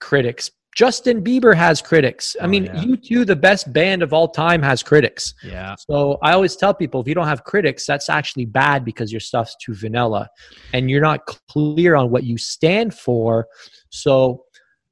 critics. 0.00 0.50
Justin 0.74 1.22
Bieber 1.22 1.54
has 1.54 1.80
critics. 1.80 2.36
I 2.40 2.44
oh, 2.44 2.48
mean, 2.48 2.64
yeah. 2.64 2.82
U2, 2.82 3.26
the 3.26 3.36
best 3.36 3.72
band 3.72 4.02
of 4.02 4.12
all 4.12 4.28
time, 4.28 4.60
has 4.62 4.82
critics. 4.82 5.32
Yeah. 5.44 5.76
So 5.88 6.18
I 6.20 6.32
always 6.32 6.56
tell 6.56 6.74
people 6.74 7.00
if 7.00 7.06
you 7.06 7.14
don't 7.14 7.28
have 7.28 7.44
critics, 7.44 7.86
that's 7.86 8.10
actually 8.10 8.46
bad 8.46 8.84
because 8.84 9.12
your 9.12 9.20
stuff's 9.20 9.56
too 9.62 9.74
vanilla 9.74 10.28
and 10.72 10.90
you're 10.90 11.00
not 11.00 11.26
clear 11.48 11.94
on 11.94 12.10
what 12.10 12.24
you 12.24 12.36
stand 12.36 12.92
for. 12.92 13.46
So, 13.90 14.44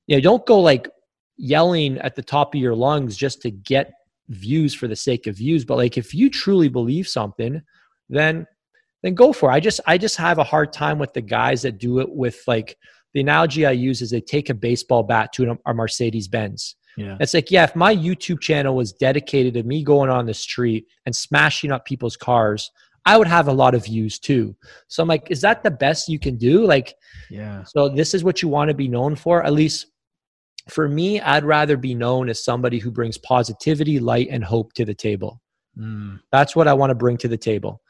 you 0.07 0.17
know, 0.17 0.21
don't 0.21 0.47
go 0.47 0.61
like 0.61 0.89
yelling 1.37 1.99
at 1.99 2.15
the 2.15 2.23
top 2.23 2.55
of 2.55 2.61
your 2.61 2.77
lungs 2.77 3.17
just 3.17 3.43
to 3.43 3.51
get 3.51 3.93
views 4.29 4.75
for 4.75 4.89
the 4.89 4.97
sake 4.97 5.27
of 5.27 5.37
views 5.37 5.65
but 5.65 5.77
like 5.77 5.99
if 5.99 6.15
you 6.15 6.31
truly 6.31 6.69
believe 6.69 7.07
something 7.07 7.61
then 8.09 8.47
then 9.03 9.15
go 9.15 9.33
for 9.33 9.51
it 9.51 9.55
i 9.55 9.61
just 9.61 9.81
i 9.87 9.99
just 9.99 10.17
have 10.17 10.39
a 10.39 10.45
hard 10.45 10.73
time 10.73 10.99
with 10.99 11.13
the 11.13 11.21
guys 11.21 11.63
that 11.63 11.79
do 11.79 11.99
it 11.99 12.09
with 12.09 12.43
like 12.47 12.77
the 13.15 13.21
analogy 13.21 13.67
i 13.67 13.71
use 13.71 14.01
is 14.01 14.11
they 14.11 14.21
take 14.21 14.49
a 14.49 14.55
baseball 14.55 15.03
bat 15.03 15.33
to 15.33 15.59
a 15.67 15.75
mercedes 15.75 16.29
benz 16.29 16.77
yeah. 16.97 17.17
It's 17.21 17.35
like, 17.35 17.51
yeah, 17.51 17.65
if 17.65 17.77
my 17.77 17.95
YouTube 17.95 18.41
channel 18.41 18.77
was 18.77 18.93
dedicated 18.93 19.55
to 19.55 19.63
me 19.63 19.83
going 19.83 20.11
on 20.11 20.27
the 20.27 20.35
street 20.35 20.87
and 21.07 21.15
smashing 21.15 21.73
up 21.73 21.85
people's 21.85 22.17
cars, 22.17 22.71
I 23.05 23.17
would 23.17 23.27
have 23.27 23.49
a 23.49 23.53
lot 23.53 23.75
of 23.75 23.85
views 23.85 24.19
too. 24.19 24.55
So 24.89 25.03
I'm 25.03 25.09
like, 25.09 25.31
is 25.31 25.41
that 25.41 25.63
the 25.63 25.71
best 25.71 26.09
you 26.09 26.19
can 26.19 26.37
do? 26.37 26.65
Like, 26.65 26.95
yeah. 27.31 27.65
So 27.65 27.89
this 27.89 28.15
is 28.15 28.23
what 28.23 28.43
you 28.43 28.49
want 28.49 28.69
to 28.69 28.75
be 28.75 28.89
known 28.89 29.17
for. 29.17 29.45
At 29.45 29.53
least 29.53 29.87
for 30.69 30.89
me, 30.89 31.21
I'd 31.21 31.45
rather 31.45 31.77
be 31.77 31.95
known 31.95 32.29
as 32.29 32.45
somebody 32.45 32.79
who 32.79 32.91
brings 32.91 33.19
positivity, 33.19 33.99
light, 33.99 34.29
and 34.31 34.45
hope 34.45 34.73
to 34.75 34.85
the 34.85 34.95
table. 34.95 35.41
Mm. 35.79 36.21
That's 36.31 36.55
what 36.55 36.69
I 36.69 36.75
want 36.75 36.91
to 36.91 36.95
bring 36.95 37.17
to 37.19 37.29
the 37.29 37.37
table. 37.37 37.81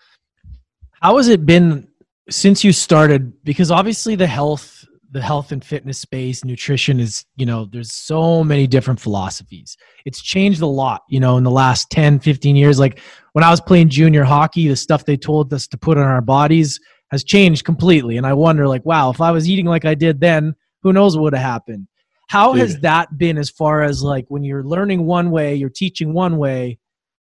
How 1.01 1.17
has 1.17 1.29
it 1.29 1.45
been 1.45 1.89
since 2.31 2.65
you 2.65 2.73
started? 2.73 3.33
Because 3.45 3.71
obviously 3.71 4.15
the 4.15 4.27
health, 4.27 4.85
the 5.11 5.21
health 5.21 5.53
and 5.53 5.63
fitness 5.63 5.99
space, 5.99 6.45
nutrition 6.45 7.01
is, 7.01 7.25
you 7.37 7.45
know, 7.45 7.67
there's 7.67 7.93
so 7.93 8.43
many 8.45 8.67
different 8.67 9.01
philosophies. 9.01 9.77
It's 10.07 10.23
changed 10.23 10.63
a 10.63 10.67
lot, 10.67 11.03
you 11.09 11.21
know, 11.21 11.37
in 11.37 11.45
the 11.45 11.51
last 11.51 11.91
10, 11.91 12.21
15 12.21 12.57
years. 12.57 12.79
Like 12.79 13.01
when 13.33 13.45
I 13.45 13.51
was 13.51 13.61
playing 13.61 13.89
junior 13.89 14.25
hockey, 14.25 14.69
the 14.69 14.77
stuff 14.77 15.05
they 15.05 15.17
told 15.17 15.53
us 15.53 15.67
to 15.69 15.77
put 15.77 15.99
on 15.99 16.05
our 16.05 16.23
bodies 16.23 16.81
has 17.11 17.25
changed 17.25 17.65
completely. 17.65 18.17
And 18.17 18.27
I 18.27 18.33
wonder, 18.33 18.67
like, 18.67 18.87
wow, 18.87 19.11
if 19.11 19.21
I 19.21 19.33
was 19.33 19.49
eating 19.49 19.67
like 19.67 19.85
I 19.85 19.95
did 19.95 20.21
then, 20.21 20.55
who 20.83 20.93
knows 20.93 21.17
what 21.17 21.25
would 21.25 21.35
have 21.35 21.43
happened? 21.43 21.87
How 22.33 22.55
has 22.55 22.81
that 22.81 23.19
been 23.19 23.37
as 23.37 23.51
far 23.51 23.83
as 23.83 24.03
like 24.03 24.25
when 24.29 24.43
you're 24.43 24.65
learning 24.65 25.05
one 25.05 25.31
way, 25.31 25.55
you're 25.55 25.69
teaching 25.69 26.15
one 26.15 26.39
way? 26.39 26.79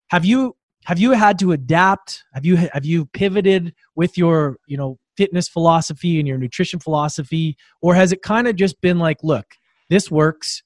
Have 0.08 0.26
you 0.26 0.54
have 0.84 0.98
you 0.98 1.12
had 1.12 1.38
to 1.38 1.52
adapt? 1.52 2.24
Have 2.34 2.44
you 2.44 2.56
have 2.56 2.84
you 2.84 3.06
pivoted 3.06 3.74
with 3.96 4.18
your 4.18 4.58
you 4.66 4.76
know 4.76 4.98
fitness 5.16 5.48
philosophy 5.48 6.18
and 6.18 6.28
your 6.28 6.36
nutrition 6.36 6.78
philosophy, 6.78 7.56
or 7.80 7.94
has 7.94 8.12
it 8.12 8.20
kind 8.20 8.46
of 8.48 8.56
just 8.56 8.78
been 8.82 8.98
like, 8.98 9.16
look, 9.22 9.46
this 9.88 10.10
works. 10.10 10.62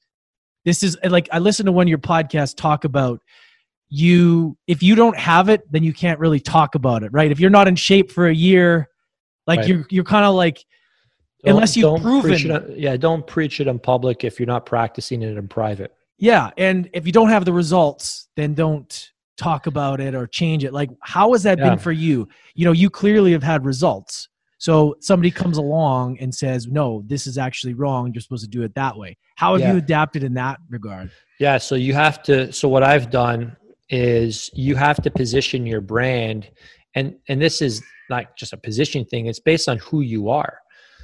This 0.65 0.83
is 0.83 0.99
like 1.05 1.29
I 1.31 1.39
listened 1.39 1.69
to 1.69 1.73
one 1.73 1.87
of 1.87 1.91
your 1.91 1.99
podcasts 1.99 2.57
talk 2.57 2.83
about 2.83 3.21
you 3.91 4.57
if 4.67 4.83
you 4.83 4.97
don't 4.97 5.19
have 5.19 5.51
it 5.51 5.61
then 5.71 5.85
you 5.85 5.93
can't 5.93 6.19
really 6.19 6.41
talk 6.41 6.75
about 6.75 7.05
it 7.05 7.13
right 7.13 7.31
if 7.31 7.39
you're 7.39 7.51
not 7.51 7.69
in 7.69 7.77
shape 7.77 8.11
for 8.11 8.27
a 8.27 8.35
year 8.35 8.89
like 9.47 9.59
right. 9.59 9.69
you're 9.69 9.87
you're 9.91 10.03
kind 10.03 10.25
of 10.25 10.35
like 10.35 10.65
don't, 11.45 11.55
unless 11.55 11.77
you've 11.77 12.01
proven 12.01 12.51
it, 12.51 12.79
yeah 12.79 12.97
don't 12.97 13.27
preach 13.27 13.61
it 13.61 13.67
in 13.67 13.79
public 13.79 14.25
if 14.25 14.39
you're 14.39 14.47
not 14.47 14.67
practicing 14.67 15.23
it 15.23 15.37
in 15.37 15.49
private. 15.49 15.95
Yeah 16.19 16.51
and 16.57 16.89
if 16.93 17.07
you 17.07 17.13
don't 17.13 17.29
have 17.29 17.45
the 17.45 17.53
results 17.53 18.29
then 18.37 18.55
don't 18.55 19.11
talk 19.37 19.67
about 19.67 20.01
it 20.01 20.15
or 20.15 20.27
change 20.27 20.65
it. 20.65 20.73
Like 20.73 20.91
how 21.01 21.33
has 21.33 21.43
that 21.45 21.59
yeah. 21.59 21.71
been 21.71 21.79
for 21.79 21.93
you? 21.93 22.29
You 22.55 22.65
know 22.65 22.73
you 22.73 22.91
clearly 22.91 23.33
have 23.33 23.43
had 23.43 23.65
results. 23.65 24.29
So 24.59 24.95
somebody 25.01 25.33
comes 25.33 25.59
along 25.59 26.19
and 26.21 26.33
says 26.35 26.67
no 26.67 27.03
this 27.07 27.27
is 27.27 27.39
actually 27.39 27.75
wrong. 27.75 28.13
You're 28.15 28.23
supposed 28.23 28.45
to 28.45 28.51
do 28.51 28.63
it 28.63 28.75
that 28.75 28.97
way. 28.97 29.17
How 29.37 29.53
have 29.55 29.63
yeah. 29.63 29.73
you 29.73 29.79
adapted 29.79 30.23
in 30.23 30.35
that 30.35 30.59
regard? 30.71 31.11
Yeah 31.39 31.59
so 31.59 31.75
you 31.75 31.95
have 31.95 32.23
to 32.25 32.53
so 32.53 32.69
what 32.69 32.83
i've 32.83 33.11
done 33.11 33.57
is 33.93 34.51
you 34.55 34.75
have 34.75 35.03
to 35.03 35.11
position 35.11 35.67
your 35.67 35.81
brand 35.81 36.51
and 36.95 37.15
and 37.29 37.41
this 37.41 37.61
is 37.61 37.83
not 38.09 38.37
just 38.37 38.53
a 38.53 38.57
position 38.57 39.05
thing 39.05 39.27
it's 39.27 39.39
based 39.39 39.69
on 39.69 39.79
who 39.79 40.01
you 40.01 40.31
are 40.31 40.59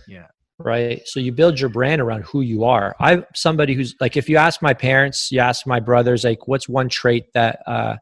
yeah. 0.09 0.27
right? 0.59 1.03
So 1.05 1.21
you 1.21 1.33
build 1.33 1.61
your 1.61 1.69
brand 1.69 2.01
around 2.01 2.25
who 2.25 2.41
you 2.41 2.65
are. 2.65 2.97
I'm 2.99 3.25
somebody 3.35 3.75
who's 3.75 3.95
like 4.01 4.17
if 4.17 4.29
you 4.29 4.37
ask 4.37 4.63
my 4.63 4.75
parents 4.75 5.31
you 5.31 5.41
ask 5.41 5.67
my 5.67 5.81
brothers 5.81 6.25
like 6.25 6.49
what's 6.49 6.69
one 6.69 6.89
trait 6.89 7.27
that 7.35 7.61
uh 7.67 7.97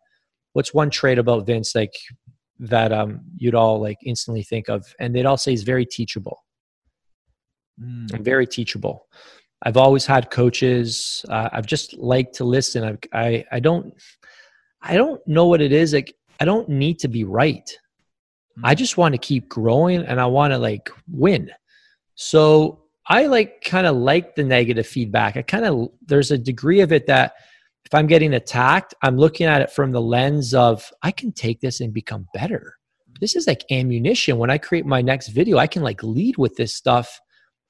what's 0.53 0.73
one 0.73 0.89
trait 0.89 1.19
about 1.19 1.47
vince 1.47 1.75
like 1.75 1.95
that 2.59 2.93
um 2.93 3.21
you'd 3.37 3.55
all 3.55 3.81
like 3.81 3.99
instantly 4.05 4.43
think 4.43 4.69
of? 4.69 4.87
And 4.99 5.15
they'd 5.15 5.27
all 5.27 5.37
say 5.37 5.51
he's 5.51 5.65
very 5.65 5.85
teachable. 5.85 6.43
Mm. 7.81 8.15
i'm 8.15 8.25
very 8.25 8.47
teachable. 8.47 9.07
I've 9.63 9.77
always 9.77 10.07
had 10.07 10.31
coaches. 10.31 11.25
Uh, 11.29 11.49
i've 11.53 11.67
just 11.67 11.99
liked 11.99 12.37
to 12.37 12.45
listen. 12.45 12.85
I, 13.13 13.19
I 13.27 13.45
i 13.53 13.61
don't 13.61 13.93
i 14.81 14.95
don't 14.95 15.21
know 15.27 15.47
what 15.47 15.61
it 15.61 15.73
is 15.73 15.93
like 15.93 16.15
i 16.41 16.45
don't 16.45 16.69
need 16.69 16.99
to 17.01 17.09
be 17.09 17.25
right. 17.25 17.69
I 18.65 18.75
mm. 18.75 18.79
just 18.79 18.97
want 18.97 19.15
to 19.15 19.19
keep 19.19 19.49
growing 19.49 20.01
and 20.05 20.21
I 20.21 20.27
want 20.27 20.53
to 20.53 20.59
like 20.59 20.91
win. 21.11 21.51
So 22.17 22.83
I 23.07 23.27
like 23.27 23.63
kind 23.63 23.87
of 23.87 23.97
like 23.97 24.35
the 24.35 24.43
negative 24.43 24.87
feedback. 24.87 25.37
I 25.37 25.43
kind 25.43 25.65
of, 25.65 25.91
there's 26.05 26.33
a 26.33 26.39
degree 26.39 26.81
of 26.81 26.93
it 26.93 27.07
that 27.07 27.35
if 27.85 27.95
I'm 27.95 28.09
getting 28.09 28.35
attacked, 28.35 28.95
I'm 29.03 29.17
looking 29.17 29.47
at 29.47 29.61
it 29.61 29.71
from 29.71 29.93
the 29.93 30.01
lens 30.01 30.53
of 30.55 30.91
I 31.03 31.13
can 31.13 31.31
take 31.31 31.61
this 31.61 31.81
and 31.81 31.95
become 31.95 32.27
better. 32.35 32.75
This 33.21 33.37
is 33.37 33.47
like 33.47 33.65
ammunition. 33.71 34.39
When 34.39 34.51
I 34.51 34.59
create 34.59 34.87
my 34.87 35.01
next 35.03 35.29
video, 35.29 35.59
I 35.59 35.69
can 35.69 35.83
like 35.83 36.03
lead 36.03 36.37
with 36.37 36.57
this 36.57 36.75
stuff 36.75 37.21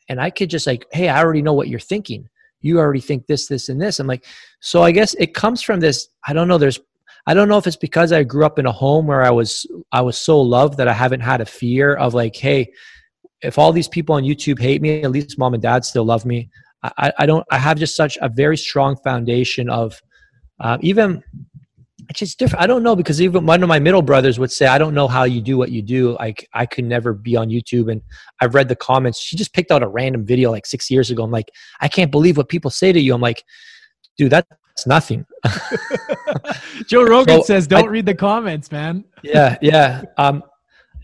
and 0.09 0.21
I 0.21 0.31
could 0.31 0.49
just 0.49 0.67
like, 0.67 0.87
hey, 0.93 1.09
I 1.09 1.23
already 1.23 1.43
know 1.43 1.53
what 1.53 1.69
you're 1.69 1.79
thinking. 1.79 2.29
You 2.63 2.79
already 2.79 3.01
think 3.01 3.27
this, 3.27 3.49
this, 3.49 3.69
and 3.69 3.81
this. 3.81 4.01
I'm 4.01 4.07
like, 4.07 4.25
so 4.61 4.83
I 4.83 4.91
guess 4.91 5.15
it 5.15 5.35
comes 5.35 5.61
from 5.61 5.81
this. 5.81 6.09
I 6.27 6.33
don't 6.33 6.49
know. 6.49 6.57
There's, 6.57 6.81
I 7.27 7.35
don't 7.35 7.49
know 7.49 7.59
if 7.59 7.67
it's 7.67 7.77
because 7.77 8.13
I 8.13 8.23
grew 8.23 8.47
up 8.47 8.59
in 8.59 8.67
a 8.67 8.73
home 8.73 9.07
where 9.07 9.23
I 9.23 9.31
was, 9.31 9.67
I 9.93 10.01
was 10.01 10.17
so 10.17 10.41
loved 10.41 10.79
that 10.79 10.89
I 10.89 10.93
haven't 10.93 11.21
had 11.21 11.41
a 11.41 11.47
fear 11.47 11.95
of 11.95 12.15
like, 12.15 12.37
hey, 12.37 12.73
if 13.47 13.59
all 13.59 13.73
these 13.73 13.89
people 13.89 14.15
on 14.15 14.23
YouTube 14.25 14.61
hate 14.61 14.83
me, 14.83 15.03
at 15.03 15.11
least 15.11 15.39
mom 15.39 15.55
and 15.55 15.63
dad 15.63 15.85
still 15.85 16.05
love 16.05 16.25
me. 16.25 16.51
I, 16.83 17.13
I 17.19 17.27
don't. 17.27 17.45
I 17.51 17.59
have 17.59 17.79
just 17.79 17.97
such 17.97 18.19
a 18.21 18.29
very 18.29 18.57
strong 18.57 18.97
foundation 18.97 19.71
of 19.71 20.01
uh, 20.61 20.79
even. 20.81 21.23
It's 22.09 22.21
just 22.21 22.39
different. 22.39 22.63
I 22.63 22.69
don't 22.69 22.85
know 22.85 22.95
because 22.95 23.21
even 23.21 23.47
one 23.47 23.65
of 23.65 23.69
my 23.69 23.81
middle 23.81 24.03
brothers 24.03 24.39
would 24.39 24.53
say, 24.53 24.67
"I 24.67 24.79
don't 24.79 24.95
know 24.95 25.09
how 25.09 25.25
you 25.25 25.41
do 25.41 25.57
what 25.59 25.73
you 25.73 25.83
do. 25.83 26.17
Like 26.19 26.47
I 26.53 26.67
could 26.67 26.85
never 26.85 27.13
be 27.13 27.37
on 27.37 27.49
YouTube." 27.49 27.91
And 27.91 28.01
I've 28.41 28.55
read 28.55 28.69
the 28.69 28.77
comments. 28.77 29.19
She 29.19 29.37
just 29.37 29.53
picked 29.53 29.73
out 29.73 29.83
a 29.83 29.89
random 29.89 30.25
video 30.25 30.51
like 30.53 30.67
six 30.67 30.91
years 30.91 31.11
ago. 31.11 31.25
I'm 31.25 31.33
like, 31.33 31.51
I 31.81 31.89
can't 31.89 32.13
believe 32.13 32.37
what 32.37 32.49
people 32.49 32.71
say 32.71 32.93
to 32.93 33.01
you. 33.01 33.15
I'm 33.15 33.21
like, 33.21 33.43
dude, 34.17 34.31
that's 34.31 34.87
nothing. 34.87 35.27
Joe 36.87 37.03
Rogan 37.03 37.41
so 37.41 37.47
says, 37.47 37.67
"Don't 37.67 37.87
I, 37.87 37.89
read 37.89 38.07
the 38.07 38.15
comments, 38.15 38.71
man." 38.71 39.05
yeah, 39.25 39.57
yeah. 39.61 40.03
Um, 40.17 40.45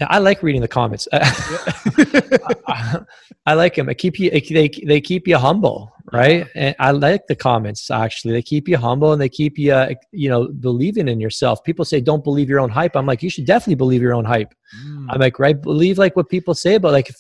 I 0.08 0.18
like 0.18 0.42
reading 0.42 0.60
the 0.60 0.68
comments. 0.68 1.08
I, 1.12 3.00
I, 3.46 3.54
like 3.54 3.74
them. 3.74 3.88
I 3.88 3.94
keep 3.94 4.18
you. 4.18 4.30
They 4.30 4.68
they 4.68 5.00
keep 5.00 5.26
you 5.28 5.36
humble, 5.36 5.92
right? 6.12 6.46
And 6.54 6.74
I 6.78 6.92
like 6.92 7.26
the 7.26 7.36
comments. 7.36 7.90
Actually, 7.90 8.32
they 8.32 8.42
keep 8.42 8.68
you 8.68 8.76
humble 8.76 9.12
and 9.12 9.20
they 9.20 9.28
keep 9.28 9.58
you, 9.58 9.72
uh, 9.72 9.94
you 10.12 10.28
know, 10.28 10.48
believing 10.48 11.08
in 11.08 11.20
yourself. 11.20 11.62
People 11.64 11.84
say, 11.84 12.00
"Don't 12.00 12.24
believe 12.24 12.48
your 12.48 12.60
own 12.60 12.70
hype." 12.70 12.96
I'm 12.96 13.06
like, 13.06 13.22
you 13.22 13.30
should 13.30 13.46
definitely 13.46 13.76
believe 13.76 14.02
your 14.02 14.14
own 14.14 14.24
hype. 14.24 14.54
Mm. 14.84 15.06
I'm 15.10 15.20
like, 15.20 15.38
right? 15.38 15.60
Believe 15.60 15.98
like 15.98 16.16
what 16.16 16.28
people 16.28 16.54
say, 16.54 16.78
but 16.78 16.92
like, 16.92 17.10
if, 17.10 17.16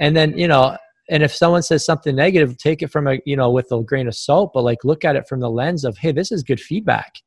and 0.00 0.16
then 0.16 0.36
you 0.36 0.48
know, 0.48 0.76
and 1.10 1.22
if 1.22 1.34
someone 1.34 1.62
says 1.62 1.84
something 1.84 2.16
negative, 2.16 2.56
take 2.58 2.82
it 2.82 2.88
from 2.88 3.06
a 3.06 3.18
you 3.24 3.36
know 3.36 3.50
with 3.50 3.70
a 3.72 3.82
grain 3.82 4.08
of 4.08 4.14
salt, 4.14 4.52
but 4.54 4.62
like 4.62 4.84
look 4.84 5.04
at 5.04 5.16
it 5.16 5.28
from 5.28 5.40
the 5.40 5.50
lens 5.50 5.84
of, 5.84 5.98
hey, 5.98 6.12
this 6.12 6.32
is 6.32 6.42
good 6.42 6.60
feedback. 6.60 7.20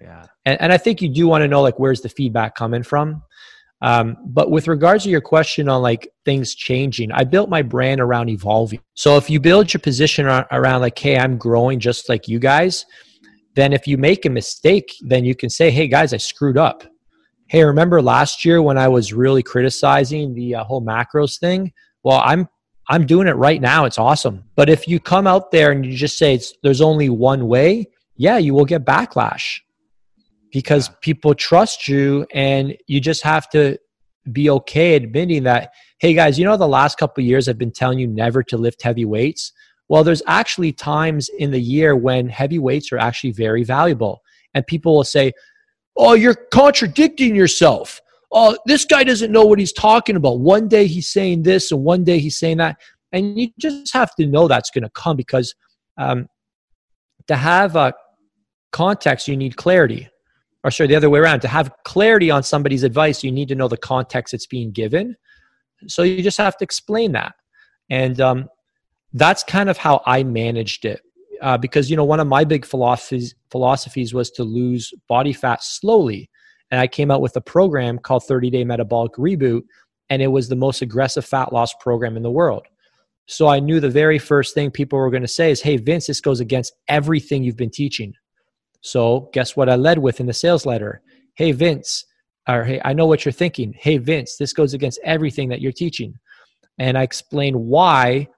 Yeah. 0.00 0.26
And, 0.44 0.60
and 0.60 0.72
I 0.72 0.78
think 0.78 1.00
you 1.00 1.08
do 1.08 1.26
want 1.26 1.42
to 1.42 1.48
know 1.48 1.62
like 1.62 1.78
where's 1.78 2.02
the 2.02 2.08
feedback 2.08 2.54
coming 2.54 2.82
from 2.82 3.22
um, 3.82 4.16
but 4.24 4.50
with 4.50 4.68
regards 4.68 5.04
to 5.04 5.10
your 5.10 5.20
question 5.20 5.68
on 5.68 5.82
like 5.82 6.08
things 6.24 6.54
changing, 6.54 7.12
I 7.12 7.24
built 7.24 7.50
my 7.50 7.62
brand 7.62 8.00
around 8.00 8.30
evolving. 8.30 8.80
So 8.94 9.16
if 9.16 9.28
you 9.28 9.38
build 9.38 9.72
your 9.72 9.80
position 9.80 10.26
around 10.26 10.80
like, 10.80 10.98
hey, 10.98 11.18
I'm 11.18 11.36
growing 11.36 11.78
just 11.78 12.08
like 12.08 12.26
you 12.26 12.38
guys, 12.38 12.86
then 13.54 13.72
if 13.72 13.86
you 13.86 13.98
make 13.98 14.24
a 14.24 14.30
mistake, 14.30 14.94
then 15.02 15.24
you 15.24 15.34
can 15.34 15.50
say, 15.50 15.70
hey 15.70 15.88
guys, 15.88 16.14
I 16.14 16.18
screwed 16.18 16.58
up. 16.58 16.84
Hey, 17.48 17.64
remember 17.64 18.02
last 18.02 18.44
year 18.44 18.60
when 18.60 18.78
I 18.78 18.88
was 18.88 19.12
really 19.12 19.42
criticizing 19.42 20.34
the 20.34 20.56
uh, 20.56 20.64
whole 20.64 20.82
macros 20.82 21.38
thing? 21.38 21.72
Well, 22.02 22.20
I'm 22.24 22.48
I'm 22.88 23.04
doing 23.04 23.26
it 23.26 23.32
right 23.32 23.60
now. 23.60 23.84
It's 23.84 23.98
awesome. 23.98 24.44
But 24.54 24.68
if 24.68 24.86
you 24.86 25.00
come 25.00 25.26
out 25.26 25.50
there 25.50 25.72
and 25.72 25.84
you 25.84 25.96
just 25.96 26.18
say 26.18 26.40
there's 26.62 26.80
only 26.80 27.08
one 27.08 27.48
way, 27.48 27.88
yeah, 28.16 28.38
you 28.38 28.54
will 28.54 28.64
get 28.64 28.84
backlash 28.84 29.58
because 30.56 30.88
yeah. 30.88 30.94
people 31.02 31.34
trust 31.34 31.86
you 31.86 32.26
and 32.32 32.74
you 32.86 32.98
just 32.98 33.22
have 33.22 33.46
to 33.50 33.76
be 34.32 34.48
okay 34.48 34.94
admitting 34.94 35.42
that 35.42 35.70
hey 35.98 36.14
guys 36.14 36.38
you 36.38 36.46
know 36.46 36.56
the 36.56 36.66
last 36.66 36.96
couple 36.96 37.22
years 37.22 37.46
i've 37.46 37.58
been 37.58 37.70
telling 37.70 37.98
you 37.98 38.06
never 38.06 38.42
to 38.42 38.56
lift 38.56 38.82
heavy 38.82 39.04
weights? 39.04 39.52
Well 39.90 40.02
there's 40.02 40.22
actually 40.26 40.72
times 40.72 41.28
in 41.38 41.50
the 41.50 41.60
year 41.60 41.94
when 41.94 42.30
heavy 42.30 42.58
weights 42.58 42.90
are 42.90 42.98
actually 42.98 43.32
very 43.32 43.64
valuable. 43.64 44.22
And 44.54 44.66
people 44.66 44.96
will 44.96 45.04
say 45.04 45.32
oh 45.94 46.14
you're 46.14 46.34
contradicting 46.34 47.36
yourself. 47.36 48.00
Oh 48.32 48.56
this 48.64 48.86
guy 48.86 49.04
doesn't 49.04 49.30
know 49.30 49.44
what 49.44 49.58
he's 49.58 49.74
talking 49.74 50.16
about. 50.16 50.40
One 50.40 50.68
day 50.68 50.86
he's 50.86 51.08
saying 51.08 51.42
this 51.42 51.70
and 51.70 51.84
one 51.84 52.02
day 52.02 52.18
he's 52.18 52.38
saying 52.38 52.56
that. 52.56 52.78
And 53.12 53.38
you 53.38 53.50
just 53.58 53.92
have 53.92 54.14
to 54.14 54.26
know 54.26 54.48
that's 54.48 54.70
going 54.70 54.84
to 54.84 54.90
come 54.90 55.16
because 55.18 55.54
um, 55.98 56.28
to 57.28 57.36
have 57.36 57.76
a 57.76 57.92
context 58.72 59.28
you 59.28 59.36
need 59.36 59.56
clarity 59.56 60.08
or 60.66 60.70
sorry, 60.72 60.88
the 60.88 60.96
other 60.96 61.08
way 61.08 61.20
around. 61.20 61.40
To 61.42 61.48
have 61.48 61.70
clarity 61.84 62.28
on 62.28 62.42
somebody's 62.42 62.82
advice, 62.82 63.22
you 63.22 63.30
need 63.30 63.46
to 63.48 63.54
know 63.54 63.68
the 63.68 63.76
context 63.76 64.34
it's 64.34 64.46
being 64.46 64.72
given. 64.72 65.16
So 65.86 66.02
you 66.02 66.24
just 66.24 66.38
have 66.38 66.56
to 66.56 66.64
explain 66.64 67.12
that. 67.12 67.36
And 67.88 68.20
um, 68.20 68.48
that's 69.12 69.44
kind 69.44 69.70
of 69.70 69.76
how 69.76 70.02
I 70.06 70.24
managed 70.24 70.84
it. 70.84 71.02
Uh, 71.40 71.56
because, 71.56 71.88
you 71.88 71.96
know, 71.96 72.04
one 72.04 72.18
of 72.18 72.26
my 72.26 72.42
big 72.42 72.66
philosophies, 72.66 73.36
philosophies 73.50 74.12
was 74.12 74.28
to 74.32 74.42
lose 74.42 74.92
body 75.08 75.32
fat 75.32 75.62
slowly. 75.62 76.28
And 76.72 76.80
I 76.80 76.88
came 76.88 77.12
out 77.12 77.20
with 77.20 77.36
a 77.36 77.40
program 77.40 78.00
called 78.00 78.24
30 78.24 78.50
Day 78.50 78.64
Metabolic 78.64 79.12
Reboot, 79.12 79.62
and 80.10 80.20
it 80.20 80.28
was 80.28 80.48
the 80.48 80.56
most 80.56 80.82
aggressive 80.82 81.24
fat 81.24 81.52
loss 81.52 81.74
program 81.74 82.16
in 82.16 82.24
the 82.24 82.30
world. 82.30 82.66
So 83.26 83.46
I 83.46 83.60
knew 83.60 83.78
the 83.78 83.88
very 83.88 84.18
first 84.18 84.52
thing 84.52 84.72
people 84.72 84.98
were 84.98 85.10
going 85.10 85.22
to 85.22 85.28
say 85.28 85.52
is, 85.52 85.62
Hey, 85.62 85.76
Vince, 85.76 86.08
this 86.08 86.20
goes 86.20 86.40
against 86.40 86.72
everything 86.88 87.44
you've 87.44 87.56
been 87.56 87.70
teaching. 87.70 88.14
So 88.86 89.30
guess 89.32 89.56
what 89.56 89.68
I 89.68 89.74
led 89.74 89.98
with 89.98 90.20
in 90.20 90.26
the 90.26 90.32
sales 90.32 90.64
letter? 90.64 91.02
Hey, 91.34 91.50
Vince, 91.50 92.04
or 92.48 92.62
hey, 92.62 92.80
I 92.84 92.92
know 92.92 93.06
what 93.06 93.24
you're 93.24 93.32
thinking. 93.32 93.74
Hey, 93.76 93.98
Vince, 93.98 94.36
this 94.36 94.52
goes 94.52 94.74
against 94.74 95.00
everything 95.02 95.48
that 95.48 95.60
you're 95.60 95.72
teaching. 95.72 96.14
And 96.78 96.96
I 96.96 97.02
explain 97.02 97.66
why 97.66 98.28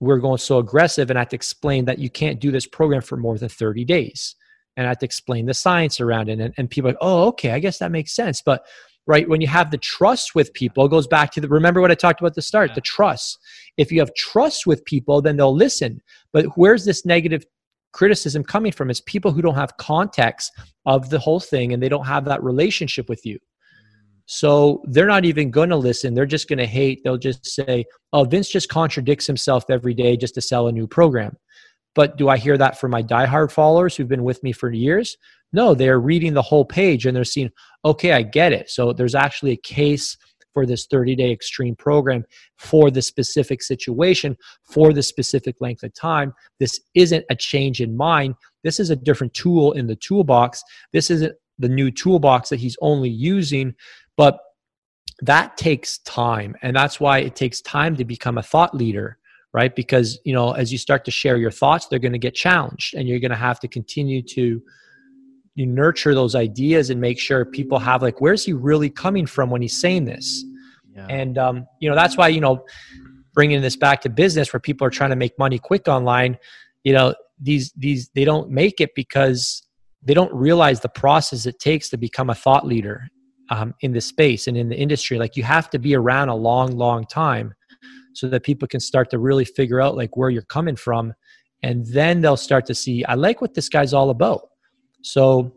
we're 0.00 0.18
going 0.18 0.38
so 0.38 0.58
aggressive. 0.58 1.10
And 1.10 1.18
I 1.18 1.22
have 1.22 1.28
to 1.28 1.36
explain 1.36 1.84
that 1.84 1.98
you 1.98 2.08
can't 2.08 2.40
do 2.40 2.50
this 2.50 2.66
program 2.66 3.02
for 3.02 3.18
more 3.18 3.36
than 3.36 3.50
30 3.50 3.84
days. 3.84 4.34
and 4.78 4.86
I 4.86 4.90
had 4.90 5.00
to 5.00 5.06
explain 5.06 5.44
the 5.44 5.54
science 5.54 6.00
around 6.00 6.30
it. 6.30 6.40
And, 6.40 6.54
and 6.56 6.70
people 6.70 6.88
are 6.88 6.92
like, 6.92 6.98
oh, 7.02 7.28
okay, 7.28 7.52
I 7.52 7.58
guess 7.58 7.78
that 7.78 7.92
makes 7.92 8.14
sense. 8.14 8.40
But 8.40 8.64
right 9.06 9.28
when 9.28 9.40
you 9.40 9.46
have 9.46 9.70
the 9.70 9.78
trust 9.78 10.34
with 10.34 10.54
people, 10.54 10.86
it 10.86 10.90
goes 10.90 11.06
back 11.06 11.32
to 11.32 11.40
the 11.40 11.48
remember 11.48 11.80
what 11.80 11.90
I 11.90 11.94
talked 11.94 12.20
about 12.20 12.32
at 12.32 12.34
the 12.34 12.42
start, 12.42 12.74
the 12.74 12.80
trust. 12.80 13.38
If 13.76 13.92
you 13.92 14.00
have 14.00 14.14
trust 14.14 14.66
with 14.66 14.84
people, 14.86 15.20
then 15.20 15.36
they'll 15.36 15.54
listen. 15.54 16.00
But 16.32 16.46
where's 16.56 16.84
this 16.84 17.04
negative 17.04 17.44
criticism 17.96 18.44
coming 18.44 18.72
from? 18.72 18.90
is 18.90 19.00
people 19.00 19.32
who 19.32 19.40
don't 19.40 19.54
have 19.54 19.76
context 19.78 20.52
of 20.84 21.08
the 21.08 21.18
whole 21.18 21.40
thing 21.40 21.72
and 21.72 21.82
they 21.82 21.88
don't 21.88 22.06
have 22.06 22.26
that 22.26 22.42
relationship 22.42 23.08
with 23.08 23.24
you. 23.24 23.38
So 24.26 24.82
they're 24.84 25.06
not 25.06 25.24
even 25.24 25.50
going 25.50 25.70
to 25.70 25.76
listen. 25.76 26.12
They're 26.12 26.26
just 26.26 26.48
going 26.48 26.58
to 26.58 26.66
hate. 26.66 27.00
They'll 27.02 27.16
just 27.16 27.46
say, 27.46 27.86
oh, 28.12 28.24
Vince 28.24 28.50
just 28.50 28.68
contradicts 28.68 29.26
himself 29.26 29.64
every 29.70 29.94
day 29.94 30.16
just 30.16 30.34
to 30.34 30.40
sell 30.42 30.68
a 30.68 30.72
new 30.72 30.86
program. 30.86 31.36
But 31.94 32.18
do 32.18 32.28
I 32.28 32.36
hear 32.36 32.58
that 32.58 32.78
from 32.78 32.90
my 32.90 33.02
diehard 33.02 33.50
followers 33.50 33.96
who've 33.96 34.08
been 34.08 34.24
with 34.24 34.42
me 34.42 34.52
for 34.52 34.70
years? 34.70 35.16
No, 35.54 35.74
they're 35.74 36.00
reading 36.00 36.34
the 36.34 36.42
whole 36.42 36.66
page 36.66 37.06
and 37.06 37.16
they're 37.16 37.24
seeing, 37.24 37.50
okay, 37.84 38.12
I 38.12 38.22
get 38.22 38.52
it. 38.52 38.68
So 38.68 38.92
there's 38.92 39.14
actually 39.14 39.52
a 39.52 39.56
case 39.56 40.18
for 40.56 40.64
this 40.64 40.86
30 40.86 41.16
day 41.16 41.30
extreme 41.30 41.76
program 41.76 42.24
for 42.56 42.90
the 42.90 43.02
specific 43.02 43.62
situation, 43.62 44.34
for 44.62 44.94
the 44.94 45.02
specific 45.02 45.60
length 45.60 45.82
of 45.82 45.92
time. 45.92 46.32
This 46.58 46.80
isn't 46.94 47.26
a 47.28 47.36
change 47.36 47.82
in 47.82 47.94
mind. 47.94 48.36
This 48.64 48.80
is 48.80 48.88
a 48.88 48.96
different 48.96 49.34
tool 49.34 49.72
in 49.72 49.86
the 49.86 49.96
toolbox. 49.96 50.62
This 50.94 51.10
isn't 51.10 51.36
the 51.58 51.68
new 51.68 51.90
toolbox 51.90 52.48
that 52.48 52.58
he's 52.58 52.78
only 52.80 53.10
using, 53.10 53.74
but 54.16 54.38
that 55.20 55.58
takes 55.58 55.98
time. 55.98 56.56
And 56.62 56.74
that's 56.74 57.00
why 57.00 57.18
it 57.18 57.36
takes 57.36 57.60
time 57.60 57.94
to 57.96 58.06
become 58.06 58.38
a 58.38 58.42
thought 58.42 58.74
leader 58.74 59.18
right 59.52 59.76
because 59.76 60.18
you 60.24 60.32
know 60.32 60.52
as 60.52 60.72
you 60.72 60.78
start 60.78 61.04
to 61.04 61.10
share 61.10 61.36
your 61.36 61.52
thoughts 61.52 61.86
they're 61.86 62.00
going 62.00 62.12
to 62.12 62.18
get 62.18 62.34
challenged 62.34 62.94
and 62.94 63.08
you're 63.08 63.20
going 63.20 63.30
to 63.30 63.36
have 63.36 63.60
to 63.60 63.68
continue 63.68 64.20
to 64.20 64.60
you 65.56 65.66
nurture 65.66 66.14
those 66.14 66.36
ideas 66.36 66.90
and 66.90 67.00
make 67.00 67.18
sure 67.18 67.44
people 67.44 67.78
have 67.80 68.02
like 68.02 68.20
where's 68.20 68.44
he 68.44 68.52
really 68.52 68.88
coming 68.88 69.26
from 69.26 69.50
when 69.50 69.62
he's 69.62 69.78
saying 69.80 70.04
this? 70.04 70.44
Yeah. 70.94 71.06
and 71.10 71.36
um, 71.36 71.66
you 71.80 71.90
know 71.90 71.94
that's 71.94 72.16
why 72.16 72.28
you 72.28 72.40
know 72.40 72.64
bringing 73.34 73.60
this 73.60 73.76
back 73.76 74.00
to 74.02 74.08
business 74.08 74.52
where 74.52 74.60
people 74.60 74.86
are 74.86 74.90
trying 74.90 75.10
to 75.10 75.16
make 75.16 75.38
money 75.38 75.58
quick 75.58 75.88
online 75.88 76.38
you 76.84 76.94
know 76.94 77.14
these 77.40 77.72
these 77.72 78.08
they 78.14 78.24
don't 78.24 78.50
make 78.50 78.80
it 78.80 78.94
because 78.94 79.62
they 80.02 80.14
don't 80.14 80.32
realize 80.32 80.80
the 80.80 80.88
process 80.88 81.46
it 81.46 81.58
takes 81.58 81.88
to 81.90 81.96
become 81.96 82.30
a 82.30 82.34
thought 82.34 82.66
leader 82.66 83.08
um, 83.50 83.74
in 83.80 83.92
this 83.92 84.06
space 84.06 84.46
and 84.46 84.56
in 84.56 84.68
the 84.68 84.76
industry. 84.76 85.18
Like 85.18 85.36
you 85.36 85.42
have 85.42 85.68
to 85.70 85.78
be 85.78 85.94
around 85.94 86.28
a 86.28 86.34
long 86.34 86.76
long 86.76 87.04
time 87.06 87.54
so 88.14 88.28
that 88.28 88.42
people 88.42 88.66
can 88.66 88.80
start 88.80 89.10
to 89.10 89.18
really 89.18 89.44
figure 89.44 89.80
out 89.80 89.96
like 89.96 90.16
where 90.16 90.30
you're 90.30 90.42
coming 90.42 90.76
from. 90.76 91.12
And 91.62 91.84
then 91.86 92.20
they'll 92.20 92.36
start 92.36 92.66
to 92.66 92.74
see 92.74 93.04
i 93.06 93.14
like 93.14 93.40
what 93.40 93.54
this 93.54 93.68
guy's 93.68 93.92
all 93.92 94.10
about 94.10 94.50
so 95.02 95.52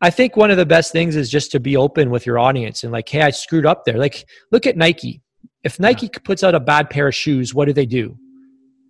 i 0.00 0.10
think 0.10 0.36
one 0.36 0.50
of 0.50 0.56
the 0.56 0.66
best 0.66 0.92
things 0.92 1.16
is 1.16 1.30
just 1.30 1.50
to 1.50 1.60
be 1.60 1.76
open 1.76 2.10
with 2.10 2.26
your 2.26 2.38
audience 2.38 2.84
and 2.84 2.92
like 2.92 3.08
hey 3.08 3.22
i 3.22 3.30
screwed 3.30 3.66
up 3.66 3.84
there. 3.84 3.98
Like 3.98 4.26
look 4.50 4.66
at 4.66 4.76
nike. 4.76 5.22
If 5.62 5.80
nike 5.80 6.06
yeah. 6.12 6.18
puts 6.24 6.42
out 6.42 6.54
a 6.54 6.60
bad 6.60 6.90
pair 6.90 7.08
of 7.08 7.14
shoes 7.14 7.54
what 7.54 7.66
do 7.66 7.72
they 7.72 7.86
do? 7.86 8.16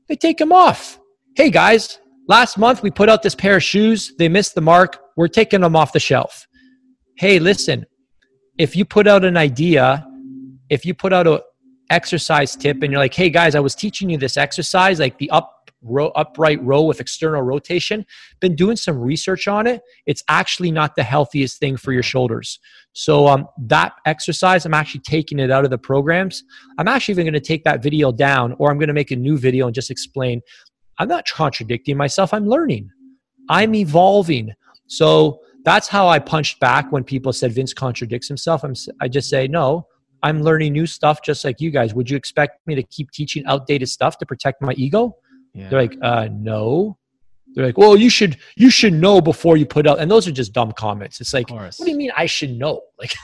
They 0.09 0.17
take 0.17 0.39
them 0.39 0.53
off. 0.53 0.99
Hey 1.37 1.51
guys 1.51 1.99
last 2.29 2.59
month 2.59 2.83
we 2.83 2.91
put 2.91 3.09
out 3.09 3.23
this 3.23 3.35
pair 3.35 3.57
of 3.57 3.63
shoes. 3.63 4.13
They 4.19 4.29
missed 4.29 4.55
the 4.55 4.61
mark. 4.61 4.99
We're 5.17 5.29
taking 5.29 5.61
them 5.61 5.77
off 5.77 5.93
the 5.93 6.01
shelf. 6.01 6.47
Hey 7.17 7.39
listen 7.39 7.87
if 8.59 8.77
you 8.77 8.85
put 8.85 9.07
out 9.07 9.25
an 9.25 9.37
idea 9.37 10.07
if 10.71 10.85
you 10.85 10.95
put 10.95 11.13
out 11.13 11.27
an 11.27 11.39
exercise 11.91 12.57
tip 12.57 12.83
and 12.83 12.91
you're 12.91 13.01
like, 13.01 13.15
hey 13.15 13.31
guys, 13.31 13.55
I 13.55 13.61
was 13.61 13.75
teaching 13.75 14.11
you 14.11 14.19
this 14.19 14.37
exercise, 14.37 14.99
like 14.99 15.19
the 15.19 15.31
up 15.31 15.64
row, 15.85 16.09
upright 16.09 16.63
row 16.63 16.83
with 16.83 17.01
external 17.01 17.43
rotation. 17.43 18.05
Been 18.41 18.57
doing 18.57 18.77
some 18.77 18.99
research 18.99 19.47
on 19.47 19.67
it. 19.67 19.83
It's 20.07 20.23
actually 20.29 20.71
not 20.71 20.97
the 20.97 21.03
healthiest 21.03 21.59
thing 21.59 21.77
for 21.77 21.93
your 21.93 22.03
shoulders. 22.03 22.59
So 22.93 23.27
um, 23.27 23.47
that 23.59 23.93
exercise, 24.07 24.65
I'm 24.65 24.75
actually 24.75 25.03
taking 25.03 25.39
it 25.39 25.51
out 25.51 25.65
of 25.65 25.71
the 25.71 25.79
programs. 25.79 26.43
I'm 26.79 26.89
actually 26.89 27.13
even 27.13 27.27
going 27.27 27.35
to 27.35 27.41
take 27.41 27.65
that 27.65 27.83
video 27.83 28.11
down, 28.13 28.55
or 28.59 28.71
I'm 28.71 28.79
going 28.79 28.89
to 28.89 28.95
make 28.95 29.11
a 29.11 29.17
new 29.17 29.39
video 29.39 29.67
and 29.67 29.75
just 29.75 29.91
explain. 29.91 30.41
I'm 30.99 31.09
not 31.09 31.27
contradicting 31.27 31.97
myself. 31.97 32.33
I'm 32.33 32.47
learning. 32.47 32.91
I'm 33.49 33.75
evolving. 33.75 34.53
So 34.87 35.41
that's 35.65 35.89
how 35.89 36.09
I 36.09 36.19
punched 36.19 36.61
back 36.61 36.93
when 36.93 37.05
people 37.05 37.33
said 37.33 37.53
Vince 37.53 37.75
contradicts 37.75 38.29
himself. 38.29 38.65
I'm, 38.65 38.75
I 39.01 39.09
just 39.09 39.29
say 39.29 39.49
no 39.49 39.87
I'm 40.25 40.43
learning 40.43 40.73
new 40.73 40.87
stuff 40.87 41.21
just 41.23 41.45
like 41.45 41.61
you 41.61 41.71
guys. 41.71 41.93
Would 41.95 42.09
you 42.09 42.17
expect 42.17 42.67
me 42.67 42.75
to 42.75 42.83
keep 42.83 43.11
teaching 43.11 43.45
outdated 43.45 43.91
stuff 43.91 44.17
to 44.19 44.27
protect 44.27 44.63
my 44.63 44.73
ego? 44.73 45.17
Yeah. 45.55 45.69
They're 45.69 45.83
like, 45.83 45.97
uh, 46.03 46.29
no. 46.31 46.99
They're 47.55 47.67
like, 47.67 47.79
well, 47.79 47.97
you 47.97 48.11
should 48.11 48.37
you 48.57 48.69
should 48.69 48.93
know 48.93 49.21
before 49.21 49.57
you 49.57 49.65
put 49.65 49.87
out. 49.87 50.01
And 50.01 50.11
those 50.11 50.27
are 50.27 50.33
just 50.33 50.53
dumb 50.53 50.73
comments. 50.73 51.21
It's 51.21 51.33
like, 51.33 51.51
what 51.51 51.77
do 51.77 51.91
you 51.91 51.97
mean 51.97 52.11
I 52.17 52.27
should 52.27 52.51
know? 52.59 52.83
Like 52.99 53.15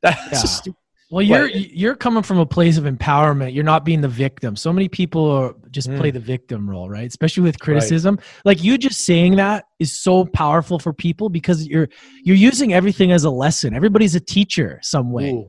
that's 0.00 0.66
yeah. 0.66 0.72
Well, 1.10 1.22
you're 1.22 1.48
you're 1.48 1.96
coming 1.96 2.22
from 2.22 2.38
a 2.38 2.46
place 2.46 2.78
of 2.78 2.84
empowerment. 2.84 3.52
You're 3.52 3.64
not 3.64 3.84
being 3.84 4.00
the 4.00 4.08
victim. 4.08 4.54
So 4.54 4.72
many 4.72 4.88
people 4.88 5.28
are 5.28 5.54
just 5.72 5.90
mm. 5.90 5.98
play 5.98 6.12
the 6.12 6.20
victim 6.20 6.70
role, 6.70 6.88
right? 6.88 7.06
Especially 7.06 7.42
with 7.42 7.58
criticism. 7.58 8.14
Right. 8.14 8.24
Like 8.44 8.62
you 8.62 8.78
just 8.78 9.00
saying 9.00 9.34
that 9.36 9.64
is 9.80 9.92
so 9.92 10.24
powerful 10.24 10.78
for 10.78 10.92
people 10.92 11.28
because 11.28 11.66
you're 11.66 11.88
you're 12.22 12.36
using 12.36 12.72
everything 12.72 13.10
as 13.10 13.24
a 13.24 13.30
lesson. 13.30 13.74
Everybody's 13.74 14.14
a 14.14 14.20
teacher 14.20 14.78
some 14.82 15.10
way. 15.10 15.32
Ooh. 15.32 15.48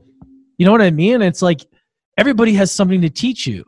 You 0.58 0.66
know 0.66 0.72
what 0.72 0.82
I 0.82 0.90
mean? 0.90 1.22
It's 1.22 1.42
like 1.42 1.64
everybody 2.18 2.54
has 2.54 2.72
something 2.72 3.00
to 3.00 3.10
teach 3.10 3.46
you. 3.46 3.64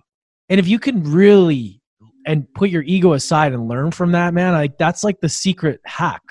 And 0.48 0.58
if 0.58 0.66
you 0.66 0.80
can 0.80 1.04
really 1.04 1.80
and 2.26 2.52
put 2.54 2.70
your 2.70 2.82
ego 2.82 3.12
aside 3.12 3.52
and 3.52 3.68
learn 3.68 3.90
from 3.90 4.12
that, 4.12 4.34
man, 4.34 4.52
like 4.52 4.78
that's 4.78 5.04
like 5.04 5.20
the 5.20 5.28
secret 5.28 5.80
hack. 5.84 6.22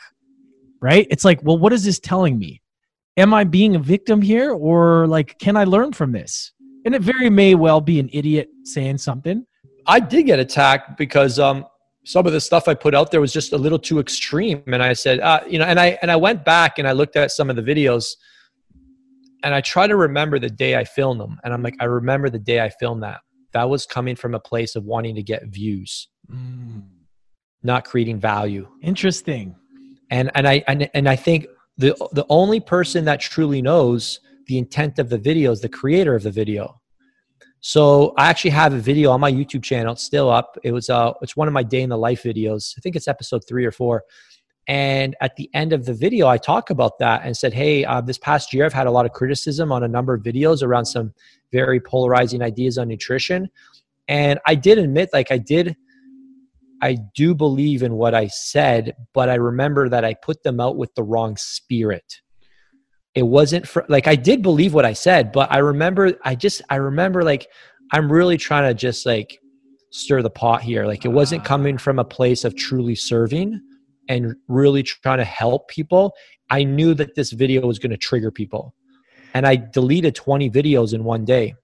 Right? 0.81 1.07
It's 1.09 1.23
like, 1.23 1.41
well, 1.43 1.57
what 1.57 1.71
is 1.71 1.83
this 1.85 1.99
telling 1.99 2.37
me? 2.37 2.61
Am 3.15 3.33
I 3.33 3.43
being 3.43 3.75
a 3.75 3.79
victim 3.79 4.21
here 4.21 4.51
or 4.51 5.07
like 5.07 5.37
can 5.39 5.55
I 5.55 5.63
learn 5.63 5.93
from 5.93 6.11
this? 6.11 6.51
And 6.85 6.93
it 6.93 7.01
very 7.01 7.29
may 7.29 7.55
well 7.55 7.79
be 7.79 7.99
an 7.99 8.09
idiot 8.11 8.49
saying 8.63 8.97
something. 8.97 9.45
I 9.85 9.99
did 9.99 10.23
get 10.23 10.39
attacked 10.39 10.97
because 10.97 11.39
um 11.39 11.65
some 12.05 12.25
of 12.25 12.33
the 12.33 12.41
stuff 12.41 12.67
I 12.67 12.73
put 12.73 12.93
out 12.93 13.11
there 13.11 13.21
was 13.21 13.31
just 13.31 13.53
a 13.53 13.57
little 13.57 13.79
too 13.79 13.99
extreme, 13.99 14.61
and 14.67 14.83
I 14.83 14.93
said, 14.93 15.19
uh, 15.19 15.41
you 15.47 15.57
know, 15.57 15.65
and 15.65 15.79
I 15.79 15.97
and 16.01 16.11
I 16.11 16.15
went 16.15 16.43
back 16.43 16.79
and 16.79 16.87
I 16.87 16.91
looked 16.91 17.15
at 17.15 17.31
some 17.31 17.49
of 17.49 17.55
the 17.55 17.61
videos, 17.61 18.15
and 19.43 19.53
I 19.53 19.61
try 19.61 19.87
to 19.87 19.95
remember 19.95 20.39
the 20.39 20.49
day 20.49 20.75
I 20.75 20.83
filmed 20.83 21.21
them. 21.21 21.39
And 21.43 21.53
I'm 21.53 21.63
like, 21.63 21.75
I 21.79 21.85
remember 21.85 22.29
the 22.29 22.39
day 22.39 22.61
I 22.61 22.69
filmed 22.69 23.03
that. 23.03 23.21
That 23.53 23.69
was 23.69 23.85
coming 23.85 24.15
from 24.15 24.33
a 24.33 24.39
place 24.39 24.75
of 24.75 24.83
wanting 24.85 25.15
to 25.15 25.23
get 25.23 25.45
views, 25.47 26.09
mm. 26.31 26.83
not 27.61 27.85
creating 27.85 28.19
value. 28.19 28.67
Interesting. 28.81 29.55
And 30.09 30.31
and 30.35 30.47
I 30.47 30.63
and, 30.67 30.89
and 30.93 31.07
I 31.07 31.15
think 31.15 31.47
the 31.77 31.95
the 32.11 32.25
only 32.29 32.59
person 32.59 33.05
that 33.05 33.19
truly 33.19 33.61
knows 33.61 34.19
the 34.47 34.57
intent 34.57 34.99
of 34.99 35.09
the 35.09 35.17
video 35.17 35.51
is 35.51 35.61
the 35.61 35.69
creator 35.69 36.15
of 36.15 36.23
the 36.23 36.31
video. 36.31 36.79
So 37.61 38.13
I 38.17 38.29
actually 38.29 38.51
have 38.51 38.73
a 38.73 38.79
video 38.79 39.09
on 39.11 39.21
my 39.21 39.31
YouTube 39.31 39.63
channel. 39.63 39.93
It's 39.93 40.03
still 40.03 40.29
up. 40.29 40.57
It 40.63 40.71
was 40.71 40.89
uh 40.89 41.13
it's 41.21 41.37
one 41.37 41.47
of 41.47 41.53
my 41.53 41.63
day 41.63 41.81
in 41.81 41.89
the 41.89 41.97
life 41.97 42.23
videos. 42.23 42.73
I 42.77 42.81
think 42.81 42.95
it's 42.95 43.07
episode 43.07 43.43
three 43.47 43.65
or 43.65 43.71
four. 43.71 44.03
And 44.68 45.16
at 45.20 45.36
the 45.36 45.49
end 45.53 45.74
of 45.74 45.86
the 45.86 45.93
video, 45.93 46.28
I 46.28 46.38
talk 46.38 46.70
about 46.70 46.97
that 46.99 47.22
and 47.26 47.36
said, 47.36 47.53
Hey, 47.53 47.84
uh, 47.84 48.01
this 48.01 48.18
past 48.18 48.53
year, 48.53 48.66
I've 48.66 48.74
had 48.74 48.88
a 48.88 48.91
lot 48.91 49.05
of 49.05 49.11
criticism 49.11 49.72
on 49.72 49.84
a 49.84 49.88
number 49.88 50.14
of 50.14 50.24
videos 50.24 50.64
around 50.64 50.86
some 50.86 51.14
very 51.51 51.80
polarizing 51.80 52.41
ideas 52.41 52.78
on 52.78 52.88
nutrition. 52.88 53.49
And 54.07 54.39
I 54.45 54.55
did 54.55 54.78
admit, 54.78 55.09
like, 55.14 55.32
I 55.32 55.38
did, 55.38 55.76
I 56.82 56.97
do 57.16 57.36
believe 57.36 57.84
in 57.84 57.93
what 57.93 58.14
I 58.14 58.28
said, 58.28 58.95
but 59.14 59.30
I 59.30 59.36
remember 59.36 59.89
that 59.89 60.05
I 60.05 60.14
put 60.14 60.43
them 60.43 60.59
out 60.59 60.78
with 60.78 60.93
the 60.95 61.03
wrong 61.03 61.38
spirit. 61.38 62.22
It 63.16 63.24
wasn't 63.24 63.68
for, 63.68 63.86
like, 63.89 64.07
I 64.07 64.16
did 64.16 64.41
believe 64.41 64.74
what 64.74 64.86
I 64.86 64.93
said, 64.93 65.32
but 65.32 65.51
I 65.51 65.59
remember, 65.59 66.14
I 66.24 66.36
just, 66.36 66.61
I 66.70 66.76
remember, 66.76 67.24
like, 67.24 67.47
I'm 67.91 68.11
really 68.11 68.38
trying 68.38 68.70
to 68.70 68.74
just, 68.74 69.05
like, 69.05 69.39
stir 69.91 70.22
the 70.22 70.30
pot 70.30 70.61
here. 70.64 70.86
Like, 70.86 71.05
it 71.05 71.09
wasn't 71.09 71.45
coming 71.45 71.78
from 71.78 71.99
a 71.99 72.03
place 72.03 72.43
of 72.43 72.55
truly 72.55 72.95
serving 72.95 73.61
and 74.09 74.35
really 74.47 74.83
trying 74.83 75.19
to 75.19 75.25
help 75.25 75.67
people, 75.69 76.13
I 76.49 76.63
knew 76.63 76.93
that 76.95 77.15
this 77.15 77.31
video 77.31 77.65
was 77.65 77.79
going 77.79 77.91
to 77.91 77.97
trigger 77.97 78.31
people. 78.31 78.73
And 79.33 79.47
I 79.47 79.55
deleted 79.55 80.15
20 80.15 80.49
videos 80.51 80.93
in 80.93 81.03
one 81.03 81.25
day. 81.25 81.55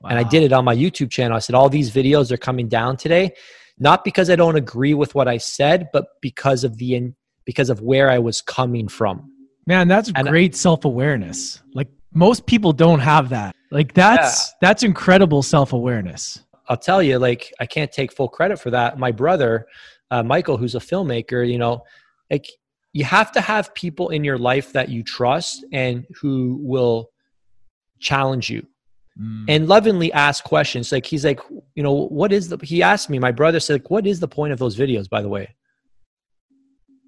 Wow. 0.00 0.10
And 0.10 0.18
I 0.18 0.22
did 0.22 0.42
it 0.42 0.52
on 0.52 0.64
my 0.64 0.74
YouTube 0.74 1.10
channel. 1.10 1.36
I 1.36 1.40
said, 1.40 1.54
All 1.54 1.68
these 1.68 1.90
videos 1.90 2.30
are 2.32 2.36
coming 2.36 2.68
down 2.68 2.96
today, 2.96 3.32
not 3.78 4.04
because 4.04 4.30
I 4.30 4.36
don't 4.36 4.56
agree 4.56 4.94
with 4.94 5.14
what 5.14 5.28
I 5.28 5.38
said, 5.38 5.88
but 5.92 6.06
because 6.20 6.64
of 6.64 6.78
the 6.78 7.12
because 7.44 7.70
of 7.70 7.80
where 7.80 8.10
I 8.10 8.18
was 8.18 8.40
coming 8.40 8.88
from. 8.88 9.30
Man, 9.66 9.88
that's 9.88 10.10
and 10.14 10.28
great 10.28 10.56
self-awareness. 10.56 11.62
Like 11.74 11.88
most 12.12 12.46
people 12.46 12.72
don't 12.72 13.00
have 13.00 13.28
that. 13.30 13.54
Like 13.70 13.94
that's 13.94 14.48
yeah. 14.48 14.68
that's 14.68 14.82
incredible 14.82 15.42
self-awareness. 15.42 16.40
I'll 16.68 16.76
tell 16.76 17.02
you, 17.02 17.18
like 17.18 17.52
I 17.60 17.66
can't 17.66 17.92
take 17.92 18.12
full 18.12 18.28
credit 18.28 18.58
for 18.58 18.70
that. 18.70 18.98
My 18.98 19.12
brother, 19.12 19.66
uh, 20.10 20.22
Michael, 20.22 20.56
who's 20.56 20.74
a 20.74 20.80
filmmaker, 20.80 21.48
you 21.48 21.58
know, 21.58 21.84
like 22.30 22.48
you 22.92 23.04
have 23.04 23.32
to 23.32 23.40
have 23.40 23.74
people 23.74 24.08
in 24.10 24.24
your 24.24 24.38
life 24.38 24.72
that 24.72 24.88
you 24.88 25.02
trust 25.02 25.64
and 25.72 26.06
who 26.20 26.58
will 26.62 27.10
challenge 27.98 28.48
you 28.48 28.66
mm. 29.20 29.44
and 29.48 29.68
lovingly 29.68 30.12
ask 30.12 30.44
questions. 30.44 30.92
Like 30.92 31.06
he's 31.06 31.24
like, 31.24 31.40
you 31.74 31.82
know, 31.82 31.92
what 31.92 32.32
is 32.32 32.48
the? 32.48 32.58
He 32.62 32.82
asked 32.82 33.10
me. 33.10 33.18
My 33.18 33.32
brother 33.32 33.60
said, 33.60 33.74
like, 33.74 33.90
"What 33.90 34.06
is 34.06 34.20
the 34.20 34.28
point 34.28 34.52
of 34.52 34.58
those 34.58 34.76
videos?" 34.76 35.08
By 35.08 35.22
the 35.22 35.28
way, 35.28 35.54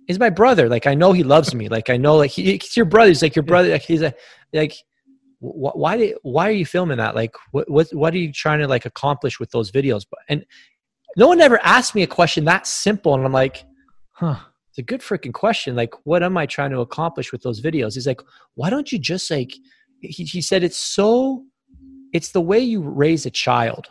he's 0.07 0.18
my 0.18 0.30
brother. 0.30 0.68
Like 0.68 0.86
I 0.86 0.94
know 0.94 1.12
he 1.12 1.22
loves 1.22 1.55
me. 1.55 1.68
Like 1.68 1.90
I 1.90 1.96
know 1.96 2.16
like 2.16 2.32
he, 2.32 2.53
he's 2.53 2.76
your 2.76 2.86
brother. 2.86 3.09
He's 3.09 3.22
like 3.22 3.36
your 3.36 3.44
brother. 3.44 3.70
Like 3.70 3.82
he's 3.82 4.03
a 4.03 4.14
like 4.53 4.74
wh- 5.40 5.76
why 5.76 5.96
did 5.96 6.16
why 6.22 6.49
are 6.49 6.53
you 6.53 6.66
filming 6.66 6.99
that? 6.99 7.14
Like 7.14 7.34
what 7.53 7.70
what 7.70 7.88
what 7.92 8.14
are 8.14 8.18
you 8.18 8.32
trying 8.32 8.59
to 8.61 8.68
like 8.68 8.86
accomplish 8.86 9.38
with 9.38 9.51
those 9.51 9.70
videos? 9.70 10.05
But 10.11 10.20
and 10.28 10.44
no 11.16 11.28
one 11.28 11.40
ever 11.40 11.59
asked 11.62 11.94
me 11.94 12.02
a 12.02 12.06
question 12.06 12.44
that 12.44 12.66
simple, 12.66 13.14
and 13.14 13.24
I'm 13.24 13.32
like, 13.32 13.64
huh. 14.12 14.36
It's 14.70 14.78
a 14.78 14.82
good 14.82 15.00
freaking 15.00 15.32
question. 15.32 15.74
Like, 15.74 15.94
what 16.04 16.22
am 16.22 16.36
I 16.36 16.44
trying 16.44 16.70
to 16.70 16.80
accomplish 16.80 17.32
with 17.32 17.42
those 17.42 17.61
videos? 17.61 17.94
He's 17.94 18.06
like, 18.06 18.20
why 18.54 18.68
don't 18.68 18.92
you 18.92 18.98
just 18.98 19.30
like? 19.30 19.52
He, 20.00 20.24
he 20.24 20.42
said 20.42 20.62
it's 20.62 20.76
so, 20.76 21.44
it's 22.12 22.30
the 22.30 22.40
way 22.40 22.61
you 22.61 22.82
raise 22.82 23.26
a 23.26 23.30
child, 23.30 23.88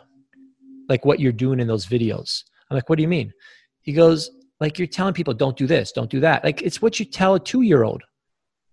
like 0.88 1.04
what 1.04 1.20
you're 1.20 1.32
doing 1.32 1.60
in 1.60 1.66
those 1.66 1.84
videos. 1.84 2.44
I'm 2.70 2.76
like, 2.76 2.88
what 2.88 2.96
do 2.96 3.02
you 3.02 3.08
mean? 3.08 3.32
He 3.82 3.92
goes, 3.92 4.30
like 4.60 4.78
you're 4.78 4.88
telling 4.88 5.14
people 5.14 5.34
don't 5.34 5.56
do 5.56 5.66
this 5.66 5.92
don't 5.92 6.10
do 6.10 6.20
that 6.20 6.44
like 6.44 6.62
it's 6.62 6.82
what 6.82 6.98
you 6.98 7.04
tell 7.04 7.34
a 7.34 7.40
two 7.40 7.62
year 7.62 7.82
old 7.82 8.02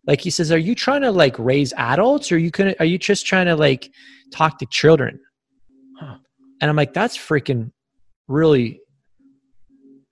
like 0.07 0.21
he 0.21 0.29
says 0.29 0.51
are 0.51 0.57
you 0.57 0.75
trying 0.75 1.01
to 1.01 1.11
like 1.11 1.37
raise 1.39 1.73
adults 1.73 2.31
or 2.31 2.37
you 2.37 2.51
can 2.51 2.75
are 2.79 2.85
you 2.85 2.97
just 2.97 3.25
trying 3.25 3.45
to 3.45 3.55
like 3.55 3.91
talk 4.31 4.57
to 4.57 4.65
children 4.67 5.19
huh. 5.99 6.17
and 6.61 6.69
i'm 6.69 6.75
like 6.75 6.93
that's 6.93 7.17
freaking 7.17 7.71
really 8.27 8.81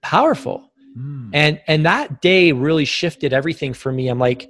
powerful. 0.02 0.70
Mm. 0.98 1.32
and 1.34 1.60
and 1.66 1.88
that 1.88 2.22
day 2.22 2.52
really 2.52 2.86
shifted 2.86 3.34
everything 3.34 3.74
for 3.74 3.92
me. 3.92 4.10
I'm 4.10 4.20
like 4.20 4.48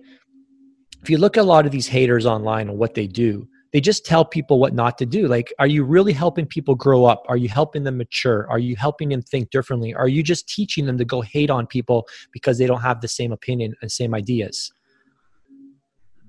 if 1.02 1.10
you 1.10 1.18
look 1.18 1.38
at 1.38 1.42
a 1.42 1.48
lot 1.48 1.66
of 1.66 1.72
these 1.72 1.88
haters 1.88 2.26
online 2.26 2.68
and 2.70 2.78
what 2.78 2.96
they 2.96 3.08
do 3.08 3.48
they 3.72 3.82
just 3.82 4.06
tell 4.06 4.24
people 4.24 4.60
what 4.60 4.74
not 4.74 4.98
to 4.98 5.06
do. 5.06 5.28
Like 5.28 5.54
are 5.58 5.68
you 5.68 5.86
really 5.86 6.12
helping 6.12 6.46
people 6.46 6.76
grow 6.76 7.06
up? 7.06 7.24
Are 7.30 7.38
you 7.38 7.48
helping 7.48 7.84
them 7.84 7.98
mature? 7.98 8.46
Are 8.50 8.60
you 8.60 8.76
helping 8.76 9.10
them 9.10 9.22
think 9.22 9.52
differently? 9.52 9.94
Are 9.96 10.10
you 10.10 10.22
just 10.22 10.48
teaching 10.50 10.86
them 10.86 10.98
to 10.98 11.06
go 11.06 11.22
hate 11.22 11.50
on 11.50 11.66
people 11.66 12.08
because 12.34 12.58
they 12.58 12.68
don't 12.68 12.82
have 12.82 13.00
the 13.00 13.08
same 13.08 13.32
opinion 13.32 13.74
and 13.82 13.90
same 13.90 14.14
ideas? 14.14 14.72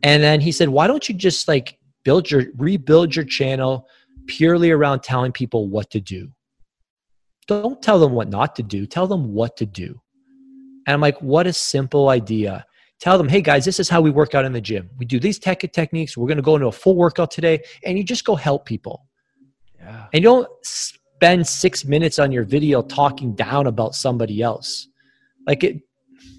And 0.05 0.22
then 0.22 0.41
he 0.41 0.53
said 0.53 0.68
why 0.68 0.87
don't 0.87 1.09
you 1.09 1.14
just 1.14 1.49
like 1.49 1.76
build 2.05 2.30
your 2.30 2.45
rebuild 2.57 3.16
your 3.16 3.24
channel 3.24 3.89
purely 4.26 4.70
around 4.70 5.03
telling 5.03 5.32
people 5.32 5.68
what 5.68 5.91
to 5.91 6.01
do 6.01 6.30
don't 7.47 7.82
tell 7.82 7.99
them 7.99 8.12
what 8.12 8.28
not 8.28 8.57
to 8.57 8.62
do 8.62 8.86
tell 8.86 9.07
them 9.07 9.32
what 9.32 9.57
to 9.57 9.66
do 9.66 10.01
and 10.86 10.95
i'm 10.95 11.01
like 11.01 11.20
what 11.20 11.47
a 11.47 11.53
simple 11.53 12.09
idea 12.09 12.64
tell 13.05 13.18
them, 13.18 13.28
hey 13.28 13.42
guys, 13.42 13.66
this 13.66 13.78
is 13.78 13.88
how 13.88 14.01
we 14.01 14.11
work 14.11 14.34
out 14.34 14.47
in 14.47 14.53
the 14.53 14.61
gym. 14.62 14.88
We 14.99 15.05
do 15.05 15.20
these 15.20 15.38
tech 15.38 15.61
techniques. 15.72 16.16
We're 16.16 16.26
going 16.26 16.38
to 16.38 16.42
go 16.42 16.55
into 16.55 16.68
a 16.68 16.72
full 16.72 16.97
workout 16.97 17.30
today. 17.30 17.62
And 17.84 17.99
you 17.99 18.05
just 18.05 18.24
go 18.24 18.34
help 18.34 18.64
people. 18.64 19.07
Yeah. 19.78 20.07
And 20.12 20.22
you 20.22 20.28
don't 20.30 20.49
spend 20.62 21.47
six 21.47 21.84
minutes 21.84 22.18
on 22.18 22.32
your 22.32 22.45
video 22.45 22.80
talking 22.80 23.34
down 23.34 23.66
about 23.66 23.95
somebody 23.95 24.40
else. 24.40 24.88
Like 25.47 25.64
it. 25.64 25.82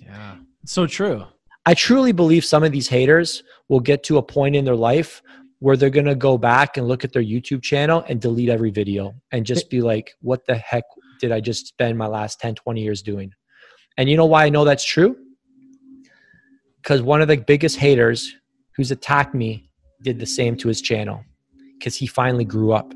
Yeah. 0.02 0.38
It's 0.64 0.72
so 0.72 0.88
true. 0.88 1.24
I 1.68 1.76
truly 1.76 2.12
believe 2.12 2.44
some 2.44 2.64
of 2.64 2.72
these 2.72 2.88
haters 2.88 3.44
will 3.70 3.80
get 3.80 4.04
to 4.04 4.18
a 4.18 4.24
point 4.24 4.56
in 4.56 4.66
their 4.66 4.76
life 4.76 5.22
where 5.60 5.78
they're 5.78 5.90
going 5.92 6.06
to 6.06 6.16
go 6.16 6.38
back 6.38 6.78
and 6.78 6.88
look 6.88 7.04
at 7.04 7.14
their 7.14 7.24
YouTube 7.24 7.62
channel 7.62 8.04
and 8.10 8.20
delete 8.20 8.50
every 8.50 8.72
video 8.72 9.14
and 9.32 9.46
just 9.46 9.70
be 9.70 9.82
like, 9.82 10.14
what 10.22 10.46
the 10.48 10.56
heck 10.56 10.84
did 11.20 11.32
I 11.32 11.40
just 11.40 11.68
spend 11.68 11.98
my 11.98 12.08
last 12.08 12.40
10, 12.40 12.56
20 12.56 12.82
years 12.82 13.02
doing? 13.02 13.32
And 13.98 14.10
you 14.10 14.18
know 14.18 14.26
why 14.26 14.46
I 14.46 14.50
know 14.50 14.66
that's 14.66 14.84
true? 14.84 15.16
because 16.86 17.02
one 17.02 17.20
of 17.20 17.28
the 17.28 17.38
biggest 17.38 17.78
haters 17.78 18.36
who's 18.76 18.92
attacked 18.92 19.34
me 19.34 19.68
did 20.04 20.20
the 20.20 20.26
same 20.26 20.56
to 20.56 20.68
his 20.68 20.82
channel 20.82 21.24
because 21.80 21.96
he 21.96 22.06
finally 22.06 22.46
grew 22.46 22.74
up. 22.74 22.94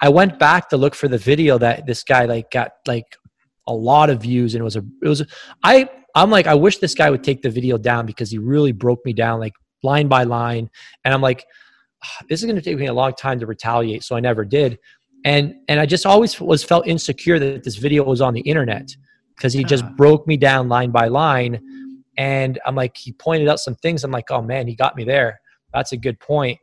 I 0.00 0.08
went 0.08 0.38
back 0.38 0.70
to 0.70 0.78
look 0.78 0.94
for 0.94 1.06
the 1.06 1.18
video 1.18 1.58
that 1.58 1.84
this 1.84 2.02
guy 2.02 2.24
like 2.24 2.50
got 2.50 2.72
like 2.86 3.04
a 3.66 3.74
lot 3.74 4.08
of 4.08 4.22
views 4.22 4.54
and 4.54 4.62
it 4.62 4.64
was 4.64 4.76
a 4.76 4.82
it 5.02 5.08
was 5.08 5.20
a, 5.20 5.26
I 5.62 5.90
I'm 6.14 6.30
like 6.30 6.46
I 6.46 6.54
wish 6.54 6.78
this 6.78 6.94
guy 6.94 7.10
would 7.10 7.22
take 7.22 7.42
the 7.42 7.50
video 7.50 7.76
down 7.76 8.06
because 8.06 8.30
he 8.30 8.38
really 8.38 8.72
broke 8.72 9.04
me 9.04 9.12
down 9.12 9.40
like 9.40 9.52
line 9.82 10.08
by 10.08 10.22
line 10.22 10.70
and 11.04 11.12
I'm 11.12 11.20
like 11.20 11.44
ah, 12.02 12.24
this 12.30 12.40
is 12.40 12.46
going 12.46 12.56
to 12.56 12.62
take 12.62 12.78
me 12.78 12.86
a 12.86 12.94
long 12.94 13.12
time 13.12 13.40
to 13.40 13.46
retaliate 13.46 14.04
so 14.04 14.16
I 14.16 14.20
never 14.20 14.46
did 14.46 14.78
and 15.24 15.54
and 15.68 15.80
I 15.80 15.86
just 15.86 16.06
always 16.06 16.40
was 16.40 16.64
felt 16.64 16.86
insecure 16.86 17.38
that 17.38 17.64
this 17.64 17.76
video 17.76 18.04
was 18.04 18.20
on 18.20 18.34
the 18.34 18.40
internet 18.40 18.94
because 19.36 19.52
he 19.52 19.64
just 19.64 19.84
ah. 19.84 19.92
broke 19.96 20.26
me 20.26 20.36
down 20.36 20.68
line 20.68 20.90
by 20.90 21.08
line 21.08 21.60
and 22.20 22.58
I'm 22.66 22.74
like, 22.74 22.98
he 22.98 23.12
pointed 23.12 23.48
out 23.48 23.60
some 23.60 23.74
things. 23.76 24.04
I'm 24.04 24.10
like, 24.10 24.30
oh 24.30 24.42
man, 24.42 24.66
he 24.66 24.74
got 24.74 24.94
me 24.94 25.04
there. 25.04 25.40
That's 25.72 25.92
a 25.92 25.96
good 25.96 26.20
point. 26.20 26.58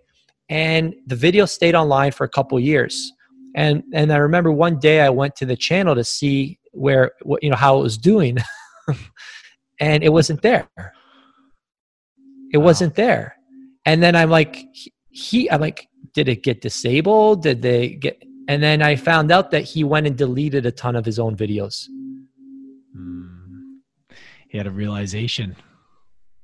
And 0.50 0.94
the 1.08 1.16
video 1.16 1.46
stayed 1.46 1.74
online 1.74 2.12
for 2.12 2.26
a 2.26 2.30
couple 2.30 2.60
years. 2.60 3.12
And 3.56 3.84
and 3.94 4.14
I 4.14 4.18
remember 4.18 4.52
one 4.52 4.80
day 4.80 5.02
I 5.02 5.10
went 5.10 5.36
to 5.38 5.46
the 5.46 5.56
channel 5.56 5.96
to 5.96 6.04
see 6.04 6.60
where 6.74 7.12
what 7.24 7.42
you 7.42 7.50
know 7.50 7.56
how 7.56 7.80
it 7.80 7.82
was 7.82 7.98
doing, 7.98 8.38
and 9.80 10.04
it 10.04 10.10
wasn't 10.10 10.44
there. 10.44 10.70
It 12.54 12.60
wow. 12.60 12.66
wasn't 12.66 12.94
there. 12.94 13.36
And 13.86 14.04
then 14.04 14.16
I'm 14.16 14.30
like, 14.30 14.64
he, 14.74 14.94
he, 15.10 15.52
I'm 15.52 15.62
like, 15.62 15.88
did 16.14 16.30
it 16.30 16.44
get 16.44 16.62
disabled? 16.62 17.42
Did 17.42 17.64
they 17.64 17.90
get? 17.96 18.22
And 18.48 18.64
then 18.64 18.82
I 18.82 18.96
found 18.96 19.32
out 19.32 19.52
that 19.52 19.64
he 19.64 19.84
went 19.84 20.08
and 20.08 20.18
deleted 20.18 20.66
a 20.66 20.72
ton 20.72 20.96
of 20.96 21.06
his 21.06 21.20
own 21.20 21.36
videos. 21.36 21.88
Hmm 22.94 23.38
he 24.50 24.58
had 24.58 24.68
a 24.68 24.72
realization. 24.72 25.56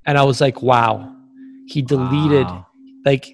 And 0.06 0.18
I 0.18 0.24
was 0.24 0.42
like, 0.42 0.62
wow. 0.62 1.16
He 1.68 1.82
deleted 1.82 2.46
wow. 2.46 2.68
like 3.06 3.34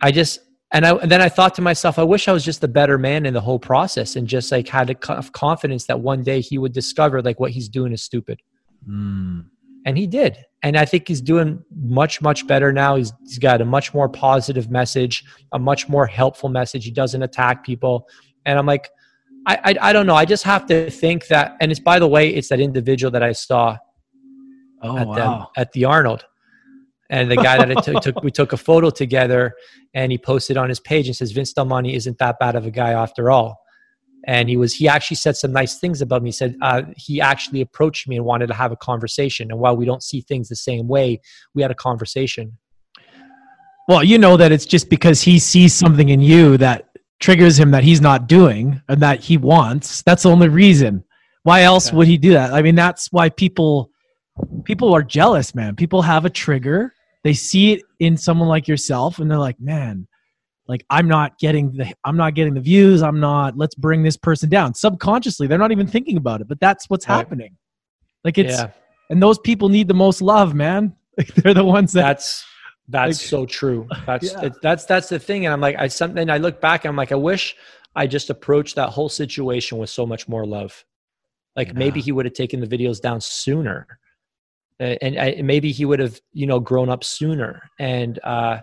I 0.00 0.10
just 0.10 0.40
and 0.72 0.86
I 0.86 0.94
and 0.96 1.10
then 1.10 1.20
I 1.20 1.28
thought 1.28 1.54
to 1.56 1.62
myself, 1.62 1.98
I 1.98 2.02
wish 2.02 2.26
I 2.26 2.32
was 2.32 2.44
just 2.44 2.64
a 2.64 2.68
better 2.68 2.96
man 2.96 3.26
in 3.26 3.34
the 3.34 3.42
whole 3.42 3.58
process 3.58 4.16
and 4.16 4.26
just 4.26 4.50
like 4.50 4.68
had 4.68 4.88
a 4.88 4.94
confidence 4.94 5.84
that 5.84 6.00
one 6.00 6.22
day 6.22 6.40
he 6.40 6.56
would 6.56 6.72
discover 6.72 7.20
like 7.20 7.38
what 7.38 7.50
he's 7.50 7.68
doing 7.68 7.92
is 7.92 8.02
stupid. 8.02 8.40
Mm. 8.88 9.46
And 9.86 9.96
he 9.96 10.06
did. 10.06 10.44
And 10.62 10.76
I 10.76 10.84
think 10.84 11.08
he's 11.08 11.20
doing 11.20 11.62
much, 11.74 12.20
much 12.20 12.46
better 12.46 12.72
now. 12.72 12.96
He's, 12.96 13.12
he's 13.22 13.38
got 13.38 13.60
a 13.60 13.64
much 13.64 13.94
more 13.94 14.08
positive 14.08 14.70
message, 14.70 15.24
a 15.52 15.58
much 15.58 15.88
more 15.88 16.06
helpful 16.06 16.48
message. 16.48 16.84
He 16.84 16.90
doesn't 16.90 17.22
attack 17.22 17.64
people. 17.64 18.08
And 18.44 18.58
I'm 18.58 18.66
like, 18.66 18.90
I, 19.46 19.56
I, 19.64 19.88
I 19.88 19.92
don't 19.92 20.06
know. 20.06 20.16
I 20.16 20.24
just 20.24 20.44
have 20.44 20.66
to 20.66 20.90
think 20.90 21.28
that, 21.28 21.56
and 21.60 21.70
it's 21.70 21.80
by 21.80 21.98
the 21.98 22.08
way, 22.08 22.28
it's 22.30 22.48
that 22.48 22.60
individual 22.60 23.10
that 23.12 23.22
I 23.22 23.32
saw 23.32 23.76
oh, 24.82 24.98
at, 24.98 25.06
wow. 25.06 25.50
the, 25.54 25.60
at 25.60 25.72
the 25.72 25.84
Arnold. 25.84 26.24
And 27.08 27.30
the 27.30 27.36
guy 27.36 27.56
that 27.56 27.70
I 27.70 27.80
took, 27.80 28.02
took, 28.02 28.22
we 28.22 28.30
took 28.30 28.52
a 28.52 28.58
photo 28.58 28.90
together 28.90 29.54
and 29.94 30.12
he 30.12 30.18
posted 30.18 30.58
on 30.58 30.68
his 30.68 30.80
page 30.80 31.06
and 31.06 31.16
says, 31.16 31.32
Vince 31.32 31.54
Del 31.54 31.64
Monte 31.64 31.94
isn't 31.94 32.18
that 32.18 32.38
bad 32.38 32.54
of 32.54 32.66
a 32.66 32.70
guy 32.70 32.90
after 32.90 33.30
all. 33.30 33.60
And 34.26 34.48
he 34.48 34.56
was, 34.56 34.74
he 34.74 34.88
actually 34.88 35.16
said 35.16 35.36
some 35.36 35.52
nice 35.52 35.78
things 35.78 36.02
about 36.02 36.22
me. 36.22 36.28
He 36.28 36.32
said, 36.32 36.56
uh, 36.60 36.82
he 36.96 37.20
actually 37.20 37.60
approached 37.60 38.08
me 38.08 38.16
and 38.16 38.24
wanted 38.24 38.48
to 38.48 38.54
have 38.54 38.72
a 38.72 38.76
conversation. 38.76 39.50
And 39.50 39.60
while 39.60 39.76
we 39.76 39.86
don't 39.86 40.02
see 40.02 40.20
things 40.20 40.48
the 40.48 40.56
same 40.56 40.88
way, 40.88 41.20
we 41.54 41.62
had 41.62 41.70
a 41.70 41.74
conversation. 41.76 42.58
Well, 43.88 44.04
you 44.04 44.18
know 44.18 44.36
that 44.36 44.52
it's 44.52 44.66
just 44.66 44.90
because 44.90 45.22
he 45.22 45.38
sees 45.38 45.72
something 45.72 46.10
in 46.10 46.20
you 46.20 46.58
that 46.58 46.90
triggers 47.20 47.58
him 47.58 47.70
that 47.70 47.84
he's 47.84 48.00
not 48.00 48.28
doing 48.28 48.82
and 48.88 49.00
that 49.00 49.20
he 49.20 49.38
wants. 49.38 50.02
That's 50.02 50.24
the 50.24 50.30
only 50.30 50.48
reason. 50.48 51.04
Why 51.44 51.62
else 51.62 51.92
would 51.92 52.06
he 52.06 52.18
do 52.18 52.32
that? 52.32 52.52
I 52.52 52.60
mean, 52.60 52.74
that's 52.74 53.10
why 53.12 53.30
people 53.30 53.90
people 54.64 54.94
are 54.94 55.02
jealous, 55.02 55.54
man. 55.54 55.76
People 55.76 56.02
have 56.02 56.24
a 56.24 56.30
trigger. 56.30 56.92
They 57.24 57.34
see 57.34 57.72
it 57.72 57.82
in 57.98 58.16
someone 58.16 58.48
like 58.48 58.68
yourself 58.68 59.18
and 59.18 59.30
they're 59.30 59.38
like, 59.38 59.60
man, 59.60 60.06
like 60.68 60.84
I'm 60.90 61.08
not 61.08 61.38
getting 61.38 61.72
the 61.72 61.92
I'm 62.04 62.16
not 62.16 62.34
getting 62.34 62.54
the 62.54 62.60
views. 62.60 63.02
I'm 63.02 63.18
not 63.18 63.56
let's 63.56 63.74
bring 63.74 64.02
this 64.02 64.16
person 64.16 64.50
down. 64.50 64.74
Subconsciously, 64.74 65.46
they're 65.46 65.58
not 65.58 65.72
even 65.72 65.86
thinking 65.86 66.18
about 66.18 66.42
it, 66.42 66.48
but 66.48 66.60
that's 66.60 66.88
what's 66.88 67.08
right. 67.08 67.16
happening. 67.16 67.56
Like 68.22 68.36
it's 68.38 68.58
yeah. 68.58 68.70
and 69.10 69.22
those 69.22 69.38
people 69.38 69.70
need 69.70 69.88
the 69.88 69.94
most 69.94 70.22
love, 70.22 70.54
man. 70.54 70.94
Like 71.18 71.34
they're 71.34 71.52
the 71.52 71.64
ones 71.64 71.94
that 71.94 72.02
That's 72.02 72.46
that's 72.86 73.20
like, 73.20 73.28
so 73.28 73.44
true. 73.44 73.88
That's 74.06 74.32
yeah. 74.32 74.50
that's 74.62 74.84
that's 74.84 75.08
the 75.08 75.18
thing 75.18 75.46
and 75.46 75.52
I'm 75.52 75.60
like 75.60 75.74
I 75.76 75.88
something 75.88 76.30
I 76.30 76.36
look 76.36 76.60
back 76.60 76.84
I'm 76.84 76.94
like 76.94 77.10
I 77.10 77.16
wish 77.16 77.56
I 77.96 78.06
just 78.06 78.30
approached 78.30 78.76
that 78.76 78.90
whole 78.90 79.08
situation 79.08 79.78
with 79.78 79.90
so 79.90 80.06
much 80.06 80.28
more 80.28 80.46
love. 80.46 80.84
Like 81.56 81.68
yeah. 81.68 81.74
maybe 81.74 82.00
he 82.00 82.12
would 82.12 82.24
have 82.24 82.34
taken 82.34 82.60
the 82.60 82.68
videos 82.68 83.00
down 83.00 83.20
sooner 83.20 83.98
and, 84.80 85.16
and 85.16 85.46
maybe 85.46 85.72
he 85.72 85.84
would 85.84 85.98
have 85.98 86.20
you 86.32 86.46
know 86.46 86.60
grown 86.60 86.88
up 86.88 87.02
sooner 87.02 87.68
and 87.78 88.18
uh, 88.22 88.58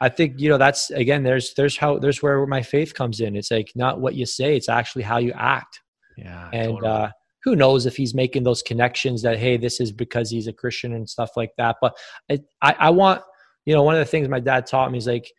i 0.00 0.08
think 0.08 0.38
you 0.38 0.48
know 0.48 0.58
that's 0.58 0.90
again 0.90 1.22
there's 1.22 1.54
there's 1.54 1.76
how 1.76 1.98
there's 1.98 2.22
where 2.22 2.46
my 2.46 2.62
faith 2.62 2.94
comes 2.94 3.20
in. 3.20 3.36
It's 3.36 3.50
like 3.50 3.72
not 3.74 4.00
what 4.00 4.14
you 4.14 4.26
say 4.26 4.56
it's 4.56 4.68
actually 4.68 5.02
how 5.02 5.18
you 5.18 5.32
act. 5.36 5.80
Yeah 6.16 6.48
and 6.52 6.72
totally. 6.72 6.90
uh, 6.90 7.08
who 7.44 7.56
knows 7.56 7.86
if 7.86 7.96
he's 7.96 8.14
making 8.14 8.42
those 8.42 8.62
connections 8.62 9.22
that 9.22 9.38
hey 9.38 9.56
this 9.56 9.80
is 9.80 9.92
because 9.92 10.30
he's 10.30 10.46
a 10.46 10.52
christian 10.52 10.94
and 10.94 11.08
stuff 11.08 11.30
like 11.36 11.52
that. 11.56 11.76
But 11.80 11.96
I, 12.30 12.40
I, 12.62 12.76
I 12.78 12.90
want 12.90 13.22
you 13.64 13.74
know 13.74 13.82
one 13.82 13.94
of 13.94 14.00
the 14.00 14.04
things 14.10 14.28
my 14.28 14.40
dad 14.40 14.66
taught 14.66 14.90
me 14.92 14.98
is 14.98 15.06
like 15.06 15.30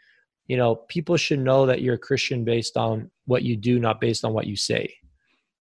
you 0.47 0.57
know 0.57 0.76
people 0.76 1.18
should 1.18 1.39
know 1.39 1.66
that 1.66 1.82
you're 1.82 1.95
a 1.95 1.99
christian 1.99 2.43
based 2.43 2.78
on 2.78 3.12
what 3.26 3.43
you 3.43 3.55
do 3.55 3.80
not 3.80 4.01
based 4.01 4.26
on 4.26 4.34
what 4.34 4.47
you 4.47 4.55
say. 4.55 4.93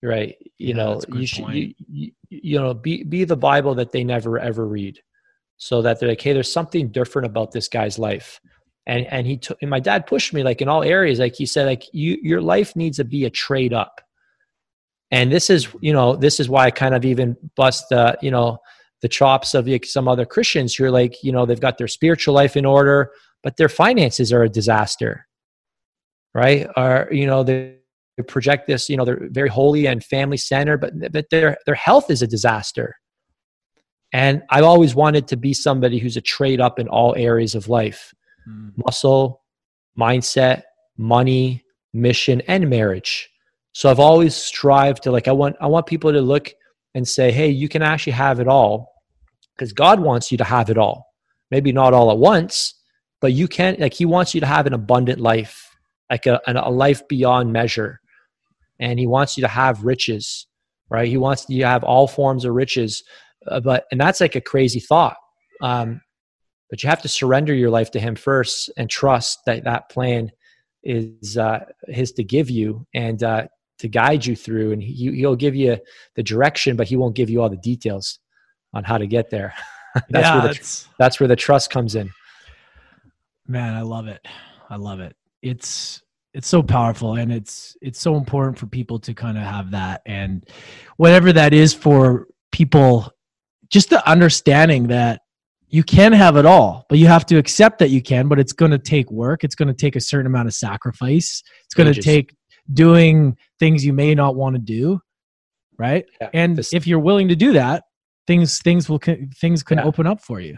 Right? 0.01 0.37
You 0.59 0.69
yeah, 0.69 0.75
know 0.77 1.01
you 1.13 1.27
should 1.27 1.49
you, 1.49 1.75
you, 1.89 2.13
you 2.29 2.59
know 2.61 2.73
be 2.73 3.03
be 3.03 3.25
the 3.25 3.37
bible 3.37 3.75
that 3.77 3.91
they 3.91 4.05
never 4.05 4.39
ever 4.39 4.67
read. 4.67 5.01
So 5.57 5.83
that 5.83 5.99
they're 5.99 6.11
like 6.11 6.21
hey 6.21 6.33
there's 6.33 6.53
something 6.53 6.93
different 6.93 7.27
about 7.27 7.51
this 7.51 7.67
guy's 7.67 7.99
life 7.99 8.41
and 8.89 9.07
and 9.07 9.27
he 9.27 9.37
took 9.37 9.57
and 9.63 9.71
my 9.71 9.79
dad 9.79 10.07
pushed 10.07 10.35
me 10.35 10.43
like 10.43 10.61
in 10.61 10.69
all 10.69 10.83
areas 10.83 11.21
like 11.21 11.37
he 11.37 11.47
said 11.47 11.67
like 11.67 11.85
you 11.93 12.19
your 12.23 12.41
life 12.41 12.75
needs 12.75 12.97
to 12.97 13.05
be 13.05 13.25
a 13.25 13.31
trade 13.31 13.73
up 13.73 14.01
and 15.13 15.31
this 15.31 15.49
is 15.49 15.69
you 15.81 15.93
know 15.93 16.17
this 16.17 16.41
is 16.41 16.49
why 16.49 16.65
i 16.65 16.71
kind 16.71 16.95
of 16.95 17.05
even 17.05 17.37
bust 17.55 17.93
uh 17.93 18.17
you 18.21 18.31
know 18.31 18.59
the 19.03 19.09
chops 19.09 19.55
of 19.55 19.67
like, 19.69 19.85
some 19.85 20.09
other 20.09 20.25
Christians 20.25 20.75
who 20.75 20.85
are 20.85 20.91
like, 20.91 21.23
you 21.23 21.33
know, 21.33 21.47
they've 21.47 21.61
got 21.61 21.79
their 21.79 21.89
spiritual 21.89 22.35
life 22.35 22.57
in 22.57 22.65
order, 22.65 23.13
but 23.43 23.57
their 23.57 23.69
finances 23.69 24.33
are 24.33 24.43
a 24.43 24.49
disaster, 24.49 25.27
right? 26.35 26.67
Or, 26.77 27.09
you 27.11 27.27
know, 27.27 27.43
they 27.43 27.77
project 28.27 28.67
this, 28.67 28.91
you 28.91 28.97
know, 28.97 29.05
they're 29.05 29.29
very 29.31 29.49
holy 29.49 29.87
and 29.87 30.03
family 30.03 30.37
centered, 30.37 30.81
but, 30.81 31.13
but 31.13 31.27
their, 31.31 31.57
their 31.67 31.77
health 31.77 32.11
is 32.11 32.23
a 32.23 32.27
disaster. 32.27 32.97
And 34.13 34.43
I've 34.51 34.65
always 34.65 34.95
wanted 34.95 35.29
to 35.29 35.37
be 35.37 35.53
somebody 35.53 35.99
who's 35.99 36.17
a 36.17 36.23
trade 36.23 36.61
up 36.61 36.79
in 36.79 36.89
all 36.89 37.15
areas 37.15 37.55
of 37.55 37.69
life 37.69 38.13
mm. 38.49 38.73
muscle, 38.85 39.43
mindset, 39.99 40.63
money, 40.97 41.65
mission, 41.93 42.41
and 42.49 42.69
marriage. 42.71 43.29
So 43.73 43.91
I've 43.91 44.01
always 44.01 44.35
strived 44.35 45.03
to 45.05 45.11
like, 45.11 45.29
I 45.29 45.33
want, 45.33 45.57
I 45.61 45.67
want 45.67 45.87
people 45.87 46.13
to 46.13 46.21
look 46.21 46.53
and 46.95 47.07
say, 47.07 47.31
hey, 47.31 47.49
you 47.49 47.69
can 47.69 47.83
actually 47.83 48.13
have 48.13 48.41
it 48.41 48.49
all 48.49 48.93
because 49.55 49.73
God 49.73 50.01
wants 50.01 50.33
you 50.33 50.39
to 50.39 50.45
have 50.45 50.71
it 50.71 50.79
all. 50.79 51.07
Maybe 51.51 51.73
not 51.73 51.95
all 51.95 52.11
at 52.11 52.19
once, 52.19 52.75
but 53.21 53.33
you 53.33 53.49
can, 53.49 53.77
like, 53.79 53.95
He 53.95 54.05
wants 54.05 54.35
you 54.35 54.41
to 54.41 54.47
have 54.47 54.67
an 54.67 54.75
abundant 54.75 55.21
life, 55.21 55.77
like 56.11 56.27
a, 56.27 56.41
a 56.47 56.71
life 56.71 57.07
beyond 57.09 57.53
measure. 57.53 58.01
And 58.79 58.99
He 58.99 59.07
wants 59.07 59.37
you 59.37 59.43
to 59.43 59.49
have 59.49 59.85
riches, 59.85 60.47
right? 60.91 61.09
He 61.09 61.17
wants 61.17 61.47
you 61.49 61.63
to 61.63 61.69
have 61.69 61.85
all 61.85 62.07
forms 62.07 62.45
of 62.45 62.55
riches. 62.55 63.03
Uh, 63.47 63.61
but, 63.61 63.87
and 63.91 64.01
that's 64.01 64.21
like 64.21 64.37
a 64.37 64.41
crazy 64.41 64.81
thought. 64.81 65.17
Um, 65.63 66.01
but 66.71 66.83
you 66.83 66.89
have 66.89 67.03
to 67.03 67.09
surrender 67.09 67.55
your 67.55 67.71
life 67.71 67.91
to 67.93 68.01
Him 68.01 68.15
first 68.15 68.71
and 68.77 68.89
trust 68.89 69.41
that 69.47 69.65
that 69.65 69.89
plan 69.89 70.31
is 70.83 71.37
uh, 71.37 71.65
His 71.87 72.13
to 72.13 72.25
give 72.25 72.51
you. 72.51 72.87
And, 72.95 73.23
uh, 73.23 73.49
to 73.79 73.89
guide 73.89 74.27
you 74.27 74.37
through. 74.37 74.73
And 74.73 74.83
he, 74.83 75.13
he'll 75.13 75.37
give 75.37 75.55
you 75.55 75.79
the 76.15 76.23
direction 76.23 76.77
but 76.77 76.89
he 76.89 76.97
won't 76.97 77.17
give 77.17 77.31
you 77.31 77.41
all 77.41 77.49
the 77.49 77.57
details 77.57 78.19
on 78.75 78.85
how 78.85 78.99
to 78.99 79.07
get 79.07 79.31
there. 79.31 79.55
That's 80.11 80.27
yeah, 80.27 80.43
where 80.45 80.53
the, 80.53 80.85
that's 80.99 81.19
where 81.19 81.27
the 81.27 81.35
trust 81.35 81.71
comes 81.71 81.97
in. 81.97 82.11
Man 83.49 83.75
i 83.75 83.81
love 83.81 84.07
it. 84.07 84.25
I 84.69 84.77
love 84.77 85.01
it. 85.01 85.17
It's 85.43 86.03
it's 86.35 86.47
so 86.47 86.63
powerful 86.63 87.15
and 87.15 87.33
it's 87.33 87.75
it's 87.81 87.99
so 87.99 88.17
important 88.17 88.59
for 88.59 88.67
people 88.67 89.01
to 89.01 89.15
kind 89.15 89.39
of 89.39 89.45
have 89.45 89.71
that. 89.73 90.03
And 90.05 90.47
whatever 90.99 91.33
that 91.33 91.55
is 91.55 91.73
for 91.73 92.29
people 92.53 93.11
just 93.71 93.89
the 93.91 94.07
understanding 94.09 94.89
that 94.89 95.23
you 95.71 95.83
can 95.83 96.13
have 96.13 96.37
it 96.37 96.47
all 96.47 96.87
but 96.89 96.99
you 96.99 97.07
have 97.07 97.27
to 97.27 97.37
accept 97.37 97.79
that 97.79 97.91
you 97.91 98.03
can 98.03 98.29
but 98.29 98.39
it's 98.39 98.53
going 98.53 98.71
to 98.71 98.79
take 98.79 99.11
work. 99.11 99.45
It's 99.45 99.55
going 99.55 99.69
to 99.69 99.75
take 99.75 99.97
a 99.97 100.01
certain 100.01 100.27
amount 100.27 100.49
of 100.49 100.55
sacrifice. 100.55 101.43
It's 101.65 101.75
going 101.75 101.93
to 101.93 102.01
take 102.01 102.35
doing 102.73 103.37
things 103.59 103.85
you 103.85 103.93
may 103.93 104.15
not 104.15 104.37
want 104.37 104.57
to 104.57 104.61
do 104.61 105.01
right? 105.79 106.05
Yeah, 106.21 106.31
and 106.35 106.59
if 106.73 106.87
you're 106.87 106.99
willing 106.99 107.29
to 107.29 107.37
do 107.37 107.53
that 107.53 107.85
things 108.27 108.59
things 108.59 108.89
will 108.89 109.01
things 109.41 109.63
can 109.63 109.79
yeah. 109.79 109.85
open 109.85 110.07
up 110.07 110.21
for 110.21 110.39
you. 110.41 110.57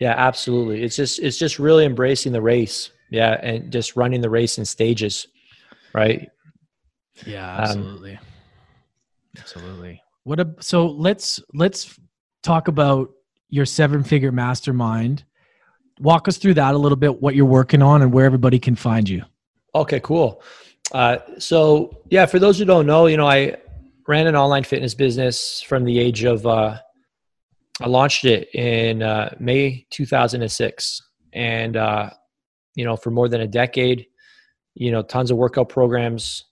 Yeah 0.00 0.14
absolutely. 0.16 0.82
It's 0.82 0.96
just 0.96 1.20
it's 1.20 1.38
just 1.38 1.58
really 1.58 1.84
embracing 1.84 2.32
the 2.32 2.42
race. 2.42 2.90
Yeah 3.10 3.38
and 3.42 3.70
just 3.70 3.94
running 3.94 4.20
the 4.20 4.30
race 4.30 4.58
in 4.58 4.64
stages 4.64 5.26
right? 5.92 6.28
Yeah 7.26 7.56
absolutely 7.60 8.14
um, 8.14 8.24
absolutely. 9.38 10.02
what 10.24 10.40
a, 10.40 10.54
so 10.60 10.86
let's 10.86 11.40
let's 11.52 11.98
talk 12.42 12.68
about 12.68 13.10
your 13.54 13.66
seven 13.66 14.02
figure 14.02 14.32
mastermind 14.32 15.24
walk 16.00 16.26
us 16.26 16.36
through 16.36 16.54
that 16.54 16.74
a 16.74 16.78
little 16.78 16.96
bit 16.96 17.22
what 17.22 17.34
you're 17.34 17.44
working 17.44 17.82
on 17.82 18.02
and 18.02 18.12
where 18.12 18.24
everybody 18.24 18.58
can 18.58 18.74
find 18.74 19.08
you 19.08 19.22
okay 19.74 20.00
cool 20.00 20.42
uh, 20.92 21.18
so 21.38 22.02
yeah, 22.10 22.26
for 22.26 22.38
those 22.38 22.58
who 22.58 22.64
don't 22.64 22.86
know, 22.86 23.06
you 23.06 23.16
know, 23.16 23.28
I 23.28 23.56
ran 24.06 24.26
an 24.26 24.36
online 24.36 24.64
fitness 24.64 24.94
business 24.94 25.62
from 25.62 25.84
the 25.84 25.98
age 25.98 26.24
of, 26.24 26.46
uh, 26.46 26.78
I 27.80 27.86
launched 27.86 28.24
it 28.24 28.54
in 28.54 29.02
uh, 29.02 29.34
May 29.40 29.86
2006. 29.90 31.02
And, 31.32 31.76
uh, 31.76 32.10
you 32.74 32.84
know, 32.84 32.96
for 32.96 33.10
more 33.10 33.28
than 33.28 33.40
a 33.40 33.46
decade, 33.46 34.06
you 34.74 34.92
know, 34.92 35.02
tons 35.02 35.30
of 35.30 35.36
workout 35.36 35.68
programs, 35.68 36.44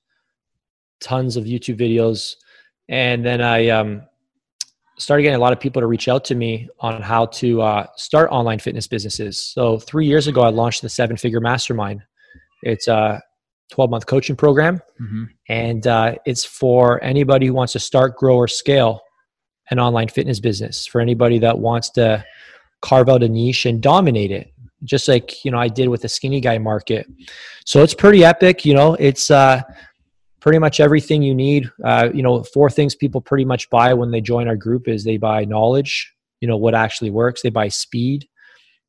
tons 1.01 1.37
of 1.37 1.45
YouTube 1.45 1.79
videos. 1.79 2.35
And 2.89 3.25
then 3.25 3.41
I 3.41 3.69
um, 3.69 4.03
started 5.03 5.23
getting 5.23 5.37
a 5.37 5.41
lot 5.41 5.53
of 5.53 5.61
people 5.61 5.81
to 5.81 5.87
reach 5.87 6.09
out 6.09 6.25
to 6.27 6.35
me 6.35 6.69
on 6.81 7.03
how 7.03 7.27
to 7.27 7.61
uh, 7.63 7.87
start 7.97 8.31
online 8.31 8.59
fitness 8.59 8.87
businesses. 8.87 9.43
So 9.43 9.79
three 9.79 10.07
years 10.07 10.27
ago, 10.27 10.43
I 10.43 10.49
launched 10.49 10.83
the 10.83 10.89
Seven 10.89 11.17
Figure 11.17 11.41
Mastermind. 11.41 12.03
It's 12.63 12.89
a 12.89 13.21
12 13.73 13.91
month 13.91 14.07
coaching 14.07 14.37
program. 14.37 14.79
Mm-hmm. 15.01 15.25
And 15.49 15.87
uh, 15.87 16.15
it's 16.25 16.45
for 16.45 17.03
anybody 17.03 17.47
who 17.47 17.55
wants 17.55 17.73
to 17.73 17.81
start, 17.81 18.17
grow, 18.17 18.37
or 18.37 18.49
scale 18.49 19.01
an 19.71 19.79
online 19.79 20.09
fitness 20.09 20.41
business, 20.41 20.87
for 20.87 21.01
anybody 21.01 21.39
that 21.39 21.59
wants 21.59 21.89
to 21.91 22.25
carve 22.83 23.09
out 23.09 23.23
a 23.23 23.29
niche 23.29 23.65
and 23.65 23.81
dominate 23.81 24.31
it, 24.31 24.53
just 24.85 25.09
like, 25.09 25.45
you 25.45 25.51
know, 25.51 25.59
I 25.59 25.69
did 25.69 25.89
with 25.89 26.03
the 26.03 26.09
skinny 26.09 26.41
guy 26.41 26.59
market. 26.59 27.07
So 27.65 27.83
it's 27.83 27.95
pretty 27.95 28.25
epic. 28.25 28.65
You 28.65 28.75
know, 28.75 28.95
it's 28.95 29.31
uh, 29.31 29.63
pretty 30.43 30.59
much 30.59 30.81
everything 30.81 31.23
you 31.23 31.35
need. 31.35 31.71
Uh, 31.83 32.11
you 32.13 32.23
know, 32.23 32.43
four 32.43 32.69
things 32.69 32.95
people 32.95 33.23
pretty 33.23 33.47
much 33.47 33.71
buy 33.71 33.95
when 33.95 34.11
they 34.11 34.21
join 34.21 34.49
our 34.49 34.57
group 34.57 34.89
is 34.89 35.05
they 35.05 35.17
buy 35.17 35.45
knowledge, 35.47 36.13
you 36.41 36.49
know, 36.49 36.57
what 36.59 36.75
actually 36.75 37.11
works, 37.11 37.41
they 37.41 37.51
buy 37.51 37.69
speed. 37.69 38.29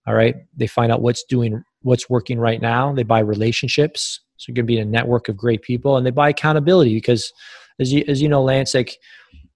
All 0.05 0.13
right. 0.13 0.35
They 0.57 0.67
find 0.67 0.91
out 0.91 1.01
what's 1.01 1.23
doing, 1.23 1.63
what's 1.83 2.09
working 2.09 2.37
right 2.37 2.59
now. 2.59 2.91
They 2.91 3.03
buy 3.03 3.19
relationships 3.19 4.19
so 4.43 4.49
you're 4.49 4.55
going 4.55 4.65
to 4.65 4.73
be 4.73 4.77
in 4.77 4.87
a 4.89 4.91
network 4.91 5.29
of 5.29 5.37
great 5.37 5.61
people, 5.61 5.95
and 5.95 6.05
they 6.05 6.11
buy 6.11 6.27
accountability 6.27 6.95
because, 6.95 7.31
as 7.79 7.93
you 7.93 8.03
as 8.09 8.21
you 8.21 8.27
know, 8.27 8.43
Lance, 8.43 8.73
like 8.73 8.97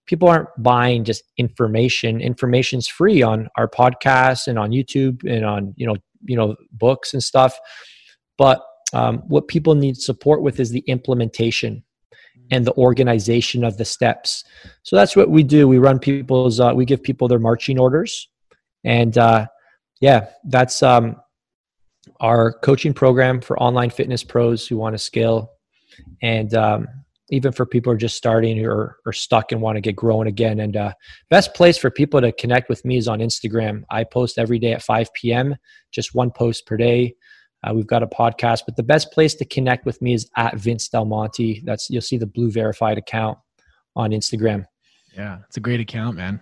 people 0.06 0.30
aren't 0.30 0.48
buying 0.60 1.04
just 1.04 1.24
information. 1.38 2.22
Information's 2.22 2.88
free 2.88 3.22
on 3.22 3.50
our 3.58 3.68
podcast 3.68 4.48
and 4.48 4.58
on 4.58 4.72
YouTube 4.72 5.30
and 5.30 5.46
on 5.46 5.74
you 5.76 5.86
know 5.86 5.98
you 6.24 6.38
know 6.38 6.56
books 6.72 7.14
and 7.14 7.22
stuff. 7.22 7.60
But 8.38 8.62
um, 8.94 9.24
what 9.28 9.50
people 9.50 9.76
need 9.76 9.98
support 9.98 10.42
with 10.42 10.58
is 10.58 10.70
the 10.70 10.86
implementation 10.88 11.84
and 12.52 12.66
the 12.66 12.74
organization 12.74 13.64
of 13.64 13.78
the 13.78 13.86
steps. 13.86 14.44
So 14.84 14.96
that's 14.96 15.16
what 15.16 15.30
we 15.30 15.44
do. 15.44 15.68
We 15.68 15.78
run 15.78 16.00
people's. 16.00 16.60
Uh, 16.60 16.74
we 16.76 16.86
give 16.86 17.04
people 17.04 17.28
their 17.28 17.40
marching 17.40 17.80
orders, 17.80 18.30
and 18.84 19.18
uh, 19.18 19.48
yeah, 20.00 20.28
that's 20.46 20.84
um, 20.84 21.18
our 22.20 22.54
coaching 22.54 22.94
program 22.94 23.42
for 23.42 23.60
online 23.60 23.90
fitness 23.90 24.24
pros 24.24 24.68
who 24.68 24.78
want 24.78 24.94
to 24.94 24.98
scale 24.98 25.52
and 26.22 26.54
um, 26.54 26.88
even 27.30 27.52
for 27.52 27.66
people 27.66 27.92
who 27.92 27.96
are 27.96 28.00
just 28.00 28.16
starting 28.16 28.66
or, 28.66 28.98
or 29.06 29.14
stuck 29.14 29.52
and 29.52 29.62
want 29.62 29.76
to 29.76 29.82
get 29.82 29.96
growing 29.96 30.28
again 30.28 30.62
and 30.62 30.78
uh, 30.78 30.94
best 31.30 31.54
place 31.54 31.78
for 31.78 31.92
people 31.92 32.22
to 32.22 32.32
connect 32.32 32.70
with 32.70 32.84
me 32.86 32.98
is 32.98 33.08
on 33.08 33.20
instagram 33.20 33.84
i 33.90 34.04
post 34.04 34.38
every 34.38 34.60
day 34.60 34.74
at 34.74 34.82
5 34.82 35.14
p.m 35.14 35.56
just 35.92 36.16
one 36.16 36.32
post 36.32 36.66
per 36.66 36.78
day 36.78 37.14
uh, 37.68 37.74
we've 37.74 37.88
got 37.88 38.04
a 38.04 38.08
podcast 38.08 38.62
but 38.66 38.76
the 38.76 38.84
best 38.84 39.12
place 39.12 39.36
to 39.36 39.46
connect 39.46 39.86
with 39.86 40.02
me 40.02 40.14
is 40.14 40.30
at 40.38 40.56
vince 40.58 40.90
del 40.90 41.06
monte 41.06 41.62
that's 41.66 41.90
you'll 41.90 42.02
see 42.02 42.18
the 42.18 42.26
blue 42.26 42.52
verified 42.52 42.98
account 42.98 43.38
on 43.96 44.12
instagram 44.12 44.66
yeah 45.16 45.40
it's 45.48 45.58
a 45.58 45.62
great 45.62 45.80
account 45.80 46.16
man 46.16 46.42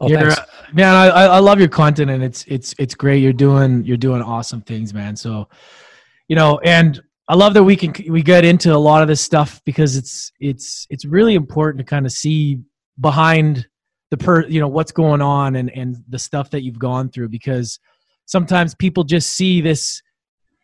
Oh, 0.00 0.08
you're, 0.08 0.32
man, 0.72 0.94
I, 0.94 1.08
I 1.08 1.38
love 1.40 1.58
your 1.58 1.68
content 1.68 2.10
and 2.10 2.24
it's 2.24 2.44
it's 2.48 2.74
it's 2.78 2.94
great. 2.94 3.22
You're 3.22 3.34
doing 3.34 3.84
you're 3.84 3.98
doing 3.98 4.22
awesome 4.22 4.62
things, 4.62 4.94
man. 4.94 5.14
So, 5.14 5.46
you 6.26 6.36
know, 6.36 6.58
and 6.64 7.00
I 7.28 7.34
love 7.34 7.52
that 7.54 7.62
we 7.62 7.76
can 7.76 7.92
we 8.10 8.22
get 8.22 8.44
into 8.44 8.74
a 8.74 8.78
lot 8.78 9.02
of 9.02 9.08
this 9.08 9.20
stuff 9.20 9.60
because 9.66 9.96
it's 9.96 10.32
it's 10.40 10.86
it's 10.88 11.04
really 11.04 11.34
important 11.34 11.78
to 11.78 11.84
kind 11.84 12.06
of 12.06 12.12
see 12.12 12.60
behind 12.98 13.66
the 14.10 14.16
per 14.16 14.46
you 14.46 14.58
know 14.58 14.68
what's 14.68 14.90
going 14.90 15.20
on 15.20 15.56
and 15.56 15.70
and 15.76 15.96
the 16.08 16.18
stuff 16.18 16.50
that 16.50 16.62
you've 16.62 16.78
gone 16.78 17.10
through 17.10 17.28
because 17.28 17.78
sometimes 18.24 18.74
people 18.74 19.04
just 19.04 19.32
see 19.32 19.60
this 19.60 20.00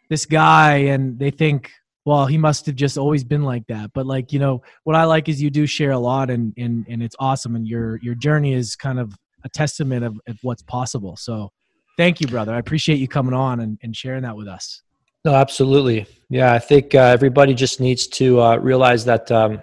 this 0.09 0.27
guy 0.27 0.77
and 0.77 1.19
they 1.19 1.31
think 1.31 1.71
well 2.05 2.27
he 2.27 2.39
must 2.39 2.67
have 2.67 2.77
just 2.77 2.97
always 2.97 3.25
been 3.25 3.43
like 3.43 3.67
that 3.67 3.91
but 3.95 4.07
like 4.07 4.33
you 4.33 4.39
know 4.39 4.63
what 4.85 4.95
i 4.97 5.05
like 5.05 5.29
is 5.29 5.43
you 5.43 5.51
do 5.51 5.67
share 5.67 5.93
a 5.93 5.99
lot 5.99 6.31
and 6.31 6.53
and 6.57 6.87
and 6.89 7.03
it's 7.03 7.17
awesome 7.19 7.57
and 7.57 7.67
your 7.67 7.99
your 8.03 8.15
journey 8.15 8.53
is 8.53 8.77
kind 8.77 8.99
of 8.99 9.13
a 9.47 9.49
testament 9.49 10.05
of, 10.05 10.21
of 10.29 10.39
what's 10.43 10.63
possible. 10.63 11.17
So 11.17 11.51
thank 11.97 12.21
you, 12.21 12.27
brother. 12.27 12.53
I 12.53 12.59
appreciate 12.59 12.99
you 12.99 13.09
coming 13.09 13.33
on 13.33 13.61
and, 13.61 13.79
and 13.83 13.97
sharing 13.97 14.23
that 14.23 14.37
with 14.37 14.49
us. 14.49 14.83
No, 15.25 15.35
absolutely. 15.35 16.07
Yeah, 16.29 16.53
I 16.53 16.59
think 16.59 16.95
uh, 16.95 16.99
everybody 16.99 17.55
just 17.55 17.81
needs 17.81 18.07
to 18.09 18.41
uh, 18.41 18.57
realize 18.57 19.05
that 19.07 19.33
um, 19.33 19.61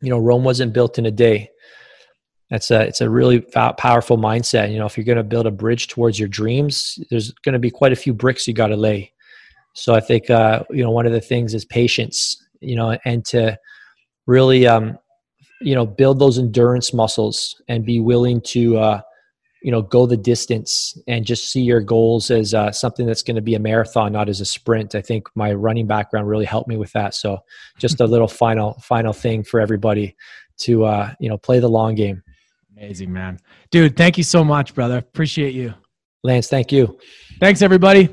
you 0.00 0.10
know 0.10 0.18
Rome 0.18 0.44
wasn't 0.44 0.72
built 0.72 0.98
in 0.98 1.06
a 1.06 1.10
day. 1.10 1.50
That's 2.50 2.70
a 2.70 2.82
it's 2.82 3.02
a 3.02 3.10
really 3.10 3.40
powerful 3.40 4.16
mindset. 4.16 4.72
You 4.72 4.78
know, 4.78 4.86
if 4.86 4.96
you're 4.96 5.04
going 5.04 5.16
to 5.16 5.24
build 5.24 5.46
a 5.46 5.50
bridge 5.50 5.88
towards 5.88 6.18
your 6.18 6.28
dreams, 6.28 6.98
there's 7.10 7.32
going 7.32 7.52
to 7.52 7.58
be 7.58 7.70
quite 7.70 7.92
a 7.92 7.96
few 7.96 8.14
bricks 8.14 8.48
you 8.48 8.54
got 8.54 8.68
to 8.68 8.76
lay. 8.76 9.12
So 9.74 9.94
I 9.94 10.00
think 10.00 10.30
uh, 10.30 10.64
you 10.70 10.82
know 10.82 10.90
one 10.90 11.06
of 11.06 11.12
the 11.12 11.20
things 11.20 11.54
is 11.54 11.64
patience. 11.64 12.36
You 12.60 12.76
know, 12.76 12.98
and 13.04 13.24
to 13.26 13.56
really 14.26 14.66
um, 14.66 14.98
you 15.60 15.74
know 15.74 15.86
build 15.86 16.18
those 16.18 16.38
endurance 16.38 16.92
muscles 16.92 17.60
and 17.68 17.84
be 17.84 18.00
willing 18.00 18.40
to 18.42 18.76
uh, 18.78 19.00
you 19.62 19.70
know 19.70 19.82
go 19.82 20.06
the 20.06 20.16
distance 20.16 20.96
and 21.06 21.24
just 21.24 21.52
see 21.52 21.62
your 21.62 21.80
goals 21.80 22.30
as 22.30 22.54
uh, 22.54 22.72
something 22.72 23.06
that's 23.06 23.22
going 23.22 23.36
to 23.36 23.42
be 23.42 23.54
a 23.54 23.60
marathon 23.60 24.12
not 24.12 24.28
as 24.28 24.40
a 24.40 24.44
sprint 24.44 24.94
i 24.94 25.00
think 25.00 25.26
my 25.34 25.52
running 25.52 25.84
background 25.86 26.28
really 26.28 26.44
helped 26.44 26.68
me 26.68 26.76
with 26.76 26.92
that 26.92 27.12
so 27.12 27.38
just 27.76 28.00
a 28.00 28.06
little 28.14 28.28
final 28.28 28.74
final 28.74 29.12
thing 29.12 29.42
for 29.42 29.58
everybody 29.58 30.14
to 30.58 30.84
uh, 30.84 31.12
you 31.18 31.28
know 31.28 31.36
play 31.36 31.58
the 31.58 31.68
long 31.68 31.96
game 31.96 32.22
Amazing, 32.78 33.12
man. 33.12 33.40
Dude, 33.70 33.96
thank 33.96 34.16
you 34.16 34.24
so 34.24 34.44
much, 34.44 34.74
brother. 34.74 34.98
Appreciate 34.98 35.54
you. 35.54 35.74
Lance, 36.22 36.48
thank 36.48 36.70
you. 36.70 36.98
Thanks, 37.40 37.60
everybody. 37.60 38.08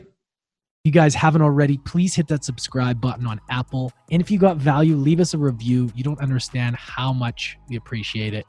You 0.85 0.91
guys 0.91 1.15
haven't 1.15 1.41
already, 1.41 1.79
please 1.79 2.13
hit 2.13 2.27
that 2.27 2.45
subscribe 2.45 3.01
button 3.01 3.25
on 3.25 3.41
Apple. 3.49 3.91
And 4.11 4.21
if 4.21 4.29
you 4.29 4.37
got 4.37 4.57
value, 4.57 4.95
leave 4.95 5.19
us 5.19 5.33
a 5.33 5.37
review. 5.37 5.91
You 5.95 6.03
don't 6.03 6.19
understand 6.21 6.75
how 6.75 7.11
much 7.11 7.57
we 7.67 7.75
appreciate 7.75 8.35
it. 8.35 8.45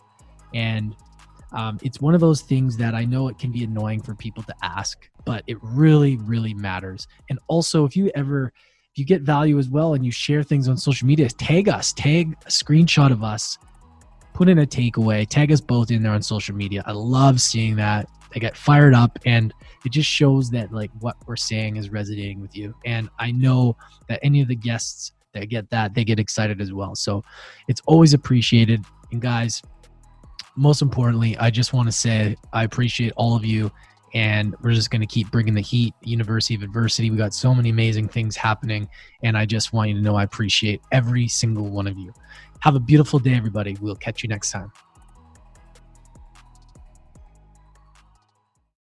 And 0.54 0.94
um, 1.52 1.78
it's 1.82 1.98
one 1.98 2.14
of 2.14 2.20
those 2.20 2.42
things 2.42 2.76
that 2.76 2.94
I 2.94 3.06
know 3.06 3.28
it 3.28 3.38
can 3.38 3.52
be 3.52 3.64
annoying 3.64 4.02
for 4.02 4.14
people 4.14 4.42
to 4.42 4.54
ask, 4.62 5.08
but 5.24 5.44
it 5.46 5.56
really, 5.62 6.16
really 6.18 6.52
matters. 6.52 7.08
And 7.30 7.38
also, 7.48 7.86
if 7.86 7.96
you 7.96 8.12
ever 8.14 8.52
if 8.92 8.98
you 8.98 9.06
get 9.06 9.22
value 9.22 9.58
as 9.58 9.70
well 9.70 9.94
and 9.94 10.04
you 10.04 10.10
share 10.10 10.42
things 10.42 10.68
on 10.68 10.76
social 10.76 11.06
media, 11.06 11.30
tag 11.30 11.70
us, 11.70 11.94
tag 11.94 12.36
a 12.44 12.50
screenshot 12.50 13.12
of 13.12 13.24
us 13.24 13.56
put 14.36 14.50
in 14.50 14.58
a 14.58 14.66
takeaway, 14.66 15.26
tag 15.26 15.50
us 15.50 15.62
both 15.62 15.90
in 15.90 16.02
there 16.02 16.12
on 16.12 16.20
social 16.20 16.54
media. 16.54 16.84
I 16.86 16.92
love 16.92 17.40
seeing 17.40 17.76
that. 17.76 18.06
I 18.34 18.38
get 18.38 18.56
fired 18.56 18.94
up 18.94 19.18
and 19.24 19.52
it 19.84 19.92
just 19.92 20.08
shows 20.08 20.50
that 20.50 20.72
like 20.72 20.90
what 21.00 21.16
we're 21.26 21.36
saying 21.36 21.76
is 21.76 21.90
resonating 21.90 22.40
with 22.40 22.56
you. 22.56 22.74
And 22.84 23.08
I 23.18 23.30
know 23.30 23.76
that 24.08 24.20
any 24.22 24.40
of 24.40 24.48
the 24.48 24.56
guests 24.56 25.12
that 25.32 25.48
get 25.48 25.68
that, 25.70 25.94
they 25.94 26.04
get 26.04 26.18
excited 26.18 26.60
as 26.60 26.72
well. 26.72 26.94
So 26.94 27.22
it's 27.68 27.80
always 27.86 28.14
appreciated. 28.14 28.84
And 29.12 29.20
guys, 29.20 29.62
most 30.56 30.82
importantly, 30.82 31.36
I 31.38 31.50
just 31.50 31.72
want 31.72 31.88
to 31.88 31.92
say 31.92 32.36
I 32.52 32.64
appreciate 32.64 33.12
all 33.16 33.36
of 33.36 33.44
you 33.44 33.70
and 34.14 34.54
we're 34.62 34.72
just 34.72 34.90
going 34.90 35.00
to 35.00 35.06
keep 35.06 35.30
bringing 35.30 35.52
the 35.52 35.60
heat 35.60 35.92
university 36.00 36.54
of 36.54 36.62
adversity 36.62 37.10
we 37.10 37.16
got 37.16 37.34
so 37.34 37.52
many 37.52 37.70
amazing 37.70 38.06
things 38.06 38.36
happening 38.36 38.88
and 39.24 39.36
i 39.36 39.44
just 39.44 39.72
want 39.72 39.90
you 39.90 39.96
to 39.96 40.00
know 40.00 40.14
i 40.14 40.22
appreciate 40.22 40.80
every 40.92 41.26
single 41.26 41.68
one 41.68 41.88
of 41.88 41.98
you 41.98 42.14
have 42.60 42.74
a 42.74 42.80
beautiful 42.80 43.18
day, 43.18 43.34
everybody. 43.34 43.76
We'll 43.80 43.96
catch 43.96 44.22
you 44.22 44.28
next 44.28 44.50
time. 44.50 44.72